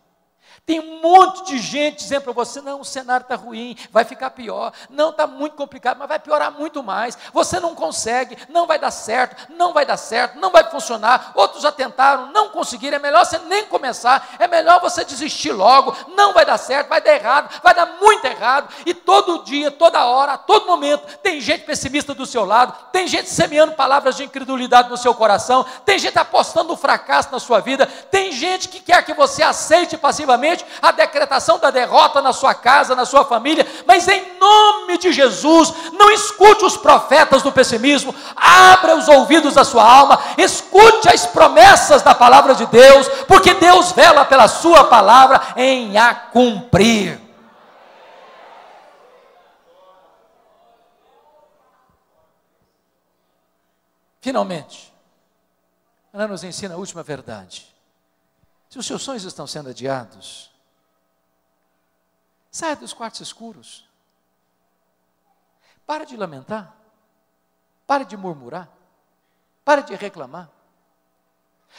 Tem 0.65 0.79
um 0.79 1.01
monte 1.01 1.43
de 1.47 1.59
gente 1.59 1.97
dizendo 1.97 2.21
para 2.21 2.31
você: 2.31 2.61
não, 2.61 2.79
o 2.79 2.85
cenário 2.85 3.23
está 3.23 3.35
ruim, 3.35 3.75
vai 3.91 4.05
ficar 4.05 4.29
pior. 4.29 4.71
Não, 4.89 5.09
está 5.09 5.27
muito 5.27 5.57
complicado, 5.57 5.97
mas 5.97 6.07
vai 6.07 6.17
piorar 6.17 6.53
muito 6.53 6.81
mais. 6.81 7.17
Você 7.33 7.59
não 7.59 7.75
consegue, 7.75 8.37
não 8.47 8.65
vai 8.65 8.79
dar 8.79 8.89
certo, 8.91 9.51
não 9.51 9.73
vai 9.73 9.85
dar 9.85 9.97
certo, 9.97 10.39
não 10.39 10.51
vai 10.51 10.63
funcionar. 10.71 11.33
Outros 11.35 11.63
já 11.63 11.71
tentaram, 11.71 12.31
não 12.31 12.47
conseguiram. 12.47 12.95
É 12.95 12.99
melhor 12.99 13.25
você 13.25 13.39
nem 13.39 13.65
começar, 13.65 14.35
é 14.39 14.47
melhor 14.47 14.79
você 14.79 15.03
desistir 15.03 15.51
logo. 15.51 15.93
Não 16.15 16.31
vai 16.31 16.45
dar 16.45 16.57
certo, 16.57 16.87
vai 16.87 17.01
dar 17.01 17.13
errado, 17.13 17.61
vai 17.61 17.75
dar 17.75 17.97
muito 17.99 18.23
errado. 18.23 18.73
E 18.85 18.93
todo 18.93 19.43
dia, 19.43 19.69
toda 19.69 20.05
hora, 20.05 20.33
a 20.33 20.37
todo 20.37 20.65
momento, 20.65 21.17
tem 21.17 21.41
gente 21.41 21.65
pessimista 21.65 22.13
do 22.13 22.25
seu 22.25 22.45
lado, 22.45 22.73
tem 22.89 23.05
gente 23.05 23.29
semeando 23.29 23.73
palavras 23.73 24.15
de 24.15 24.23
incredulidade 24.23 24.89
no 24.89 24.95
seu 24.95 25.13
coração, 25.13 25.65
tem 25.83 25.99
gente 25.99 26.17
apostando 26.17 26.69
no 26.69 26.77
fracasso 26.77 27.33
na 27.33 27.39
sua 27.39 27.59
vida, 27.59 27.85
tem 27.85 28.31
gente 28.31 28.69
que 28.69 28.79
quer 28.79 29.03
que 29.03 29.13
você 29.13 29.43
aceite 29.43 29.97
passivamente 29.97 30.52
a 30.81 30.91
decretação 30.91 31.57
da 31.57 31.71
derrota 31.71 32.21
na 32.21 32.33
sua 32.33 32.53
casa, 32.53 32.95
na 32.95 33.05
sua 33.05 33.23
família, 33.23 33.65
mas 33.87 34.07
em 34.07 34.37
nome 34.39 34.97
de 34.97 35.11
Jesus, 35.11 35.73
não 35.93 36.11
escute 36.11 36.65
os 36.65 36.75
profetas 36.75 37.41
do 37.41 37.51
pessimismo, 37.51 38.13
abra 38.35 38.95
os 38.95 39.07
ouvidos 39.07 39.53
da 39.53 39.63
sua 39.63 39.83
alma, 39.83 40.19
escute 40.37 41.09
as 41.09 41.25
promessas 41.25 42.01
da 42.01 42.13
palavra 42.13 42.53
de 42.53 42.65
Deus, 42.65 43.07
porque 43.27 43.53
Deus 43.53 43.91
vela 43.91 44.25
pela 44.25 44.47
sua 44.47 44.83
palavra 44.83 45.41
em 45.55 45.97
a 45.97 46.13
cumprir. 46.13 47.19
Finalmente, 54.21 54.93
Ana 56.13 56.27
nos 56.27 56.43
ensina 56.43 56.75
a 56.75 56.77
última 56.77 57.01
verdade. 57.03 57.72
Se 58.73 58.79
os 58.79 58.87
seus 58.87 59.03
sonhos 59.03 59.23
estão 59.23 59.45
sendo 59.45 59.69
adiados, 59.69 60.49
saia 62.49 62.75
dos 62.75 62.91
quartos 62.91 63.21
escuros. 63.21 63.87
Pare 65.85 66.07
de 66.07 66.17
lamentar. 66.17 66.75
Pare 67.85 68.03
de 68.03 68.17
murmurar. 68.17 68.67
Pare 69.63 69.83
de 69.83 69.93
reclamar. 69.93 70.49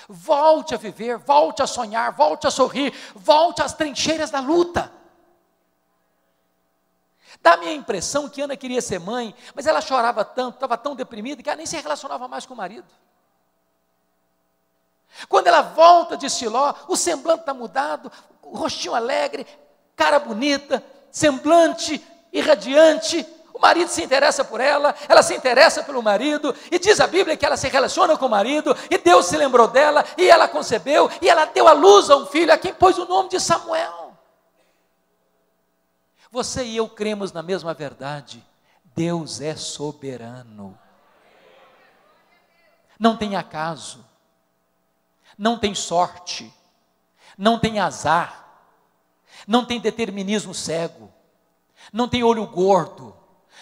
Volte 0.09 0.77
a 0.77 0.79
viver, 0.79 1.19
volte 1.19 1.65
a 1.65 1.67
sonhar, 1.67 2.13
volte 2.13 2.47
a 2.47 2.51
sorrir, 2.53 2.95
volte 3.17 3.61
às 3.61 3.73
trincheiras 3.75 4.31
da 4.31 4.39
luta. 4.39 4.93
Dá 7.43 7.55
a 7.55 7.73
impressão 7.73 8.29
que 8.29 8.41
Ana 8.41 8.57
queria 8.57 8.81
ser 8.81 9.01
mãe, 9.01 9.35
mas 9.53 9.67
ela 9.67 9.81
chorava 9.81 10.25
tanto, 10.25 10.55
estava 10.55 10.79
tão 10.79 10.95
deprimida 10.95 11.43
que 11.43 11.49
ela 11.49 11.57
nem 11.57 11.67
se 11.67 11.77
relacionava 11.77 12.29
mais 12.29 12.47
com 12.47 12.55
o 12.55 12.57
marido. 12.57 12.87
Quando 15.29 15.47
ela 15.47 15.63
volta 15.63 16.17
de 16.17 16.29
Siló, 16.29 16.75
o 16.89 16.97
semblante 16.97 17.41
está 17.41 17.55
mudado, 17.55 18.11
o 18.43 18.57
rostinho 18.57 18.95
alegre, 18.95 19.47
cara 19.95 20.19
bonita, 20.19 20.83
semblante 21.11 22.05
irradiante. 22.33 23.27
O 23.53 23.61
marido 23.61 23.89
se 23.89 24.03
interessa 24.03 24.45
por 24.45 24.61
ela, 24.61 24.95
ela 25.09 25.23
se 25.23 25.35
interessa 25.35 25.85
pelo 25.85 26.03
marido, 26.03 26.55
e 26.71 26.79
diz 26.79 26.99
a 26.99 27.07
Bíblia 27.07 27.37
que 27.37 27.47
ela 27.47 27.57
se 27.57 27.69
relaciona 27.69 28.17
com 28.17 28.27
o 28.27 28.31
marido, 28.31 28.77
e 28.91 28.99
Deus 28.99 29.27
se 29.27 29.37
lembrou 29.37 29.69
dela, 29.69 30.05
e 30.19 30.29
ela 30.29 30.49
concebeu, 30.49 31.09
e 31.23 31.29
ela 31.29 31.45
deu 31.45 31.69
à 31.69 31.73
luz 31.73 32.11
a 32.11 32.17
um 32.17 32.27
filho, 32.27 32.53
a 32.53 32.59
quem 32.59 32.75
pôs 32.75 32.99
o 32.99 33.07
nome 33.07 33.29
de 33.29 33.39
Samuel. 33.39 34.13
Você 36.33 36.65
e 36.65 36.77
eu 36.77 36.89
cremos 36.89 37.33
na 37.33 37.45
mesma 37.45 37.73
verdade: 37.73 38.45
Deus 38.85 39.41
é 39.41 39.55
soberano. 39.55 40.77
Não 42.99 43.17
tem 43.17 43.37
acaso 43.37 44.05
não 45.39 45.59
tem 45.59 45.75
sorte, 45.75 46.53
não 47.37 47.59
tem 47.59 47.81
azar, 47.81 48.45
não 49.47 49.65
tem 49.65 49.81
determinismo 49.81 50.55
cego, 50.55 51.13
não 51.93 52.09
tem 52.09 52.23
olho 52.23 52.47
gordo, 52.47 53.15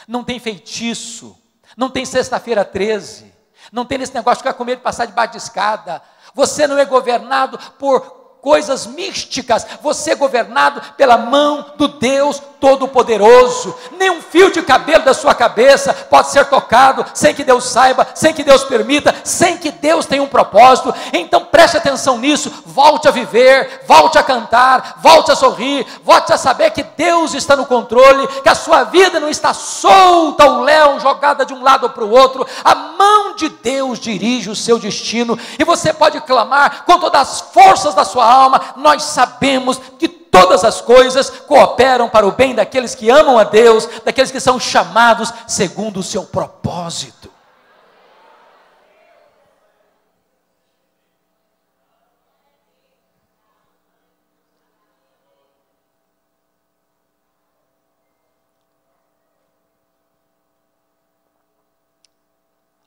não 0.06 0.22
tem 0.22 0.38
feitiço, 0.38 1.36
não 1.76 1.90
tem 1.90 2.04
sexta-feira 2.04 2.64
13, 2.64 3.32
não 3.70 3.84
tem 3.84 4.00
esse 4.00 4.14
negócio 4.14 4.38
de 4.38 4.48
ficar 4.48 4.54
com 4.54 4.64
medo 4.64 4.82
passar 4.82 5.06
debaixo 5.06 5.32
de 5.32 5.38
escada. 5.38 6.02
Você 6.34 6.66
não 6.66 6.78
é 6.78 6.84
governado 6.84 7.58
por 7.78 8.21
coisas 8.42 8.86
místicas, 8.88 9.64
você 9.80 10.16
governado 10.16 10.82
pela 10.96 11.16
mão 11.16 11.64
do 11.76 11.86
Deus 11.86 12.42
Todo-Poderoso. 12.60 13.74
Nenhum 13.92 14.20
fio 14.20 14.52
de 14.52 14.62
cabelo 14.62 15.04
da 15.04 15.14
sua 15.14 15.32
cabeça 15.32 15.94
pode 16.10 16.30
ser 16.30 16.46
tocado 16.46 17.04
sem 17.14 17.34
que 17.34 17.44
Deus 17.44 17.64
saiba, 17.64 18.06
sem 18.14 18.34
que 18.34 18.42
Deus 18.42 18.64
permita, 18.64 19.14
sem 19.24 19.56
que 19.58 19.70
Deus 19.70 20.06
tenha 20.06 20.22
um 20.22 20.28
propósito. 20.28 20.92
Então 21.12 21.44
preste 21.44 21.76
atenção 21.76 22.18
nisso, 22.18 22.52
volte 22.66 23.06
a 23.06 23.12
viver, 23.12 23.82
volte 23.86 24.18
a 24.18 24.22
cantar, 24.24 24.98
volte 25.00 25.30
a 25.30 25.36
sorrir, 25.36 25.86
volte 26.02 26.32
a 26.32 26.36
saber 26.36 26.70
que 26.70 26.82
Deus 26.82 27.34
está 27.34 27.54
no 27.54 27.66
controle, 27.66 28.26
que 28.42 28.48
a 28.48 28.56
sua 28.56 28.82
vida 28.84 29.20
não 29.20 29.28
está 29.28 29.54
solta 29.54 30.44
ao 30.44 30.62
léu, 30.62 30.98
jogada 30.98 31.46
de 31.46 31.54
um 31.54 31.62
lado 31.62 31.90
para 31.90 32.04
o 32.04 32.10
outro. 32.10 32.44
A 32.64 32.74
mão 32.74 33.36
de 33.36 33.48
Deus 33.48 34.00
dirige 34.00 34.50
o 34.50 34.56
seu 34.56 34.80
destino 34.80 35.38
e 35.58 35.64
você 35.64 35.92
pode 35.92 36.20
clamar 36.22 36.84
com 36.84 36.98
todas 36.98 37.20
as 37.20 37.40
forças 37.40 37.94
da 37.94 38.04
sua 38.04 38.31
alma, 38.32 38.74
nós 38.76 39.02
sabemos 39.02 39.78
que 39.98 40.08
todas 40.08 40.64
as 40.64 40.80
coisas 40.80 41.28
cooperam 41.28 42.08
para 42.08 42.26
o 42.26 42.32
bem 42.32 42.54
daqueles 42.54 42.94
que 42.94 43.10
amam 43.10 43.38
a 43.38 43.44
Deus, 43.44 43.86
daqueles 44.04 44.30
que 44.30 44.40
são 44.40 44.58
chamados 44.58 45.32
segundo 45.46 46.00
o 46.00 46.02
seu 46.02 46.24
propósito. 46.24 47.30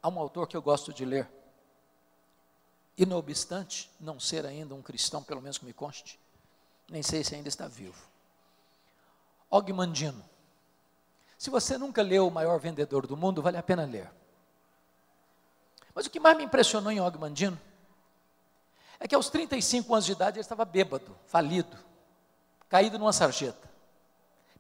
Há 0.02 0.08
um 0.08 0.20
autor 0.20 0.48
que 0.48 0.56
eu 0.56 0.62
gosto 0.62 0.94
de 0.94 1.04
ler, 1.04 1.28
e 2.98 3.06
não 3.06 3.18
obstante 3.18 3.92
não 4.00 4.20
ser 4.20 4.46
ainda 4.46 4.74
um 4.74 4.82
cristão, 4.82 5.22
pelo 5.22 5.42
menos 5.42 5.58
que 5.58 5.66
me 5.66 5.74
conste, 5.74 6.20
nem 6.90 7.04
sei 7.04 7.24
se 7.24 7.36
ainda 7.36 7.50
está 7.50 7.68
vivo. 7.68 8.02
Og 9.50 9.72
Mandino. 9.74 10.24
Se 11.38 11.50
você 11.50 11.78
nunca 11.78 12.02
leu 12.02 12.28
O 12.28 12.32
Maior 12.32 12.60
Vendedor 12.60 13.06
do 13.06 13.18
Mundo, 13.18 13.42
vale 13.42 13.58
a 13.58 13.64
pena 13.64 13.86
ler. 13.86 14.10
Mas 15.94 16.06
o 16.06 16.10
que 16.10 16.20
mais 16.20 16.38
me 16.38 16.44
impressionou 16.44 16.92
em 16.92 17.00
Og 17.00 17.18
Mandino 17.18 17.60
é 19.00 19.08
que 19.08 19.16
aos 19.16 19.30
35 19.30 19.94
anos 19.94 20.06
de 20.06 20.14
idade 20.14 20.38
ele 20.38 20.42
estava 20.42 20.64
bêbado, 20.64 21.18
falido, 21.28 21.78
caído 22.70 22.98
numa 22.98 23.14
sarjeta, 23.14 23.70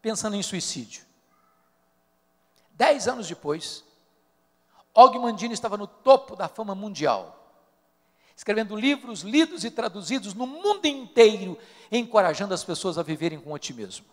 pensando 0.01 0.35
em 0.35 0.43
suicídio. 0.43 1.05
Dez 2.71 3.07
anos 3.07 3.27
depois, 3.27 3.83
Og 4.93 5.17
Mandino 5.19 5.53
estava 5.53 5.77
no 5.77 5.87
topo 5.87 6.35
da 6.35 6.49
fama 6.49 6.75
mundial 6.75 7.34
escrevendo 8.35 8.75
livros 8.75 9.21
lidos 9.21 9.63
e 9.63 9.71
traduzidos 9.71 10.33
no 10.33 10.45
mundo 10.45 10.85
inteiro, 10.85 11.57
encorajando 11.91 12.53
as 12.53 12.63
pessoas 12.63 12.97
a 12.97 13.03
viverem 13.03 13.39
com 13.39 13.51
otimismo. 13.51 14.05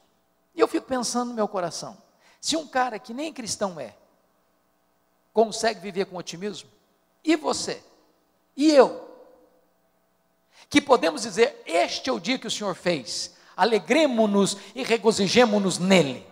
E 0.54 0.60
eu 0.60 0.68
fico 0.68 0.86
pensando 0.86 1.30
no 1.30 1.34
meu 1.34 1.48
coração: 1.48 1.96
se 2.40 2.56
um 2.56 2.66
cara 2.66 2.98
que 2.98 3.12
nem 3.12 3.32
cristão 3.32 3.80
é, 3.80 3.94
consegue 5.32 5.80
viver 5.80 6.06
com 6.06 6.16
otimismo, 6.16 6.70
e 7.24 7.36
você? 7.36 7.82
E 8.56 8.70
eu? 8.70 9.10
Que 10.68 10.80
podemos 10.80 11.22
dizer: 11.22 11.62
Este 11.66 12.08
é 12.08 12.12
o 12.12 12.20
dia 12.20 12.38
que 12.38 12.46
o 12.46 12.50
Senhor 12.50 12.74
fez, 12.74 13.34
alegremos-nos 13.56 14.56
e 14.74 14.82
regozijemos-nos 14.82 15.78
nele. 15.78 16.26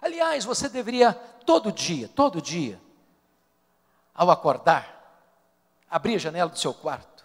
Aliás, 0.00 0.44
você 0.44 0.68
deveria 0.68 1.12
todo 1.12 1.72
dia, 1.72 2.08
todo 2.08 2.40
dia, 2.40 2.80
ao 4.14 4.30
acordar, 4.30 4.97
abrir 5.90 6.16
a 6.16 6.18
janela 6.18 6.50
do 6.50 6.58
seu 6.58 6.74
quarto 6.74 7.24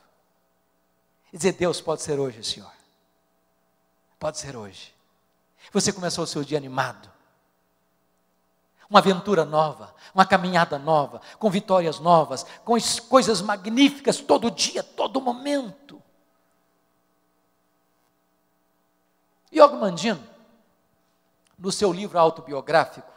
e 1.32 1.38
dizer: 1.38 1.54
Deus 1.54 1.82
pode 1.82 2.02
ser 2.02 2.20
hoje, 2.20 2.44
Senhor. 2.44 2.72
Pode 4.20 4.38
ser 4.38 4.56
hoje. 4.56 4.94
Você 5.72 5.92
começou 5.92 6.24
o 6.24 6.28
seu 6.28 6.44
dia 6.44 6.58
animado. 6.58 7.12
Uma 8.90 9.00
aventura 9.00 9.44
nova, 9.44 9.94
uma 10.14 10.26
caminhada 10.26 10.78
nova, 10.78 11.22
com 11.40 11.50
vitórias 11.50 12.00
novas, 12.00 12.46
com 12.64 12.76
coisas 13.10 13.42
magníficas 13.42 14.18
todo 14.18 14.52
dia, 14.52 14.84
todo 14.84 15.20
momento. 15.20 16.02
E 19.52 19.60
Mandino, 19.68 20.24
no 21.58 21.72
seu 21.72 21.94
livro 21.94 22.18
autobiográfico, 22.18 23.12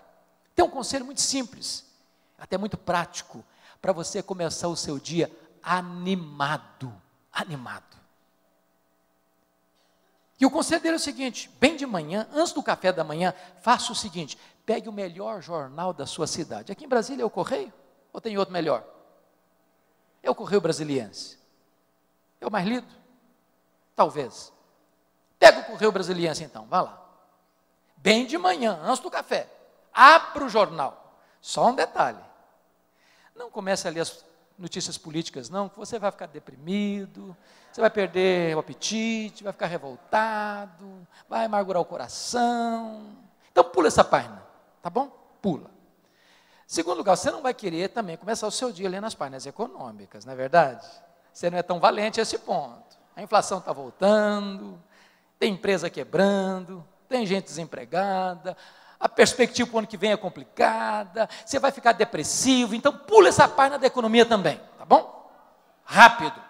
tem 0.55 0.65
um 0.65 0.71
conselho 0.71 1.05
muito 1.05 1.21
simples, 1.21 1.85
até 2.39 2.57
muito 2.57 2.77
prático, 2.77 3.45
para 3.87 3.93
você 3.93 4.21
começar 4.21 4.67
o 4.67 4.75
seu 4.75 4.99
dia 4.99 5.31
animado. 5.63 6.93
Animado. 7.33 7.97
E 10.41 10.45
o 10.45 10.51
conselho 10.51 10.83
dele 10.83 10.95
é 10.95 10.97
o 10.97 11.01
seguinte: 11.01 11.49
bem 11.61 11.77
de 11.77 11.87
manhã, 11.87 12.27
antes 12.33 12.53
do 12.53 12.65
café 12.65 12.93
da 12.93 13.05
manhã, 13.05 13.33
faça 13.63 13.93
o 13.93 13.95
seguinte: 13.95 14.37
pegue 14.65 14.89
o 14.89 14.93
melhor 14.93 15.41
jornal 15.41 15.93
da 15.93 16.05
sua 16.05 16.27
cidade. 16.27 16.73
Aqui 16.73 16.85
em 16.85 16.89
Brasília 16.89 17.23
é 17.23 17.25
o 17.25 17.31
Correio? 17.31 17.73
Ou 18.13 18.21
tem 18.21 18.37
outro 18.37 18.53
melhor? 18.53 18.85
É 20.21 20.29
o 20.29 20.35
Correio 20.35 20.61
Brasiliense. 20.61 21.39
É 22.41 22.47
o 22.49 22.51
mais 22.51 22.67
lido? 22.67 22.89
Talvez. 23.95 24.53
Pega 25.39 25.61
o 25.61 25.65
Correio 25.65 25.93
Brasiliense 25.93 26.43
então, 26.43 26.67
vá 26.67 26.81
lá. 26.81 27.09
Bem 27.99 28.27
de 28.27 28.37
manhã, 28.37 28.81
antes 28.83 28.99
do 28.99 29.13
café. 29.13 29.49
Abra 29.95 30.45
o 30.45 30.49
jornal. 30.49 31.21
Só 31.41 31.69
um 31.69 31.75
detalhe. 31.77 32.27
Não 33.37 33.51
comece 33.51 33.87
a 33.87 33.91
ler 33.91 34.01
as 34.01 34.25
notícias 34.59 34.97
políticas, 34.97 35.51
não, 35.51 35.69
que 35.69 35.77
você 35.77 35.99
vai 35.99 36.11
ficar 36.11 36.27
deprimido, 36.27 37.37
você 37.71 37.81
vai 37.81 37.91
perder 37.91 38.57
o 38.57 38.59
apetite, 38.59 39.45
vai 39.45 39.53
ficar 39.53 39.67
revoltado, 39.67 41.07
vai 41.29 41.45
amargurar 41.45 41.83
o 41.83 41.85
coração. 41.85 43.15
Então 43.53 43.63
pula 43.65 43.89
essa 43.89 44.03
página, 44.03 44.43
tá 44.83 44.89
bom? 44.89 45.09
Pula. 45.43 45.71
Segundo 46.67 46.99
lugar, 46.99 47.17
você 47.17 47.31
não 47.31 47.43
vai 47.43 47.55
querer 47.55 47.91
também 47.91 48.17
começar 48.17 48.47
o 48.47 48.51
seu 48.51 48.73
dia 48.73 48.89
lendo 48.89 49.07
as 49.07 49.15
páginas 49.15 49.47
econômicas, 49.47 50.25
não 50.25 50.33
é 50.33 50.37
verdade? 50.37 50.87
Você 51.33 51.51
não 51.51 51.59
é 51.59 51.63
tão 51.63 51.79
valente 51.79 52.19
a 52.19 52.23
esse 52.23 52.39
ponto. 52.39 52.97
A 53.15 53.23
inflação 53.23 53.59
está 53.59 53.73
voltando, 53.73 54.83
tem 55.39 55.53
empresa 55.53 55.89
quebrando, 55.91 56.85
tem 57.09 57.27
gente 57.27 57.45
desempregada, 57.45 58.57
a 58.99 59.09
perspectiva 59.09 59.69
para 59.69 59.77
o 59.77 59.79
ano 59.79 59.87
que 59.87 59.97
vem 59.97 60.13
é 60.13 60.17
complicada, 60.17 61.29
você 61.45 61.59
vai 61.59 61.71
ficar 61.71 61.93
depressivo, 61.93 62.75
então 62.75 62.93
pula 62.93 63.29
essa 63.29 63.47
página 63.47 63.79
da 63.79 63.87
economia 63.87 64.25
também, 64.25 64.61
tá 64.79 64.85
bom? 64.85 65.31
Rápido. 65.85 66.47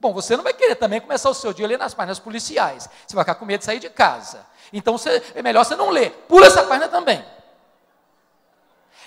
Bom, 0.00 0.12
você 0.12 0.36
não 0.36 0.44
vai 0.44 0.52
querer 0.52 0.76
também 0.76 1.00
começar 1.00 1.28
o 1.28 1.34
seu 1.34 1.52
dia 1.52 1.66
lendo 1.66 1.82
as 1.82 1.94
páginas 1.94 2.18
policiais, 2.18 2.88
você 3.06 3.14
vai 3.14 3.24
ficar 3.24 3.34
com 3.34 3.44
medo 3.44 3.60
de 3.60 3.64
sair 3.64 3.80
de 3.80 3.90
casa. 3.90 4.46
Então 4.72 4.96
você, 4.96 5.22
é 5.34 5.42
melhor 5.42 5.64
você 5.64 5.74
não 5.74 5.90
ler, 5.90 6.10
pula 6.28 6.46
essa 6.46 6.62
página 6.64 6.88
também. 6.88 7.24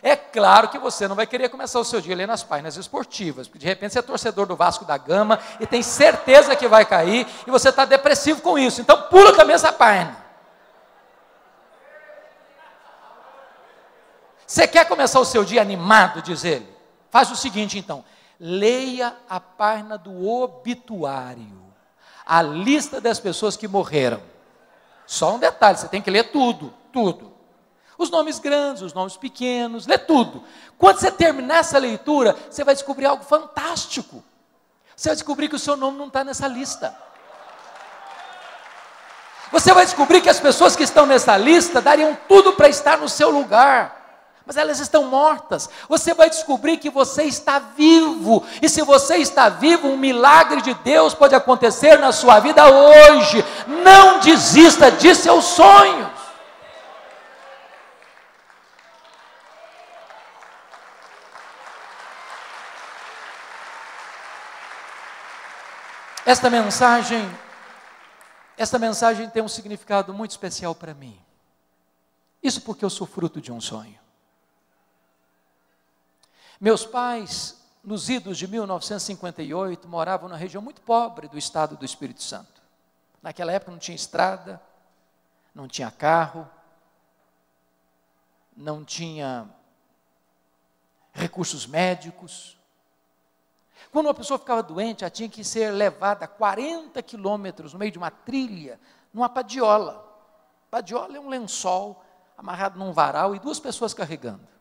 É 0.03 0.15
claro 0.15 0.69
que 0.69 0.79
você 0.79 1.07
não 1.07 1.15
vai 1.15 1.27
querer 1.27 1.49
começar 1.49 1.79
o 1.79 1.85
seu 1.85 2.01
dia 2.01 2.15
lendo 2.15 2.31
as 2.31 2.41
páginas 2.41 2.75
esportivas, 2.75 3.47
porque 3.47 3.59
de 3.59 3.67
repente 3.67 3.93
você 3.93 3.99
é 3.99 4.01
torcedor 4.01 4.47
do 4.47 4.55
Vasco 4.55 4.83
da 4.83 4.97
Gama 4.97 5.39
e 5.59 5.67
tem 5.67 5.83
certeza 5.83 6.55
que 6.55 6.67
vai 6.67 6.85
cair 6.85 7.27
e 7.45 7.51
você 7.51 7.69
está 7.69 7.85
depressivo 7.85 8.41
com 8.41 8.57
isso. 8.57 8.81
Então 8.81 9.03
pula 9.03 9.35
também 9.35 9.53
essa 9.53 9.71
página. 9.71 10.20
Você 14.51 14.67
quer 14.67 14.85
começar 14.85 15.17
o 15.17 15.23
seu 15.23 15.45
dia 15.45 15.61
animado, 15.61 16.21
diz 16.21 16.43
ele? 16.43 16.67
Faz 17.09 17.31
o 17.31 17.37
seguinte 17.37 17.79
então: 17.79 18.03
leia 18.37 19.15
a 19.29 19.39
página 19.39 19.97
do 19.97 20.27
obituário, 20.27 21.73
a 22.25 22.41
lista 22.41 22.99
das 22.99 23.17
pessoas 23.17 23.55
que 23.55 23.65
morreram. 23.65 24.21
Só 25.07 25.35
um 25.35 25.39
detalhe: 25.39 25.77
você 25.77 25.87
tem 25.87 26.01
que 26.01 26.11
ler 26.11 26.33
tudo, 26.33 26.73
tudo. 26.91 27.31
Os 27.97 28.09
nomes 28.09 28.39
grandes, 28.39 28.81
os 28.81 28.93
nomes 28.93 29.15
pequenos, 29.15 29.87
lê 29.87 29.97
tudo. 29.97 30.43
Quando 30.77 30.99
você 30.99 31.09
terminar 31.09 31.59
essa 31.59 31.77
leitura, 31.77 32.35
você 32.49 32.65
vai 32.65 32.73
descobrir 32.73 33.05
algo 33.05 33.23
fantástico. 33.23 34.21
Você 34.93 35.07
vai 35.07 35.15
descobrir 35.15 35.47
que 35.47 35.55
o 35.55 35.59
seu 35.59 35.77
nome 35.77 35.97
não 35.97 36.07
está 36.07 36.25
nessa 36.25 36.49
lista. 36.49 36.93
Você 39.49 39.73
vai 39.73 39.85
descobrir 39.85 40.19
que 40.19 40.29
as 40.29 40.41
pessoas 40.41 40.75
que 40.75 40.83
estão 40.83 41.05
nessa 41.05 41.37
lista 41.37 41.81
dariam 41.81 42.17
tudo 42.27 42.51
para 42.51 42.67
estar 42.67 42.97
no 42.97 43.07
seu 43.07 43.29
lugar 43.29 44.00
mas 44.51 44.57
elas 44.57 44.81
estão 44.81 45.05
mortas. 45.05 45.69
Você 45.87 46.13
vai 46.13 46.29
descobrir 46.29 46.75
que 46.75 46.89
você 46.89 47.23
está 47.23 47.57
vivo, 47.57 48.45
e 48.61 48.67
se 48.67 48.81
você 48.81 49.15
está 49.15 49.47
vivo, 49.47 49.87
um 49.87 49.95
milagre 49.95 50.61
de 50.61 50.73
Deus 50.73 51.13
pode 51.13 51.33
acontecer 51.33 51.97
na 51.97 52.11
sua 52.11 52.41
vida 52.41 52.67
hoje. 52.67 53.45
Não 53.65 54.19
desista 54.19 54.91
de 54.91 55.15
seus 55.15 55.45
sonhos. 55.45 56.11
Esta 66.25 66.49
mensagem, 66.49 67.39
esta 68.57 68.77
mensagem 68.77 69.29
tem 69.29 69.41
um 69.41 69.47
significado 69.47 70.13
muito 70.13 70.31
especial 70.31 70.75
para 70.75 70.93
mim. 70.93 71.17
Isso 72.43 72.59
porque 72.59 72.83
eu 72.83 72.89
sou 72.89 73.07
fruto 73.07 73.39
de 73.39 73.49
um 73.49 73.61
sonho. 73.61 74.00
Meus 76.62 76.86
pais, 76.86 77.59
nos 77.84 78.07
idos 78.07 78.38
de 78.38 78.47
1958, 78.47 79.88
moravam 79.88 80.30
numa 80.30 80.38
região 80.38 80.62
muito 80.62 80.80
pobre 80.80 81.28
do 81.28 81.36
estado 81.36 81.76
do 81.76 81.84
Espírito 81.84 82.22
Santo. 82.22 82.62
Naquela 83.20 83.51
época 83.51 83.72
não 83.72 83.80
tinha 83.80 83.95
estrada, 83.95 84.62
não 85.55 85.68
tinha 85.68 85.89
carro, 85.89 86.47
não 88.55 88.86
tinha 88.86 89.49
recursos 91.12 91.66
médicos. 91.66 92.55
Quando 93.91 94.05
uma 94.05 94.14
pessoa 94.14 94.38
ficava 94.38 94.62
doente, 94.62 95.03
ela 95.03 95.09
tinha 95.09 95.28
que 95.28 95.43
ser 95.43 95.72
levada 95.72 96.28
40 96.28 97.01
quilômetros 97.01 97.74
no 97.74 97.80
meio 97.80 97.91
de 97.91 97.97
uma 97.97 98.12
trilha, 98.12 98.80
numa 99.12 99.28
padiola. 99.28 100.07
Padiola 100.70 101.18
é 101.18 101.20
um 101.20 101.28
lençol 101.28 102.05
amarrado 102.38 102.78
num 102.78 102.93
varal 102.93 103.36
e 103.36 103.39
duas 103.39 103.59
pessoas 103.59 103.95
carregando. 103.95 104.51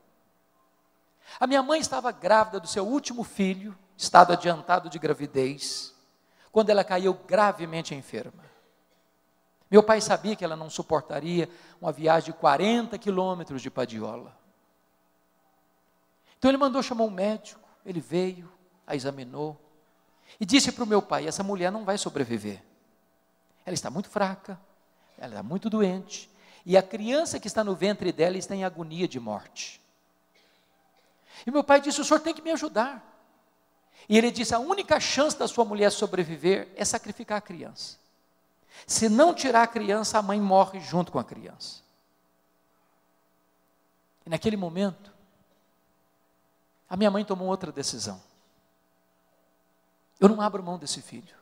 A 1.38 1.46
minha 1.46 1.62
mãe 1.62 1.80
estava 1.80 2.10
grávida 2.10 2.58
do 2.58 2.66
seu 2.66 2.86
último 2.86 3.22
filho, 3.22 3.76
estado 3.96 4.32
adiantado 4.32 4.88
de 4.88 4.98
gravidez, 4.98 5.94
quando 6.50 6.70
ela 6.70 6.82
caiu 6.82 7.14
gravemente 7.14 7.94
enferma. 7.94 8.44
Meu 9.70 9.82
pai 9.82 10.00
sabia 10.00 10.34
que 10.34 10.44
ela 10.44 10.56
não 10.56 10.68
suportaria 10.68 11.48
uma 11.80 11.92
viagem 11.92 12.32
de 12.32 12.38
40 12.38 12.98
quilômetros 12.98 13.62
de 13.62 13.70
Padiola. 13.70 14.36
Então 16.38 16.50
ele 16.50 16.58
mandou 16.58 16.82
chamar 16.82 17.04
um 17.04 17.10
médico, 17.10 17.68
ele 17.86 18.00
veio, 18.00 18.50
a 18.86 18.96
examinou 18.96 19.60
e 20.38 20.44
disse 20.44 20.72
para 20.72 20.84
o 20.84 20.86
meu 20.86 21.00
pai: 21.00 21.26
essa 21.26 21.42
mulher 21.42 21.70
não 21.70 21.84
vai 21.84 21.96
sobreviver. 21.96 22.62
Ela 23.64 23.74
está 23.74 23.90
muito 23.90 24.08
fraca, 24.08 24.60
ela 25.16 25.28
está 25.28 25.42
muito 25.42 25.70
doente, 25.70 26.30
e 26.64 26.76
a 26.76 26.82
criança 26.82 27.38
que 27.38 27.46
está 27.46 27.62
no 27.62 27.74
ventre 27.74 28.12
dela 28.12 28.36
está 28.36 28.54
em 28.54 28.64
agonia 28.64 29.06
de 29.06 29.20
morte. 29.20 29.80
E 31.46 31.50
meu 31.50 31.64
pai 31.64 31.80
disse: 31.80 32.00
O 32.00 32.04
senhor 32.04 32.20
tem 32.20 32.34
que 32.34 32.42
me 32.42 32.50
ajudar. 32.50 33.06
E 34.08 34.16
ele 34.16 34.30
disse: 34.30 34.54
A 34.54 34.58
única 34.58 34.98
chance 34.98 35.36
da 35.38 35.46
sua 35.46 35.64
mulher 35.64 35.90
sobreviver 35.90 36.68
é 36.76 36.84
sacrificar 36.84 37.38
a 37.38 37.40
criança. 37.40 37.98
Se 38.86 39.08
não 39.08 39.34
tirar 39.34 39.62
a 39.62 39.66
criança, 39.66 40.18
a 40.18 40.22
mãe 40.22 40.40
morre 40.40 40.80
junto 40.80 41.12
com 41.12 41.18
a 41.18 41.24
criança. 41.24 41.80
E 44.24 44.30
naquele 44.30 44.56
momento, 44.56 45.12
a 46.88 46.96
minha 46.96 47.10
mãe 47.10 47.24
tomou 47.24 47.48
outra 47.48 47.70
decisão. 47.70 48.20
Eu 50.18 50.28
não 50.28 50.40
abro 50.40 50.62
mão 50.62 50.78
desse 50.78 51.00
filho. 51.00 51.34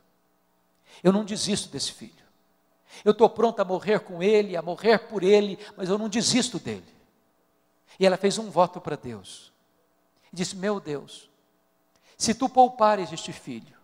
Eu 1.03 1.13
não 1.13 1.25
desisto 1.25 1.69
desse 1.69 1.93
filho. 1.93 2.13
Eu 3.05 3.13
estou 3.13 3.29
pronto 3.29 3.61
a 3.61 3.65
morrer 3.65 4.01
com 4.01 4.23
ele, 4.23 4.57
a 4.57 4.63
morrer 4.63 4.99
por 4.99 5.23
ele, 5.23 5.59
mas 5.77 5.89
eu 5.89 5.99
não 5.99 6.09
desisto 6.09 6.59
dele. 6.59 6.97
E 7.99 8.07
ela 8.07 8.17
fez 8.17 8.39
um 8.39 8.51
voto 8.51 8.81
para 8.81 8.97
Deus. 8.97 9.53
E 10.33 10.37
disse: 10.37 10.57
Meu 10.57 10.79
Deus, 10.81 11.29
Se 12.19 12.35
tu 12.35 12.49
poupares 12.49 13.13
este 13.13 13.33
filho, 13.33 13.77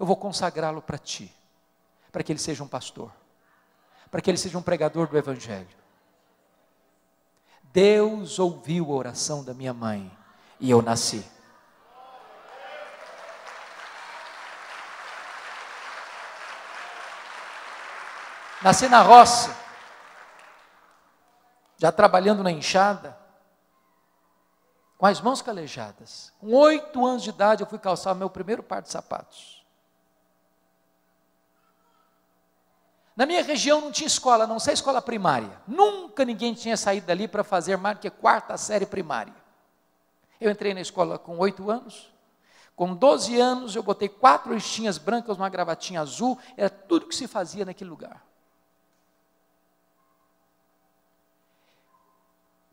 eu 0.00 0.04
vou 0.04 0.16
consagrá-lo 0.16 0.82
para 0.82 0.98
ti, 0.98 1.32
para 2.10 2.24
que 2.24 2.32
ele 2.32 2.40
seja 2.40 2.64
um 2.64 2.68
pastor, 2.68 3.12
para 4.10 4.20
que 4.20 4.28
ele 4.28 4.36
seja 4.36 4.58
um 4.58 4.62
pregador 4.62 5.06
do 5.06 5.16
Evangelho. 5.16 5.68
Deus 7.62 8.40
ouviu 8.40 8.90
a 8.92 8.96
oração 8.96 9.44
da 9.44 9.54
minha 9.54 9.72
mãe 9.72 10.10
e 10.58 10.68
eu 10.70 10.82
nasci. 10.82 11.24
Nasci 18.60 18.88
na 18.88 19.02
roça, 19.02 19.56
já 21.76 21.92
trabalhando 21.92 22.42
na 22.42 22.50
enxada, 22.50 23.16
com 24.98 25.06
as 25.06 25.20
mãos 25.20 25.42
calejadas. 25.42 26.32
Com 26.40 26.54
oito 26.54 27.04
anos 27.04 27.22
de 27.22 27.30
idade, 27.30 27.62
eu 27.62 27.68
fui 27.68 27.78
calçar 27.78 28.14
meu 28.14 28.30
primeiro 28.30 28.62
par 28.62 28.80
de 28.80 28.90
sapatos. 28.90 29.64
Na 33.14 33.24
minha 33.24 33.42
região 33.42 33.80
não 33.80 33.90
tinha 33.90 34.06
escola, 34.06 34.46
não 34.46 34.58
sei 34.58 34.74
escola 34.74 35.00
primária. 35.00 35.60
Nunca 35.66 36.24
ninguém 36.24 36.52
tinha 36.52 36.76
saído 36.76 37.06
dali 37.06 37.26
para 37.26 37.42
fazer 37.42 37.76
mais 37.76 37.96
do 37.96 38.00
que 38.00 38.10
quarta 38.10 38.56
série 38.58 38.84
primária. 38.84 39.34
Eu 40.38 40.50
entrei 40.50 40.74
na 40.74 40.82
escola 40.82 41.18
com 41.18 41.38
oito 41.38 41.70
anos. 41.70 42.12
Com 42.74 42.94
12 42.94 43.40
anos, 43.40 43.74
eu 43.74 43.82
botei 43.82 44.06
quatro 44.06 44.52
listinhas 44.52 44.98
brancas, 44.98 45.38
uma 45.38 45.48
gravatinha 45.48 46.02
azul. 46.02 46.38
Era 46.58 46.68
tudo 46.68 47.06
que 47.06 47.14
se 47.14 47.26
fazia 47.26 47.64
naquele 47.64 47.88
lugar. 47.88 48.22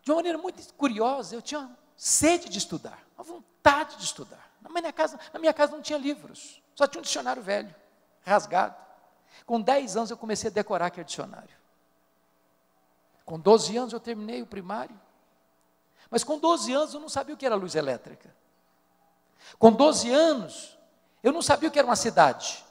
De 0.01 0.11
uma 0.11 0.17
maneira 0.17 0.38
muito 0.38 0.74
curiosa, 0.74 1.34
eu 1.36 1.41
tinha 1.41 1.74
sede 1.95 2.49
de 2.49 2.57
estudar, 2.57 2.99
uma 3.15 3.23
vontade 3.23 3.97
de 3.97 4.03
estudar. 4.03 4.51
Na 4.61 4.69
minha 4.69 4.93
casa, 4.93 5.19
na 5.31 5.39
minha 5.39 5.53
casa 5.53 5.73
não 5.73 5.81
tinha 5.81 5.97
livros, 5.97 6.61
só 6.75 6.87
tinha 6.87 6.99
um 6.99 7.03
dicionário 7.03 7.41
velho, 7.41 7.73
rasgado. 8.25 8.75
Com 9.45 9.59
10 9.59 9.97
anos 9.97 10.11
eu 10.11 10.17
comecei 10.17 10.49
a 10.49 10.53
decorar 10.53 10.87
aquele 10.87 11.05
dicionário. 11.05 11.55
Com 13.25 13.39
12 13.39 13.75
anos 13.77 13.93
eu 13.93 13.99
terminei 13.99 14.41
o 14.41 14.45
primário. 14.45 14.99
Mas 16.09 16.23
com 16.23 16.37
12 16.37 16.71
anos 16.73 16.93
eu 16.93 16.99
não 16.99 17.09
sabia 17.09 17.33
o 17.33 17.37
que 17.37 17.45
era 17.45 17.55
luz 17.55 17.75
elétrica. 17.75 18.33
Com 19.57 19.71
12 19.71 20.11
anos 20.11 20.77
eu 21.21 21.31
não 21.31 21.41
sabia 21.41 21.69
o 21.69 21.71
que 21.71 21.79
era 21.79 21.87
uma 21.87 21.95
cidade. 21.95 22.63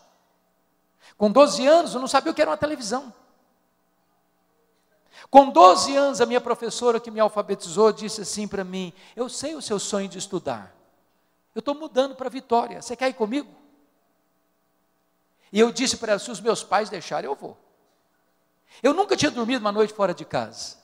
Com 1.17 1.31
12 1.31 1.67
anos 1.67 1.95
eu 1.95 2.01
não 2.01 2.09
sabia 2.09 2.33
o 2.33 2.35
que 2.35 2.43
era 2.43 2.51
uma 2.51 2.57
televisão. 2.57 3.13
Com 5.33 5.49
12 5.49 5.97
anos, 5.97 6.21
a 6.21 6.27
minha 6.27 6.43
professora 6.43 7.01
que 7.01 7.11
me 7.11 7.19
alfabetizou 7.19 7.91
disse 7.91 8.21
assim 8.21 8.47
para 8.47 8.63
mim: 8.63 8.93
Eu 9.17 9.31
sei 9.31 9.55
o 9.55 9.63
seu 9.63 9.79
sonho 9.79 10.07
de 10.07 10.19
estudar. 10.19 10.77
Eu 11.55 11.61
estou 11.61 11.75
mudando 11.75 12.15
para 12.15 12.29
Vitória. 12.29 12.83
Você 12.83 12.95
quer 12.95 13.09
ir 13.09 13.15
comigo? 13.15 13.51
E 15.51 15.59
eu 15.59 15.73
disse 15.73 15.97
para 15.97 16.13
ela: 16.13 16.19
se 16.19 16.31
os 16.31 16.39
meus 16.39 16.63
pais 16.63 16.91
deixarem, 16.91 17.31
eu 17.31 17.35
vou. 17.35 17.57
Eu 18.83 18.93
nunca 18.93 19.17
tinha 19.17 19.31
dormido 19.31 19.63
uma 19.63 19.73
noite 19.73 19.95
fora 19.95 20.13
de 20.13 20.27
casa. 20.27 20.77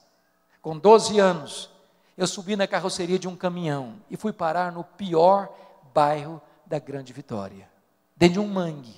Com 0.62 0.78
12 0.78 1.18
anos, 1.18 1.68
eu 2.16 2.26
subi 2.26 2.56
na 2.56 2.66
carroceria 2.66 3.18
de 3.18 3.28
um 3.28 3.36
caminhão 3.36 4.00
e 4.08 4.16
fui 4.16 4.32
parar 4.32 4.72
no 4.72 4.82
pior 4.82 5.54
bairro 5.92 6.40
da 6.64 6.78
Grande 6.78 7.12
Vitória 7.12 7.68
dentro 8.16 8.40
de 8.40 8.40
um 8.40 8.48
mangue, 8.48 8.96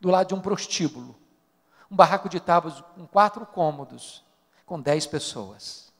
do 0.00 0.08
lado 0.08 0.28
de 0.28 0.34
um 0.34 0.40
prostíbulo. 0.40 1.14
Um 1.90 1.96
barraco 1.96 2.30
de 2.30 2.40
tábuas 2.40 2.82
com 2.94 3.06
quatro 3.06 3.44
cômodos, 3.44 4.23
com 4.64 4.80
dez 4.80 5.06
pessoas. 5.06 5.92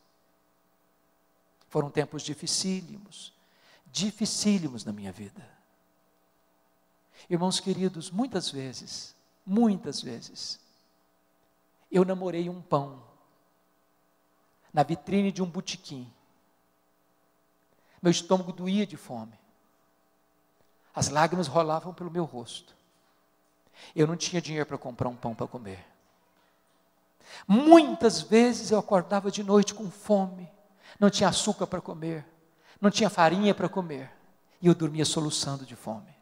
Foram 1.68 1.90
tempos 1.90 2.22
dificílimos, 2.22 3.32
dificílimos 3.86 4.84
na 4.84 4.92
minha 4.92 5.12
vida. 5.12 5.48
Irmãos 7.28 7.60
queridos, 7.60 8.10
muitas 8.10 8.50
vezes, 8.50 9.14
muitas 9.44 10.00
vezes, 10.00 10.60
eu 11.90 12.04
namorei 12.04 12.48
um 12.48 12.60
pão 12.60 13.02
na 14.72 14.82
vitrine 14.82 15.30
de 15.30 15.42
um 15.42 15.46
botequim. 15.46 16.12
Meu 18.02 18.10
estômago 18.10 18.52
doía 18.52 18.86
de 18.86 18.96
fome. 18.96 19.38
As 20.94 21.08
lágrimas 21.08 21.46
rolavam 21.46 21.94
pelo 21.94 22.10
meu 22.10 22.24
rosto. 22.24 22.76
Eu 23.94 24.06
não 24.06 24.16
tinha 24.16 24.42
dinheiro 24.42 24.66
para 24.66 24.78
comprar 24.78 25.08
um 25.08 25.16
pão 25.16 25.34
para 25.34 25.46
comer. 25.46 25.84
Muitas 27.46 28.20
vezes 28.20 28.70
eu 28.70 28.78
acordava 28.78 29.30
de 29.30 29.42
noite 29.42 29.74
com 29.74 29.90
fome, 29.90 30.50
não 30.98 31.10
tinha 31.10 31.28
açúcar 31.28 31.66
para 31.66 31.80
comer, 31.80 32.26
não 32.80 32.90
tinha 32.90 33.10
farinha 33.10 33.54
para 33.54 33.68
comer, 33.68 34.10
e 34.60 34.66
eu 34.66 34.74
dormia 34.74 35.04
soluçando 35.04 35.66
de 35.66 35.76
fome. 35.76 36.14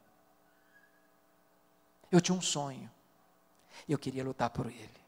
Eu 2.11 2.21
tinha 2.21 2.37
um 2.37 2.43
sonho. 2.43 2.91
E 3.89 3.93
eu 3.93 3.99
queria 3.99 4.23
lutar 4.23 4.51
por 4.51 4.67
ele. 4.67 5.03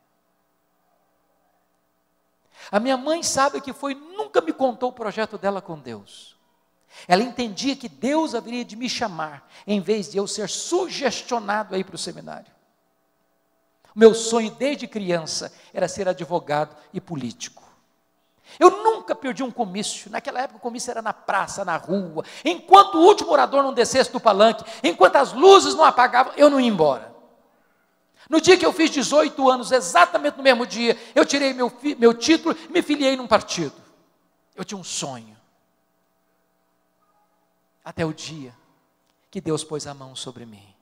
A 2.71 2.81
minha 2.81 2.97
mãe 2.97 3.23
sabe 3.23 3.61
que 3.61 3.73
foi, 3.73 3.95
nunca 3.95 4.41
me 4.41 4.53
contou 4.53 4.89
o 4.91 4.93
projeto 4.93 5.37
dela 5.37 5.61
com 5.61 5.79
Deus. 5.79 6.35
Ela 7.09 7.23
entendia 7.23 7.77
que 7.77 7.89
Deus 7.89 8.35
haveria 8.35 8.65
de 8.65 8.77
me 8.77 8.89
chamar, 8.89 9.51
em 9.67 9.81
vez 9.81 10.11
de 10.11 10.17
eu 10.17 10.27
ser 10.27 10.49
sugestionado 10.49 11.75
aí 11.75 11.83
para 11.83 11.97
o 11.97 11.99
seminário. 11.99 12.54
Meu 13.95 14.15
sonho 14.15 14.51
desde 14.51 14.89
criança 14.89 15.53
era 15.73 15.87
ser 15.87 16.09
advogado 16.09 16.75
e 16.93 17.01
político. 17.01 17.63
Eu 18.59 18.71
nunca 18.83 19.15
perdi 19.15 19.43
um 19.43 19.51
comício. 19.51 20.11
Naquela 20.11 20.41
época 20.41 20.59
o 20.59 20.61
comício 20.61 20.91
era 20.91 21.01
na 21.01 21.13
praça, 21.13 21.65
na 21.65 21.77
rua. 21.77 22.25
Enquanto 22.45 22.97
o 22.97 23.03
último 23.03 23.31
orador 23.31 23.63
não 23.63 23.73
descesse 23.73 24.13
do 24.13 24.21
palanque, 24.21 24.65
enquanto 24.83 25.17
as 25.17 25.33
luzes 25.33 25.75
não 25.75 25.85
apagavam, 25.85 26.33
eu 26.37 26.51
não 26.51 26.61
ia 26.61 26.69
embora. 26.69 27.15
No 28.29 28.41
dia 28.41 28.57
que 28.57 28.65
eu 28.65 28.73
fiz 28.73 28.91
18 28.91 29.51
anos, 29.51 29.71
exatamente 29.71 30.37
no 30.37 30.43
mesmo 30.43 30.67
dia, 30.67 30.99
eu 31.15 31.27
tirei 31.27 31.53
meu, 31.53 31.71
meu 31.99 32.15
título 32.15 32.57
e 32.69 32.73
me 32.73 32.83
filiei 32.83 33.17
num 33.17 33.27
partido. 33.27 33.75
Eu 34.57 34.65
tinha 34.65 34.79
um 34.79 34.85
sonho. 34.85 35.37
Até 37.85 38.05
o 38.05 38.15
dia 38.15 38.55
que 39.31 39.41
Deus 39.41 39.63
pôs 39.63 39.87
a 39.87 39.93
mão 39.93 40.17
sobre 40.17 40.47
mim 40.47 40.75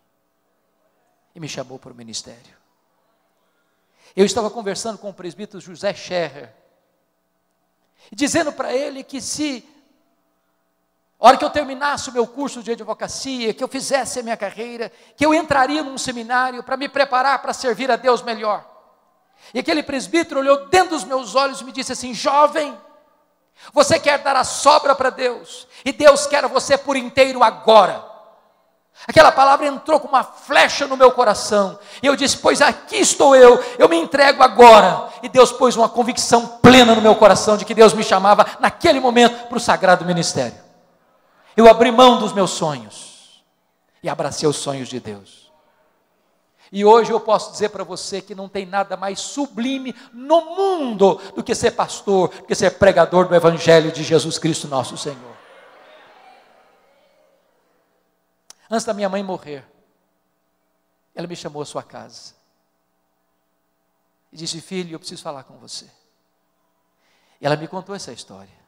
e 1.34 1.40
me 1.40 1.48
chamou 1.48 1.78
para 1.78 1.92
o 1.92 1.96
ministério. 1.96 2.61
Eu 4.14 4.26
estava 4.26 4.50
conversando 4.50 4.98
com 4.98 5.08
o 5.08 5.14
presbítero 5.14 5.60
José 5.60 5.94
Scherrer, 5.94 6.52
dizendo 8.12 8.52
para 8.52 8.72
ele 8.72 9.02
que 9.02 9.20
se, 9.20 9.66
hora 11.18 11.38
que 11.38 11.44
eu 11.44 11.50
terminasse 11.50 12.10
o 12.10 12.12
meu 12.12 12.26
curso 12.26 12.62
de 12.62 12.72
advocacia, 12.72 13.54
que 13.54 13.64
eu 13.64 13.68
fizesse 13.68 14.20
a 14.20 14.22
minha 14.22 14.36
carreira, 14.36 14.92
que 15.16 15.24
eu 15.24 15.32
entraria 15.32 15.82
num 15.82 15.96
seminário 15.96 16.62
para 16.62 16.76
me 16.76 16.88
preparar 16.88 17.40
para 17.40 17.54
servir 17.54 17.90
a 17.90 17.96
Deus 17.96 18.22
melhor. 18.22 18.68
E 19.54 19.58
aquele 19.58 19.82
presbítero 19.82 20.40
olhou 20.40 20.68
dentro 20.68 20.90
dos 20.90 21.04
meus 21.04 21.34
olhos 21.34 21.60
e 21.60 21.64
me 21.64 21.72
disse 21.72 21.92
assim: 21.92 22.12
jovem, 22.12 22.78
você 23.72 23.98
quer 23.98 24.18
dar 24.18 24.36
a 24.36 24.44
sobra 24.44 24.94
para 24.94 25.08
Deus, 25.08 25.66
e 25.84 25.92
Deus 25.92 26.26
quer 26.26 26.46
você 26.48 26.76
por 26.76 26.96
inteiro 26.96 27.42
agora. 27.42 28.11
Aquela 29.06 29.32
palavra 29.32 29.66
entrou 29.66 29.98
com 29.98 30.06
uma 30.06 30.22
flecha 30.22 30.86
no 30.86 30.96
meu 30.96 31.10
coração. 31.10 31.78
E 32.02 32.06
eu 32.06 32.14
disse: 32.14 32.38
Pois 32.38 32.62
aqui 32.62 32.96
estou 32.96 33.34
eu, 33.34 33.62
eu 33.78 33.88
me 33.88 33.96
entrego 33.96 34.42
agora. 34.42 35.08
E 35.22 35.28
Deus 35.28 35.50
pôs 35.50 35.76
uma 35.76 35.88
convicção 35.88 36.46
plena 36.62 36.94
no 36.94 37.02
meu 37.02 37.14
coração 37.16 37.56
de 37.56 37.64
que 37.64 37.74
Deus 37.74 37.92
me 37.94 38.04
chamava 38.04 38.46
naquele 38.60 39.00
momento 39.00 39.48
para 39.48 39.56
o 39.56 39.60
sagrado 39.60 40.04
ministério. 40.04 40.56
Eu 41.56 41.68
abri 41.68 41.90
mão 41.90 42.18
dos 42.18 42.32
meus 42.32 42.50
sonhos 42.50 43.42
e 44.02 44.08
abracei 44.08 44.48
os 44.48 44.56
sonhos 44.56 44.88
de 44.88 45.00
Deus. 45.00 45.42
E 46.70 46.86
hoje 46.86 47.10
eu 47.10 47.20
posso 47.20 47.52
dizer 47.52 47.68
para 47.68 47.84
você 47.84 48.22
que 48.22 48.34
não 48.34 48.48
tem 48.48 48.64
nada 48.64 48.96
mais 48.96 49.20
sublime 49.20 49.94
no 50.12 50.56
mundo 50.56 51.20
do 51.34 51.42
que 51.42 51.54
ser 51.54 51.72
pastor, 51.72 52.28
do 52.28 52.44
que 52.44 52.54
ser 52.54 52.70
pregador 52.78 53.28
do 53.28 53.34
Evangelho 53.34 53.92
de 53.92 54.02
Jesus 54.02 54.38
Cristo, 54.38 54.68
nosso 54.68 54.96
Senhor. 54.96 55.41
Antes 58.74 58.86
da 58.86 58.94
minha 58.94 59.08
mãe 59.10 59.22
morrer, 59.22 59.70
ela 61.14 61.26
me 61.26 61.36
chamou 61.36 61.60
à 61.60 61.66
sua 61.66 61.82
casa 61.82 62.32
e 64.32 64.36
disse: 64.38 64.62
Filho, 64.62 64.94
eu 64.94 64.98
preciso 64.98 65.22
falar 65.22 65.44
com 65.44 65.58
você. 65.58 65.90
E 67.38 67.44
ela 67.44 67.54
me 67.54 67.68
contou 67.68 67.94
essa 67.94 68.14
história. 68.14 68.62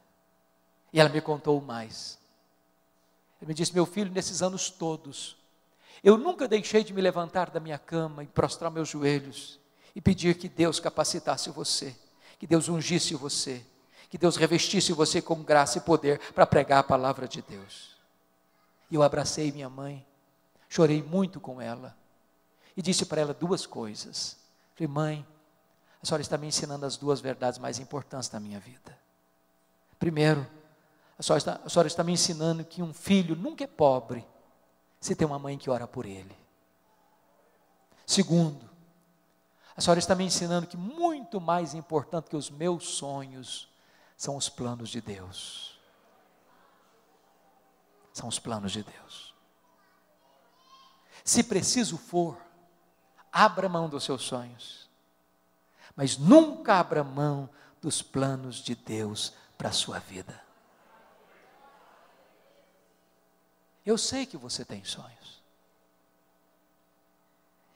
E 0.93 0.99
ela 0.99 1.09
me 1.09 1.19
contou 1.21 1.59
mais. 1.59 2.19
Ela 3.41 3.47
me 3.47 3.55
disse: 3.55 3.73
Meu 3.73 3.87
filho, 3.87 4.11
nesses 4.11 4.43
anos 4.43 4.69
todos, 4.69 5.37
eu 6.03 6.19
nunca 6.19 6.47
deixei 6.47 6.83
de 6.83 6.93
me 6.93 7.01
levantar 7.01 7.49
da 7.49 7.59
minha 7.59 7.79
cama 7.79 8.23
e 8.23 8.27
prostrar 8.27 8.69
meus 8.69 8.89
joelhos 8.89 9.59
e 9.95 9.99
pedir 9.99 10.37
que 10.37 10.47
Deus 10.47 10.79
capacitasse 10.79 11.49
você, 11.49 11.95
que 12.37 12.45
Deus 12.45 12.69
ungisse 12.69 13.15
você, 13.15 13.65
que 14.07 14.19
Deus 14.19 14.35
revestisse 14.35 14.93
você 14.93 15.19
com 15.19 15.41
graça 15.41 15.79
e 15.79 15.81
poder 15.81 16.19
para 16.33 16.45
pregar 16.45 16.81
a 16.81 16.83
palavra 16.83 17.27
de 17.27 17.41
Deus. 17.41 17.94
E 18.89 18.95
eu 18.95 19.03
abracei 19.03 19.51
minha 19.51 19.69
mãe, 19.69 20.05
chorei 20.69 21.01
muito 21.01 21.39
com 21.39 21.59
ela 21.59 21.95
e 22.75 22.81
disse 22.81 23.05
para 23.05 23.21
ela 23.21 23.33
duas 23.33 23.65
coisas. 23.65 24.37
Falei, 24.75 24.87
mãe, 24.87 25.27
a 26.01 26.05
senhora 26.05 26.21
está 26.21 26.37
me 26.37 26.47
ensinando 26.47 26.85
as 26.85 26.97
duas 26.97 27.19
verdades 27.19 27.57
mais 27.57 27.79
importantes 27.79 28.29
da 28.29 28.39
minha 28.39 28.59
vida. 28.59 28.97
Primeiro, 29.97 30.45
a 31.17 31.23
senhora, 31.23 31.37
está, 31.37 31.61
a 31.63 31.69
senhora 31.69 31.87
está 31.87 32.03
me 32.03 32.13
ensinando 32.13 32.63
que 32.63 32.83
um 32.83 32.93
filho 32.93 33.35
nunca 33.35 33.63
é 33.63 33.67
pobre 33.67 34.25
se 34.99 35.15
tem 35.15 35.25
uma 35.25 35.39
mãe 35.39 35.57
que 35.57 35.69
ora 35.69 35.87
por 35.87 36.05
ele. 36.05 36.35
Segundo, 38.05 38.69
a 39.75 39.81
senhora 39.81 39.99
está 39.99 40.13
me 40.15 40.23
ensinando 40.23 40.67
que 40.67 40.77
muito 40.77 41.41
mais 41.41 41.73
importante 41.73 42.29
que 42.29 42.35
os 42.35 42.49
meus 42.49 42.87
sonhos 42.87 43.67
são 44.15 44.35
os 44.35 44.47
planos 44.47 44.89
de 44.89 45.01
Deus. 45.01 45.74
São 48.15 48.29
os 48.29 48.39
planos 48.39 48.71
de 48.71 48.81
Deus. 48.81 49.35
Se 51.21 51.43
preciso 51.43 51.97
for, 51.97 52.41
abra 53.29 53.67
mão 53.67 53.89
dos 53.89 54.05
seus 54.05 54.21
sonhos, 54.21 54.89
mas 55.97 56.17
nunca 56.17 56.75
abra 56.75 57.03
mão 57.03 57.49
dos 57.81 58.01
planos 58.01 58.63
de 58.63 58.73
Deus 58.73 59.33
para 59.57 59.67
a 59.67 59.73
sua 59.73 59.99
vida. 59.99 60.41
Eu 63.85 63.97
sei 63.97 64.25
que 64.25 64.37
você 64.37 64.63
tem 64.63 64.85
sonhos. 64.85 65.43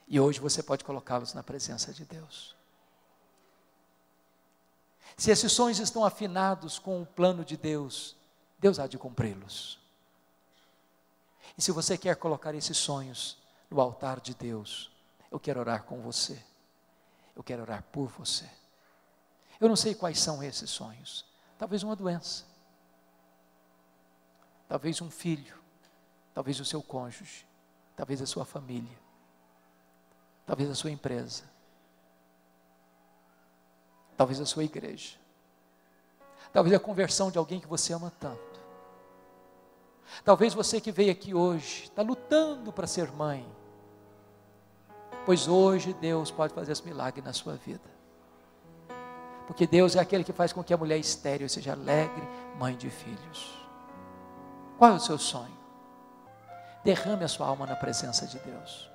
E 0.08 0.18
hoje 0.18 0.40
você 0.40 0.62
pode 0.62 0.84
colocá-los 0.84 1.34
na 1.34 1.42
presença 1.42 1.92
de 1.92 2.06
Deus. 2.06 2.56
Se 5.18 5.30
esses 5.30 5.52
sonhos 5.52 5.78
estão 5.80 6.02
afinados 6.02 6.78
com 6.78 7.02
o 7.02 7.06
plano 7.06 7.44
de 7.44 7.58
Deus, 7.58 8.16
Deus 8.58 8.78
há 8.78 8.86
de 8.86 8.96
cumpri-los. 8.96 9.79
E 11.60 11.62
se 11.62 11.70
você 11.72 11.98
quer 11.98 12.16
colocar 12.16 12.54
esses 12.54 12.78
sonhos 12.78 13.36
no 13.68 13.78
altar 13.78 14.18
de 14.18 14.34
Deus, 14.34 14.90
eu 15.30 15.38
quero 15.38 15.60
orar 15.60 15.82
com 15.82 16.00
você. 16.00 16.42
Eu 17.36 17.42
quero 17.42 17.60
orar 17.60 17.82
por 17.92 18.08
você. 18.08 18.48
Eu 19.60 19.68
não 19.68 19.76
sei 19.76 19.94
quais 19.94 20.18
são 20.18 20.42
esses 20.42 20.70
sonhos. 20.70 21.26
Talvez 21.58 21.82
uma 21.82 21.94
doença. 21.94 22.46
Talvez 24.66 25.02
um 25.02 25.10
filho. 25.10 25.54
Talvez 26.32 26.58
o 26.60 26.64
seu 26.64 26.82
cônjuge. 26.82 27.46
Talvez 27.94 28.22
a 28.22 28.26
sua 28.26 28.46
família 28.46 28.98
talvez 30.50 30.68
a 30.68 30.74
sua 30.74 30.90
empresa, 30.90 31.44
talvez 34.16 34.40
a 34.40 34.44
sua 34.44 34.64
igreja, 34.64 35.16
talvez 36.52 36.74
a 36.74 36.80
conversão 36.80 37.30
de 37.30 37.38
alguém 37.38 37.60
que 37.60 37.68
você 37.68 37.92
ama 37.92 38.12
tanto. 38.18 38.49
Talvez 40.24 40.54
você 40.54 40.80
que 40.80 40.92
veio 40.92 41.12
aqui 41.12 41.34
hoje 41.34 41.84
está 41.84 42.02
lutando 42.02 42.72
para 42.72 42.86
ser 42.86 43.10
mãe, 43.12 43.46
pois 45.24 45.48
hoje 45.48 45.92
Deus 45.94 46.30
pode 46.30 46.52
fazer 46.54 46.72
esse 46.72 46.84
milagre 46.84 47.22
na 47.22 47.32
sua 47.32 47.54
vida. 47.54 47.88
Porque 49.46 49.66
Deus 49.66 49.96
é 49.96 50.00
aquele 50.00 50.22
que 50.22 50.32
faz 50.32 50.52
com 50.52 50.62
que 50.62 50.72
a 50.72 50.76
mulher 50.76 50.98
estéril 50.98 51.48
seja 51.48 51.72
alegre, 51.72 52.22
mãe 52.58 52.76
de 52.76 52.88
filhos. 52.88 53.58
Qual 54.78 54.92
é 54.92 54.94
o 54.94 55.00
seu 55.00 55.18
sonho? 55.18 55.58
Derrame 56.84 57.24
a 57.24 57.28
sua 57.28 57.46
alma 57.46 57.66
na 57.66 57.76
presença 57.76 58.26
de 58.26 58.38
Deus. 58.38 58.90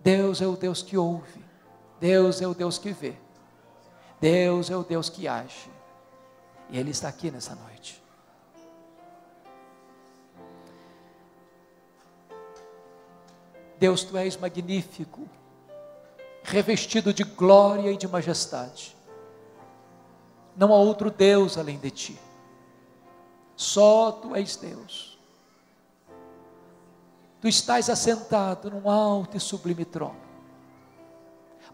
Deus 0.00 0.40
é 0.40 0.46
o 0.46 0.56
Deus 0.56 0.82
que 0.82 0.96
ouve, 0.96 1.44
Deus 2.00 2.40
é 2.40 2.46
o 2.46 2.54
Deus 2.54 2.78
que 2.78 2.92
vê, 2.92 3.14
Deus 4.20 4.70
é 4.70 4.76
o 4.76 4.82
Deus 4.82 5.08
que 5.08 5.26
age, 5.26 5.70
e 6.70 6.78
Ele 6.78 6.90
está 6.90 7.08
aqui 7.08 7.30
nessa 7.30 7.54
noite. 7.54 8.02
Deus, 13.78 14.02
tu 14.02 14.16
és 14.16 14.36
magnífico, 14.36 15.28
revestido 16.42 17.14
de 17.14 17.22
glória 17.22 17.92
e 17.92 17.96
de 17.96 18.08
majestade. 18.08 18.96
Não 20.56 20.72
há 20.74 20.76
outro 20.76 21.10
Deus 21.10 21.56
além 21.56 21.78
de 21.78 21.90
ti. 21.90 22.18
Só 23.56 24.10
tu 24.10 24.34
és 24.34 24.56
Deus. 24.56 25.18
Tu 27.40 27.46
estás 27.46 27.88
assentado 27.88 28.70
num 28.70 28.90
alto 28.90 29.36
e 29.36 29.40
sublime 29.40 29.84
trono. 29.84 30.16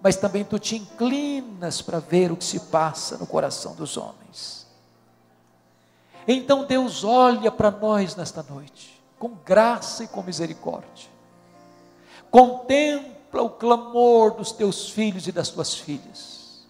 Mas 0.02 0.16
também 0.16 0.44
tu 0.44 0.58
te 0.58 0.76
inclinas 0.76 1.80
para 1.80 1.98
ver 1.98 2.30
o 2.30 2.36
que 2.36 2.44
se 2.44 2.60
passa 2.60 3.16
no 3.16 3.26
coração 3.26 3.74
dos 3.74 3.96
homens. 3.96 4.63
Então 6.26 6.64
Deus 6.64 7.04
olha 7.04 7.50
para 7.50 7.70
nós 7.70 8.16
nesta 8.16 8.42
noite, 8.42 9.02
com 9.18 9.30
graça 9.44 10.04
e 10.04 10.08
com 10.08 10.22
misericórdia. 10.22 11.08
Contempla 12.30 13.42
o 13.42 13.50
clamor 13.50 14.32
dos 14.32 14.52
teus 14.52 14.90
filhos 14.90 15.26
e 15.26 15.32
das 15.32 15.48
tuas 15.50 15.74
filhas. 15.74 16.64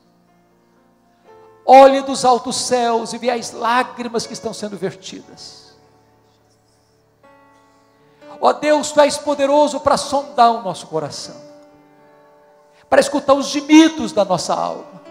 Olha 1.67 2.03
dos 2.03 2.25
altos 2.25 2.57
céus 2.57 3.13
e 3.13 3.19
vê 3.19 3.31
as 3.31 3.53
lágrimas 3.53 4.27
que 4.27 4.33
estão 4.33 4.53
sendo 4.53 4.77
vertidas 4.77 5.65
Ó 8.41 8.53
Deus, 8.53 8.93
tu 8.93 9.01
és 9.01 9.17
poderoso 9.17 9.81
para 9.81 9.97
sondar 9.97 10.51
o 10.51 10.63
nosso 10.63 10.87
coração, 10.87 11.35
para 12.91 13.01
escutar 13.01 13.33
os 13.33 13.47
gemidos 13.47 14.13
da 14.13 14.23
nossa 14.23 14.53
alma. 14.53 15.04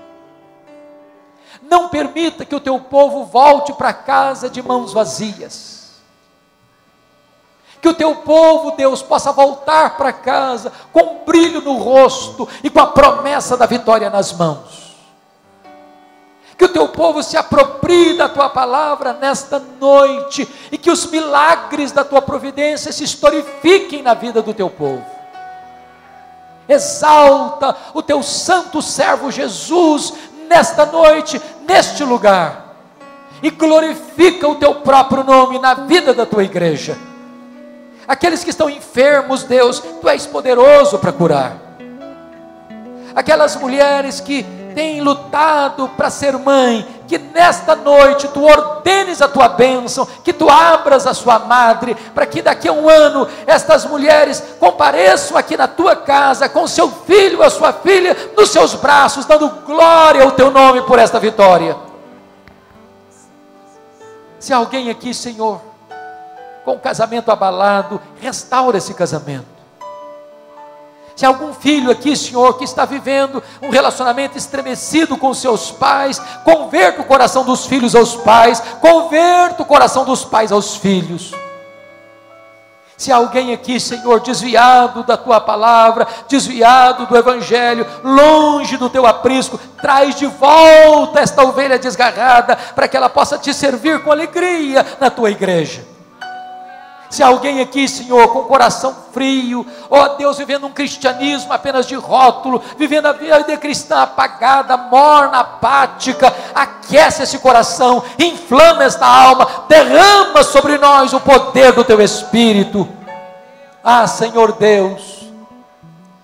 Não 1.69 1.89
permita 1.89 2.45
que 2.45 2.55
o 2.55 2.59
teu 2.59 2.79
povo 2.79 3.25
volte 3.25 3.73
para 3.73 3.93
casa 3.93 4.49
de 4.49 4.61
mãos 4.61 4.93
vazias. 4.93 5.93
Que 7.81 7.89
o 7.89 7.93
teu 7.93 8.15
povo, 8.17 8.71
Deus, 8.71 9.01
possa 9.01 9.31
voltar 9.31 9.97
para 9.97 10.13
casa 10.13 10.71
com 10.91 11.01
um 11.01 11.25
brilho 11.25 11.61
no 11.61 11.77
rosto 11.77 12.47
e 12.63 12.69
com 12.69 12.79
a 12.79 12.87
promessa 12.87 13.57
da 13.57 13.65
vitória 13.65 14.09
nas 14.09 14.31
mãos 14.31 14.83
que 16.63 16.65
o 16.65 16.69
teu 16.69 16.87
povo 16.87 17.21
se 17.21 17.35
aproprie 17.35 18.13
da 18.13 18.29
tua 18.29 18.49
palavra 18.49 19.11
nesta 19.13 19.59
noite 19.59 20.47
e 20.71 20.77
que 20.77 20.89
os 20.89 21.05
milagres 21.07 21.91
da 21.91 22.05
tua 22.05 22.21
providência 22.21 22.91
se 22.91 23.03
historifiquem 23.03 24.01
na 24.01 24.13
vida 24.13 24.41
do 24.41 24.53
teu 24.53 24.69
povo. 24.69 25.05
Exalta 26.69 27.75
o 27.93 28.01
teu 28.01 28.23
santo 28.23 28.81
servo 28.81 29.29
Jesus 29.29 30.13
nesta 30.53 30.85
noite, 30.85 31.41
neste 31.67 32.03
lugar, 32.03 32.75
e 33.41 33.49
glorifica 33.49 34.47
o 34.47 34.55
teu 34.55 34.75
próprio 34.75 35.23
nome 35.23 35.57
na 35.57 35.73
vida 35.73 36.13
da 36.13 36.27
tua 36.27 36.43
igreja. 36.43 36.95
Aqueles 38.07 38.43
que 38.43 38.51
estão 38.51 38.69
enfermos, 38.69 39.43
Deus, 39.43 39.79
tu 39.79 40.07
és 40.07 40.27
poderoso 40.27 40.99
para 40.99 41.11
curar. 41.11 41.57
Aquelas 43.15 43.55
mulheres 43.55 44.19
que 44.19 44.45
tem 44.73 45.01
lutado 45.01 45.89
para 45.89 46.09
ser 46.09 46.37
mãe, 46.37 46.87
que 47.07 47.17
nesta 47.17 47.75
noite 47.75 48.27
tu 48.27 48.43
ordenes 48.43 49.21
a 49.21 49.27
tua 49.27 49.47
bênção, 49.49 50.07
que 50.23 50.33
tu 50.33 50.49
abras 50.49 51.05
a 51.05 51.13
sua 51.13 51.39
madre, 51.39 51.95
para 52.13 52.25
que 52.25 52.41
daqui 52.41 52.67
a 52.67 52.73
um 52.73 52.89
ano 52.89 53.27
estas 53.45 53.85
mulheres 53.85 54.43
compareçam 54.59 55.37
aqui 55.37 55.55
na 55.55 55.67
tua 55.67 55.95
casa 55.95 56.49
com 56.49 56.67
seu 56.67 56.89
filho 56.89 57.43
a 57.43 57.49
sua 57.49 57.71
filha 57.71 58.15
nos 58.35 58.49
seus 58.49 58.73
braços, 58.73 59.25
dando 59.25 59.49
glória 59.65 60.23
ao 60.23 60.31
teu 60.31 60.49
nome 60.49 60.81
por 60.81 60.99
esta 60.99 61.19
vitória. 61.19 61.75
Se 64.39 64.51
alguém 64.51 64.89
aqui, 64.89 65.13
Senhor, 65.13 65.61
com 66.65 66.73
o 66.73 66.79
casamento 66.79 67.31
abalado, 67.31 68.01
restaura 68.19 68.77
esse 68.77 68.93
casamento. 68.93 69.52
Se 71.15 71.25
algum 71.25 71.53
filho 71.53 71.91
aqui, 71.91 72.15
Senhor, 72.15 72.57
que 72.57 72.63
está 72.63 72.85
vivendo 72.85 73.41
um 73.61 73.69
relacionamento 73.69 74.37
estremecido 74.37 75.15
com 75.17 75.33
seus 75.33 75.71
pais, 75.71 76.19
converta 76.43 77.01
o 77.01 77.05
coração 77.05 77.43
dos 77.43 77.65
filhos 77.65 77.95
aos 77.95 78.15
pais, 78.15 78.59
converta 78.81 79.61
o 79.61 79.65
coração 79.65 80.05
dos 80.05 80.25
pais 80.25 80.51
aos 80.51 80.75
filhos. 80.75 81.31
Se 82.97 83.11
alguém 83.11 83.53
aqui, 83.53 83.79
Senhor, 83.79 84.21
desviado 84.21 85.03
da 85.03 85.17
tua 85.17 85.39
palavra, 85.39 86.07
desviado 86.27 87.05
do 87.05 87.17
evangelho, 87.17 87.85
longe 88.03 88.77
do 88.77 88.89
teu 88.89 89.05
aprisco, 89.05 89.59
traz 89.81 90.15
de 90.15 90.25
volta 90.25 91.19
esta 91.19 91.43
ovelha 91.43 91.77
desgarrada, 91.77 92.55
para 92.55 92.87
que 92.87 92.95
ela 92.95 93.09
possa 93.09 93.37
te 93.37 93.53
servir 93.53 94.01
com 94.03 94.11
alegria 94.11 94.85
na 94.99 95.09
tua 95.09 95.31
igreja. 95.31 95.92
Se 97.13 97.21
alguém 97.21 97.61
aqui, 97.61 97.87
Senhor, 97.87 98.27
com 98.29 98.39
o 98.39 98.45
coração 98.45 98.91
frio, 99.11 99.63
ó 99.87 100.15
Deus, 100.15 100.39
vivendo 100.39 100.65
um 100.65 100.71
cristianismo 100.71 101.53
apenas 101.53 101.85
de 101.85 101.93
rótulo, 101.93 102.59
vivendo 102.75 103.05
a 103.05 103.11
vida 103.11 103.55
cristã 103.55 104.01
apagada, 104.01 104.75
morna, 104.75 105.41
apática, 105.41 106.33
aquece 106.55 107.21
esse 107.21 107.37
coração, 107.37 108.03
inflama 108.17 108.83
esta 108.83 109.05
alma, 109.05 109.47
derrama 109.69 110.43
sobre 110.43 110.79
nós 110.79 111.13
o 111.13 111.19
poder 111.19 111.73
do 111.73 111.83
teu 111.83 112.01
Espírito. 112.01 112.89
Ah, 113.83 114.07
Senhor 114.07 114.53
Deus, 114.53 115.29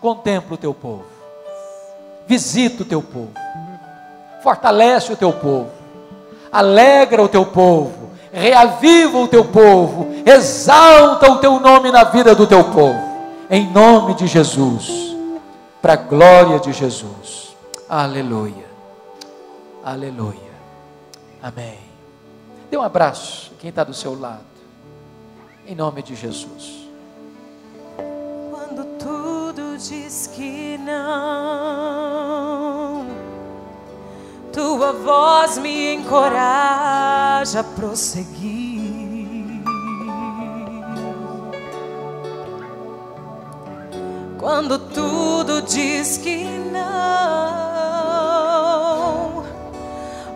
contempla 0.01 0.55
o 0.55 0.57
teu 0.57 0.73
povo, 0.73 1.05
visita 2.25 2.81
o 2.81 2.85
teu 2.87 3.03
povo, 3.03 3.33
fortalece 4.41 5.13
o 5.13 5.15
teu 5.15 5.31
povo, 5.31 5.69
alegra 6.51 7.21
o 7.21 7.29
teu 7.29 7.45
povo 7.45 8.09
reaviva 8.31 9.17
o 9.17 9.27
teu 9.27 9.45
povo, 9.45 10.07
exalta 10.25 11.31
o 11.31 11.37
teu 11.37 11.59
nome 11.59 11.91
na 11.91 12.03
vida 12.05 12.35
do 12.35 12.45
teu 12.47 12.63
povo, 12.63 12.99
em 13.49 13.69
nome 13.71 14.13
de 14.13 14.27
Jesus, 14.27 15.15
para 15.81 15.93
a 15.93 15.97
glória 15.97 16.59
de 16.59 16.71
Jesus. 16.71 17.55
Aleluia, 17.87 18.67
aleluia, 19.83 20.51
amém. 21.41 21.79
Dê 22.69 22.77
um 22.77 22.83
abraço, 22.83 23.51
quem 23.59 23.69
está 23.69 23.83
do 23.83 23.93
seu 23.93 24.19
lado, 24.19 24.47
Em 25.65 25.75
nome 25.75 26.01
de 26.01 26.15
Jesus. 26.15 26.87
Quando 28.49 28.83
tudo 28.97 29.77
diz 29.77 30.27
que 30.35 30.77
não, 30.79 32.68
tua 34.59 34.91
voz 34.91 35.57
me 35.57 35.93
encoraja 35.93 37.61
a 37.61 37.63
prosseguir. 37.63 39.63
Quando 44.37 44.77
tudo 44.77 45.61
diz 45.61 46.17
que 46.17 46.43
não, 46.73 46.83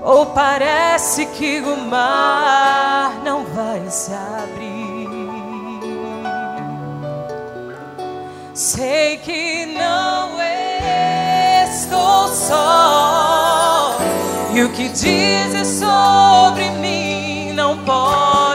ou 0.01 0.28
parece 0.28 1.26
que 1.26 1.59
o 1.59 1.76
mar 1.76 3.21
não 3.26 3.43
vai 3.43 3.89
se 3.89 4.13
abrir. 4.13 5.09
Sei 8.53 9.17
que 9.17 9.65
não 9.65 10.24
estou 11.93 12.28
só, 12.30 13.22
e 14.56 14.62
o 14.62 14.70
que 14.70 14.88
dizes 14.89 15.80
sobre 15.80 16.70
mim 16.70 17.54
não 17.54 17.76
pode 17.80 18.53